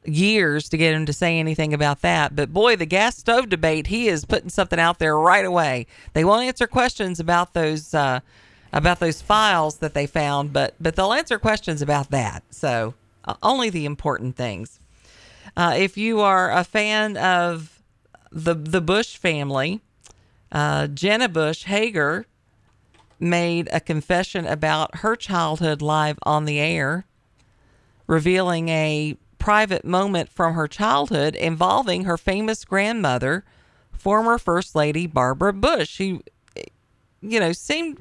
years 0.05 0.67
to 0.69 0.77
get 0.77 0.93
him 0.93 1.05
to 1.05 1.13
say 1.13 1.39
anything 1.39 1.73
about 1.73 2.01
that. 2.01 2.35
But 2.35 2.51
boy, 2.51 2.75
the 2.75 2.85
gas 2.85 3.17
stove 3.17 3.49
debate, 3.49 3.87
he 3.87 4.07
is 4.07 4.25
putting 4.25 4.49
something 4.49 4.79
out 4.79 4.99
there 4.99 5.17
right 5.17 5.45
away. 5.45 5.87
They 6.13 6.25
won't 6.25 6.45
answer 6.45 6.67
questions 6.67 7.19
about 7.19 7.53
those 7.53 7.93
uh, 7.93 8.19
about 8.73 8.99
those 8.99 9.21
files 9.21 9.77
that 9.77 9.93
they 9.93 10.07
found, 10.07 10.51
but 10.51 10.73
but 10.79 10.95
they'll 10.95 11.13
answer 11.13 11.39
questions 11.39 11.81
about 11.81 12.09
that. 12.09 12.43
So 12.49 12.95
uh, 13.23 13.35
only 13.41 13.69
the 13.69 13.85
important 13.85 14.35
things. 14.35 14.79
Uh, 15.55 15.75
if 15.77 15.95
you 15.97 16.19
are 16.19 16.51
a 16.51 16.63
fan 16.63 17.15
of 17.15 17.79
the 18.31 18.55
the 18.55 18.81
Bush 18.81 19.15
family, 19.15 19.79
uh, 20.51 20.87
Jenna 20.87 21.29
Bush 21.29 21.63
Hager 21.65 22.25
made 23.19 23.69
a 23.71 23.79
confession 23.79 24.45
about 24.45 24.97
her 24.97 25.15
childhood 25.15 25.81
live 25.81 26.17
on 26.23 26.45
the 26.45 26.59
air, 26.59 27.05
revealing 28.07 28.69
a 28.69 29.15
private 29.37 29.85
moment 29.85 30.29
from 30.29 30.55
her 30.55 30.67
childhood 30.67 31.35
involving 31.35 32.05
her 32.05 32.17
famous 32.17 32.65
grandmother, 32.65 33.43
former 33.91 34.37
First 34.37 34.73
Lady 34.73 35.05
Barbara 35.05 35.53
Bush. 35.53 35.89
She, 35.89 36.21
you 37.21 37.39
know, 37.39 37.51
seemed 37.51 37.99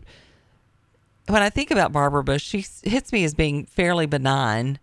when 1.29 1.43
I 1.43 1.51
think 1.51 1.71
about 1.71 1.93
Barbara 1.93 2.25
Bush, 2.25 2.43
she 2.43 2.65
hits 2.89 3.13
me 3.13 3.25
as 3.25 3.35
being 3.35 3.67
fairly 3.67 4.07
benign 4.07 4.79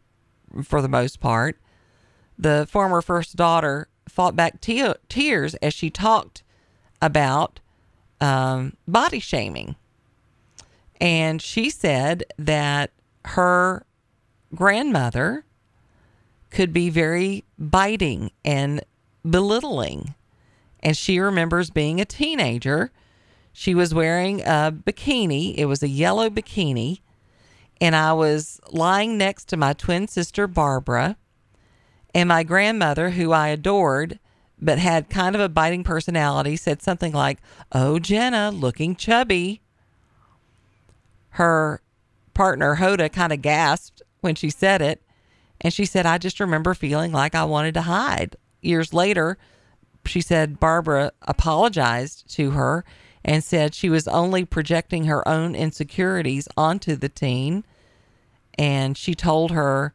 for 0.64 0.82
the 0.82 0.88
most 0.88 1.20
part. 1.20 1.60
The 2.38 2.68
former 2.70 3.02
first 3.02 3.36
daughter 3.36 3.88
fought 4.08 4.36
back 4.36 4.62
te- 4.62 4.94
tears 5.10 5.56
as 5.56 5.74
she 5.74 5.90
talked 5.90 6.44
about 7.02 7.60
um, 8.22 8.74
body 8.88 9.20
shaming. 9.20 9.76
And 11.00 11.42
she 11.42 11.70
said 11.70 12.24
that 12.38 12.92
her 13.26 13.86
grandmother 14.54 15.46
could 16.50 16.74
be 16.74 16.90
very 16.90 17.44
biting 17.58 18.32
and 18.44 18.82
belittling. 19.30 20.16
And 20.82 20.98
she 20.98 21.20
remembers 21.20 21.70
being 21.70 22.02
a 22.02 22.06
teenager. 22.06 22.92
She 23.54 23.76
was 23.76 23.94
wearing 23.94 24.42
a 24.42 24.72
bikini, 24.72 25.56
it 25.58 25.66
was 25.66 25.84
a 25.84 25.88
yellow 25.88 26.30
bikini. 26.30 27.02
And 27.82 27.96
I 27.96 28.14
was 28.14 28.60
lying 28.72 29.18
next 29.18 29.46
to 29.46 29.58
my 29.58 29.74
twin 29.74 30.08
sister, 30.08 30.48
Barbara, 30.48 31.16
and 32.14 32.28
my 32.28 32.44
grandmother, 32.44 33.12
who 33.12 33.32
I 33.32 33.50
adored, 33.50 34.20
but 34.62 34.80
had 34.80 35.10
kind 35.10 35.36
of 35.36 35.42
a 35.42 35.48
biting 35.48 35.84
personality, 35.84 36.58
said 36.58 36.82
something 36.82 37.14
like, 37.14 37.40
Oh, 37.72 38.00
Jenna, 38.00 38.52
looking 38.52 38.96
chubby. 38.96 39.62
Her 41.32 41.82
partner, 42.34 42.78
Hoda, 42.78 43.12
kind 43.12 43.32
of 43.32 43.42
gasped 43.42 44.02
when 44.22 44.36
she 44.36 44.50
said 44.50 44.82
it. 44.82 45.02
And 45.62 45.74
she 45.74 45.86
said, 45.86 46.06
I 46.06 46.18
just 46.18 46.40
remember 46.40 46.74
feeling 46.74 47.12
like 47.12 47.36
I 47.36 47.44
wanted 47.44 47.74
to 47.76 47.82
hide. 47.82 48.36
Years 48.62 48.94
later, 48.94 49.38
she 50.06 50.22
said 50.22 50.60
Barbara 50.60 51.12
apologized 51.22 52.30
to 52.36 52.52
her 52.52 52.84
and 53.24 53.44
said 53.44 53.76
she 53.76 53.90
was 53.90 54.08
only 54.08 54.46
projecting 54.46 55.06
her 55.06 55.28
own 55.28 55.56
insecurities 55.56 56.48
onto 56.56 56.96
the 56.96 57.10
teen. 57.10 57.64
And 58.58 58.98
she 58.98 59.16
told 59.16 59.52
her 59.52 59.94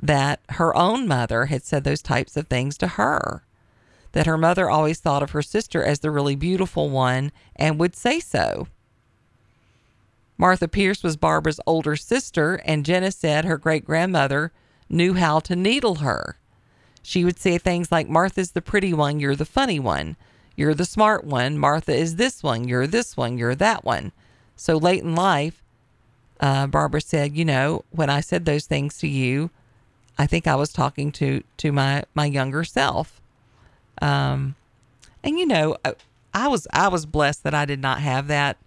that 0.00 0.40
her 0.50 0.76
own 0.76 1.06
mother 1.06 1.46
had 1.46 1.62
said 1.62 1.84
those 1.84 2.02
types 2.02 2.36
of 2.36 2.48
things 2.48 2.78
to 2.78 2.86
her. 2.86 3.42
That 4.12 4.26
her 4.26 4.38
mother 4.38 4.68
always 4.68 4.98
thought 4.98 5.22
of 5.22 5.30
her 5.30 5.42
sister 5.42 5.84
as 5.84 6.00
the 6.00 6.10
really 6.10 6.34
beautiful 6.34 6.90
one 6.90 7.32
and 7.56 7.78
would 7.78 7.94
say 7.94 8.20
so. 8.20 8.66
Martha 10.36 10.68
Pierce 10.68 11.02
was 11.02 11.18
Barbara's 11.18 11.60
older 11.66 11.96
sister, 11.96 12.54
and 12.64 12.86
Jenna 12.86 13.12
said 13.12 13.44
her 13.44 13.58
great 13.58 13.84
grandmother 13.84 14.52
knew 14.88 15.12
how 15.12 15.38
to 15.40 15.54
needle 15.54 15.96
her. 15.96 16.38
She 17.02 17.24
would 17.24 17.38
say 17.38 17.58
things 17.58 17.92
like, 17.92 18.08
Martha's 18.08 18.52
the 18.52 18.62
pretty 18.62 18.94
one, 18.94 19.20
you're 19.20 19.36
the 19.36 19.44
funny 19.44 19.78
one. 19.78 20.16
You're 20.60 20.74
the 20.74 20.84
smart 20.84 21.24
one. 21.24 21.56
Martha 21.56 21.94
is 21.94 22.16
this 22.16 22.42
one, 22.42 22.68
you're 22.68 22.86
this 22.86 23.16
one, 23.16 23.38
you're 23.38 23.54
that 23.54 23.82
one. 23.82 24.12
So 24.56 24.76
late 24.76 25.02
in 25.02 25.14
life, 25.14 25.62
uh, 26.38 26.66
Barbara 26.66 27.00
said, 27.00 27.34
You 27.34 27.46
know, 27.46 27.86
when 27.92 28.10
I 28.10 28.20
said 28.20 28.44
those 28.44 28.66
things 28.66 28.98
to 28.98 29.08
you, 29.08 29.48
I 30.18 30.26
think 30.26 30.46
I 30.46 30.56
was 30.56 30.70
talking 30.70 31.12
to, 31.12 31.42
to 31.56 31.72
my, 31.72 32.04
my 32.14 32.26
younger 32.26 32.62
self. 32.62 33.22
Um, 34.02 34.54
and 35.24 35.38
you 35.38 35.46
know, 35.46 35.78
uh, 35.82 35.92
I 36.34 36.48
was 36.48 36.66
I 36.74 36.88
was 36.88 37.06
blessed 37.06 37.42
that 37.44 37.54
I 37.54 37.64
did 37.64 37.80
not 37.80 38.02
have 38.02 38.26
that 38.26 38.58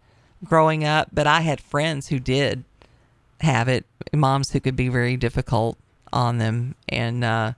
growing 0.43 0.83
up, 0.83 1.09
but 1.13 1.27
I 1.27 1.41
had 1.41 1.61
friends 1.61 2.07
who 2.07 2.19
did 2.19 2.63
have 3.41 3.67
it, 3.67 3.85
moms 4.11 4.49
who 4.49 4.59
could 4.59 4.75
be 4.75 4.89
very 4.89 5.15
difficult 5.15 5.77
on 6.11 6.39
them 6.39 6.73
and 6.89 7.23
uh, 7.23 7.53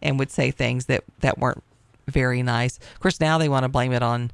and 0.00 0.20
would 0.20 0.30
say 0.30 0.52
things 0.52 0.86
that 0.86 1.02
that 1.18 1.38
weren't 1.38 1.64
very 2.12 2.42
nice. 2.42 2.78
Of 2.78 3.00
course, 3.00 3.20
now 3.20 3.38
they 3.38 3.48
want 3.48 3.64
to 3.64 3.68
blame 3.68 3.92
it 3.92 4.02
on, 4.02 4.30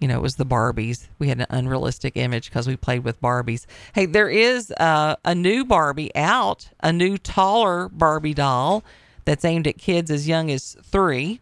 you 0.00 0.08
know, 0.08 0.16
it 0.16 0.22
was 0.22 0.36
the 0.36 0.46
Barbies. 0.46 1.08
We 1.18 1.28
had 1.28 1.40
an 1.40 1.46
unrealistic 1.50 2.16
image 2.16 2.50
because 2.50 2.68
we 2.68 2.76
played 2.76 3.04
with 3.04 3.20
Barbies. 3.20 3.66
Hey, 3.94 4.06
there 4.06 4.28
is 4.28 4.72
uh, 4.72 5.16
a 5.24 5.34
new 5.34 5.64
Barbie 5.64 6.14
out, 6.14 6.68
a 6.80 6.92
new 6.92 7.18
taller 7.18 7.88
Barbie 7.88 8.34
doll 8.34 8.84
that's 9.24 9.44
aimed 9.44 9.66
at 9.66 9.78
kids 9.78 10.10
as 10.10 10.28
young 10.28 10.50
as 10.50 10.76
three. 10.82 11.40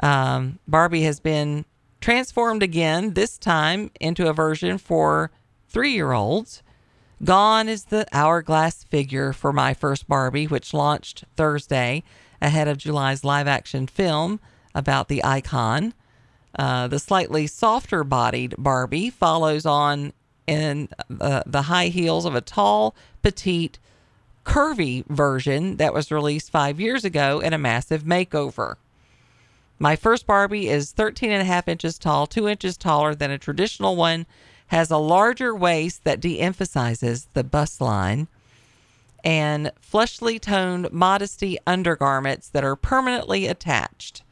Um, 0.00 0.58
Barbie 0.66 1.02
has 1.02 1.20
been 1.20 1.64
transformed 2.00 2.62
again, 2.62 3.14
this 3.14 3.38
time 3.38 3.90
into 4.00 4.28
a 4.28 4.32
version 4.32 4.78
for 4.78 5.30
three 5.68 5.92
year 5.92 6.12
olds. 6.12 6.62
Gone 7.24 7.68
is 7.68 7.86
the 7.86 8.06
hourglass 8.12 8.84
figure 8.84 9.32
for 9.32 9.52
My 9.52 9.74
First 9.74 10.06
Barbie, 10.06 10.46
which 10.46 10.72
launched 10.72 11.24
Thursday 11.36 12.04
ahead 12.40 12.68
of 12.68 12.78
July's 12.78 13.24
live 13.24 13.48
action 13.48 13.88
film 13.88 14.38
about 14.74 15.08
the 15.08 15.24
icon. 15.24 15.94
Uh, 16.58 16.88
the 16.88 16.98
slightly 16.98 17.46
softer 17.46 18.04
bodied 18.04 18.54
Barbie 18.58 19.10
follows 19.10 19.66
on 19.66 20.12
in 20.46 20.88
uh, 21.20 21.42
the 21.46 21.62
high 21.62 21.88
heels 21.88 22.24
of 22.24 22.34
a 22.34 22.40
tall, 22.40 22.96
petite, 23.22 23.78
curvy 24.44 25.04
version 25.06 25.76
that 25.76 25.92
was 25.92 26.10
released 26.10 26.50
five 26.50 26.80
years 26.80 27.04
ago 27.04 27.38
in 27.38 27.52
a 27.52 27.58
massive 27.58 28.04
makeover. 28.04 28.76
My 29.78 29.94
first 29.94 30.26
Barbie 30.26 30.68
is 30.68 30.90
13 30.90 31.30
and 31.30 31.42
a 31.42 31.44
half 31.44 31.68
inches 31.68 31.98
tall, 31.98 32.26
two 32.26 32.48
inches 32.48 32.76
taller 32.76 33.14
than 33.14 33.30
a 33.30 33.38
traditional 33.38 33.94
one, 33.94 34.26
has 34.68 34.90
a 34.90 34.96
larger 34.96 35.54
waist 35.54 36.02
that 36.04 36.20
de 36.20 36.40
emphasizes 36.40 37.28
the 37.34 37.44
bust 37.44 37.80
line, 37.80 38.26
and 39.22 39.70
fleshly 39.80 40.38
toned 40.38 40.90
modesty 40.92 41.58
undergarments 41.66 42.48
that 42.48 42.64
are 42.64 42.76
permanently 42.76 43.46
attached. 43.46 44.22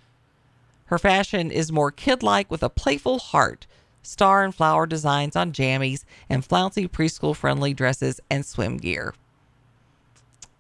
Her 0.87 0.99
fashion 0.99 1.51
is 1.51 1.73
more 1.73 1.91
kid 1.91 2.23
like 2.23 2.51
with 2.51 2.63
a 2.63 2.71
playful 2.71 3.19
heart, 3.19 3.67
star 4.03 4.45
and 4.45 4.55
flower 4.55 4.87
designs 4.87 5.37
on 5.37 5.53
jammies, 5.53 6.05
and 6.29 6.45
flouncy 6.45 6.89
preschool 6.89 7.35
friendly 7.35 7.75
dresses 7.75 8.21
and 8.31 8.47
swim 8.47 8.77
gear. 8.77 9.15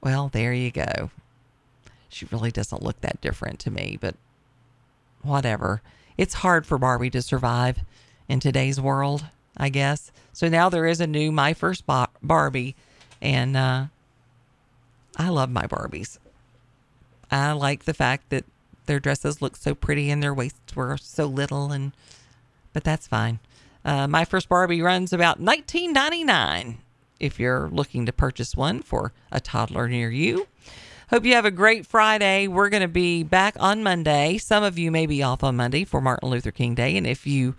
Well, 0.03 0.29
there 0.29 0.53
you 0.53 0.70
go. 0.70 1.11
She 2.09 2.27
really 2.31 2.51
doesn't 2.51 2.83
look 2.83 3.01
that 3.01 3.20
different 3.20 3.59
to 3.61 3.70
me, 3.70 3.99
but 4.01 4.16
whatever. 5.22 5.83
It's 6.16 6.35
hard 6.35 6.66
for 6.66 6.79
Barbie 6.79 7.11
to 7.11 7.22
survive 7.22 7.79
in 8.29 8.41
today's 8.41 8.81
world, 8.81 9.27
I 9.57 9.68
guess. 9.68 10.11
So 10.33 10.49
now 10.49 10.68
there 10.68 10.87
is 10.87 11.01
a 11.01 11.07
new 11.07 11.31
My 11.31 11.55
First 11.55 11.85
Barbie, 12.22 12.74
and 13.20 13.57
uh, 13.57 13.87
I 15.16 15.29
love 15.29 15.51
my 15.51 15.66
Barbies. 15.66 16.18
I 17.31 17.53
like 17.53 17.85
the 17.85 17.95
fact 17.95 18.31
that 18.31 18.45
their 18.87 19.01
dresses 19.01 19.43
looked 19.43 19.62
so 19.62 19.74
pretty 19.74 20.11
and 20.11 20.22
their 20.22 20.34
waists 20.34 20.74
were 20.74 20.97
so 20.97 21.26
little, 21.26 21.72
and 21.72 21.93
but 22.72 22.84
that's 22.84 23.07
fine. 23.07 23.39
Uh, 23.84 24.07
my 24.09 24.24
first 24.24 24.49
Barbie 24.49 24.82
runs 24.82 25.12
about 25.12 25.41
19.99 25.41 26.76
if 27.20 27.39
you're 27.39 27.68
looking 27.68 28.05
to 28.05 28.12
purchase 28.12 28.57
one 28.57 28.82
for 28.82 29.12
a 29.30 29.41
toddler 29.41 29.89
near 29.89 30.11
you. 30.11 30.47
Hope 31.11 31.24
you 31.24 31.34
have 31.34 31.45
a 31.45 31.53
great 31.53 31.87
Friday. 31.87 32.49
We're 32.49 32.68
going 32.68 32.82
to 32.82 32.89
be 32.89 33.22
back 33.22 33.55
on 33.61 33.84
Monday. 33.84 34.39
Some 34.39 34.64
of 34.64 34.76
you 34.76 34.91
may 34.91 35.07
be 35.07 35.22
off 35.22 35.45
on 35.45 35.55
Monday 35.55 35.84
for 35.84 36.01
Martin 36.01 36.28
Luther 36.28 36.51
King 36.51 36.74
Day, 36.74 36.97
and 36.97 37.07
if 37.07 37.26
you 37.26 37.55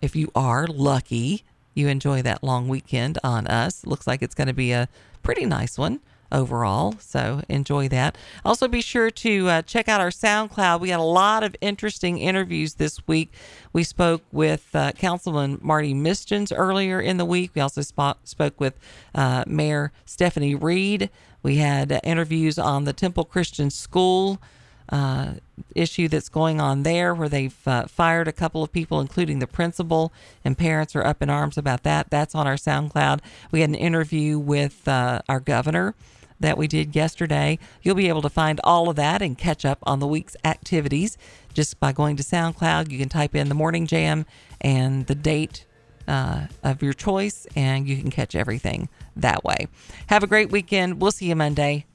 if 0.00 0.14
you 0.14 0.30
are 0.34 0.66
lucky, 0.66 1.44
you 1.74 1.88
enjoy 1.88 2.22
that 2.22 2.44
long 2.44 2.68
weekend 2.68 3.18
on 3.24 3.46
us. 3.48 3.84
Looks 3.84 4.06
like 4.06 4.22
it's 4.22 4.34
going 4.34 4.48
to 4.48 4.54
be 4.54 4.72
a 4.72 4.88
pretty 5.22 5.46
nice 5.46 5.78
one 5.78 6.00
overall. 6.32 6.94
So 6.98 7.42
enjoy 7.48 7.88
that. 7.88 8.16
Also, 8.44 8.66
be 8.66 8.80
sure 8.80 9.10
to 9.10 9.48
uh, 9.48 9.62
check 9.62 9.88
out 9.88 10.00
our 10.00 10.10
SoundCloud. 10.10 10.80
We 10.80 10.90
had 10.90 10.98
a 10.98 11.04
lot 11.04 11.44
of 11.44 11.54
interesting 11.60 12.18
interviews 12.18 12.74
this 12.74 13.06
week. 13.06 13.32
We 13.72 13.84
spoke 13.84 14.22
with 14.32 14.68
uh, 14.74 14.92
Councilman 14.92 15.58
Marty 15.62 15.94
Misjuns 15.94 16.52
earlier 16.54 17.00
in 17.00 17.18
the 17.18 17.24
week. 17.24 17.52
We 17.54 17.60
also 17.60 17.82
sp- 17.84 18.18
spoke 18.24 18.58
with 18.58 18.78
uh, 19.14 19.44
Mayor 19.46 19.92
Stephanie 20.04 20.54
Reed. 20.54 21.10
We 21.42 21.56
had 21.56 22.00
interviews 22.02 22.58
on 22.58 22.84
the 22.84 22.92
Temple 22.92 23.24
Christian 23.24 23.70
School 23.70 24.40
uh, 24.88 25.34
issue 25.74 26.06
that's 26.06 26.28
going 26.28 26.60
on 26.60 26.82
there, 26.82 27.14
where 27.14 27.28
they've 27.28 27.56
uh, 27.66 27.86
fired 27.86 28.28
a 28.28 28.32
couple 28.32 28.62
of 28.62 28.72
people, 28.72 29.00
including 29.00 29.38
the 29.38 29.46
principal, 29.46 30.12
and 30.44 30.56
parents 30.56 30.94
are 30.94 31.04
up 31.04 31.22
in 31.22 31.30
arms 31.30 31.56
about 31.56 31.82
that. 31.82 32.10
That's 32.10 32.34
on 32.34 32.46
our 32.46 32.56
SoundCloud. 32.56 33.20
We 33.50 33.60
had 33.60 33.70
an 33.70 33.74
interview 33.74 34.38
with 34.38 34.86
uh, 34.86 35.22
our 35.28 35.40
governor 35.40 35.94
that 36.42 36.58
we 36.58 36.68
did 36.68 36.94
yesterday. 36.94 37.58
You'll 37.82 37.94
be 37.94 38.08
able 38.08 38.22
to 38.22 38.28
find 38.28 38.60
all 38.62 38.88
of 38.88 38.96
that 38.96 39.22
and 39.22 39.38
catch 39.38 39.64
up 39.64 39.78
on 39.84 39.98
the 39.98 40.06
week's 40.06 40.36
activities 40.44 41.16
just 41.54 41.80
by 41.80 41.92
going 41.92 42.16
to 42.16 42.22
SoundCloud. 42.22 42.90
You 42.90 42.98
can 42.98 43.08
type 43.08 43.34
in 43.34 43.48
the 43.48 43.54
morning 43.54 43.86
jam 43.86 44.26
and 44.60 45.06
the 45.06 45.14
date 45.14 45.64
uh, 46.06 46.46
of 46.62 46.82
your 46.82 46.92
choice, 46.92 47.46
and 47.56 47.88
you 47.88 47.96
can 47.96 48.10
catch 48.10 48.34
everything 48.34 48.88
that 49.16 49.44
way. 49.44 49.68
Have 50.08 50.22
a 50.22 50.26
great 50.26 50.50
weekend. 50.50 51.00
We'll 51.00 51.12
see 51.12 51.26
you 51.26 51.36
Monday. 51.36 51.86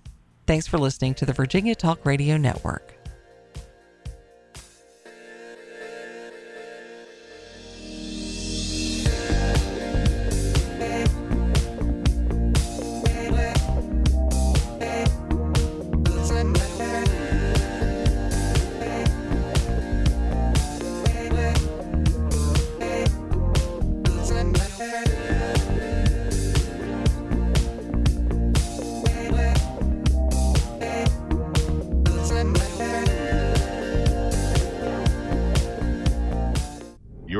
Thanks 0.45 0.65
for 0.65 0.77
listening 0.77 1.13
to 1.15 1.25
the 1.25 1.33
Virginia 1.33 1.75
Talk 1.75 2.05
Radio 2.05 2.37
Network. 2.37 2.96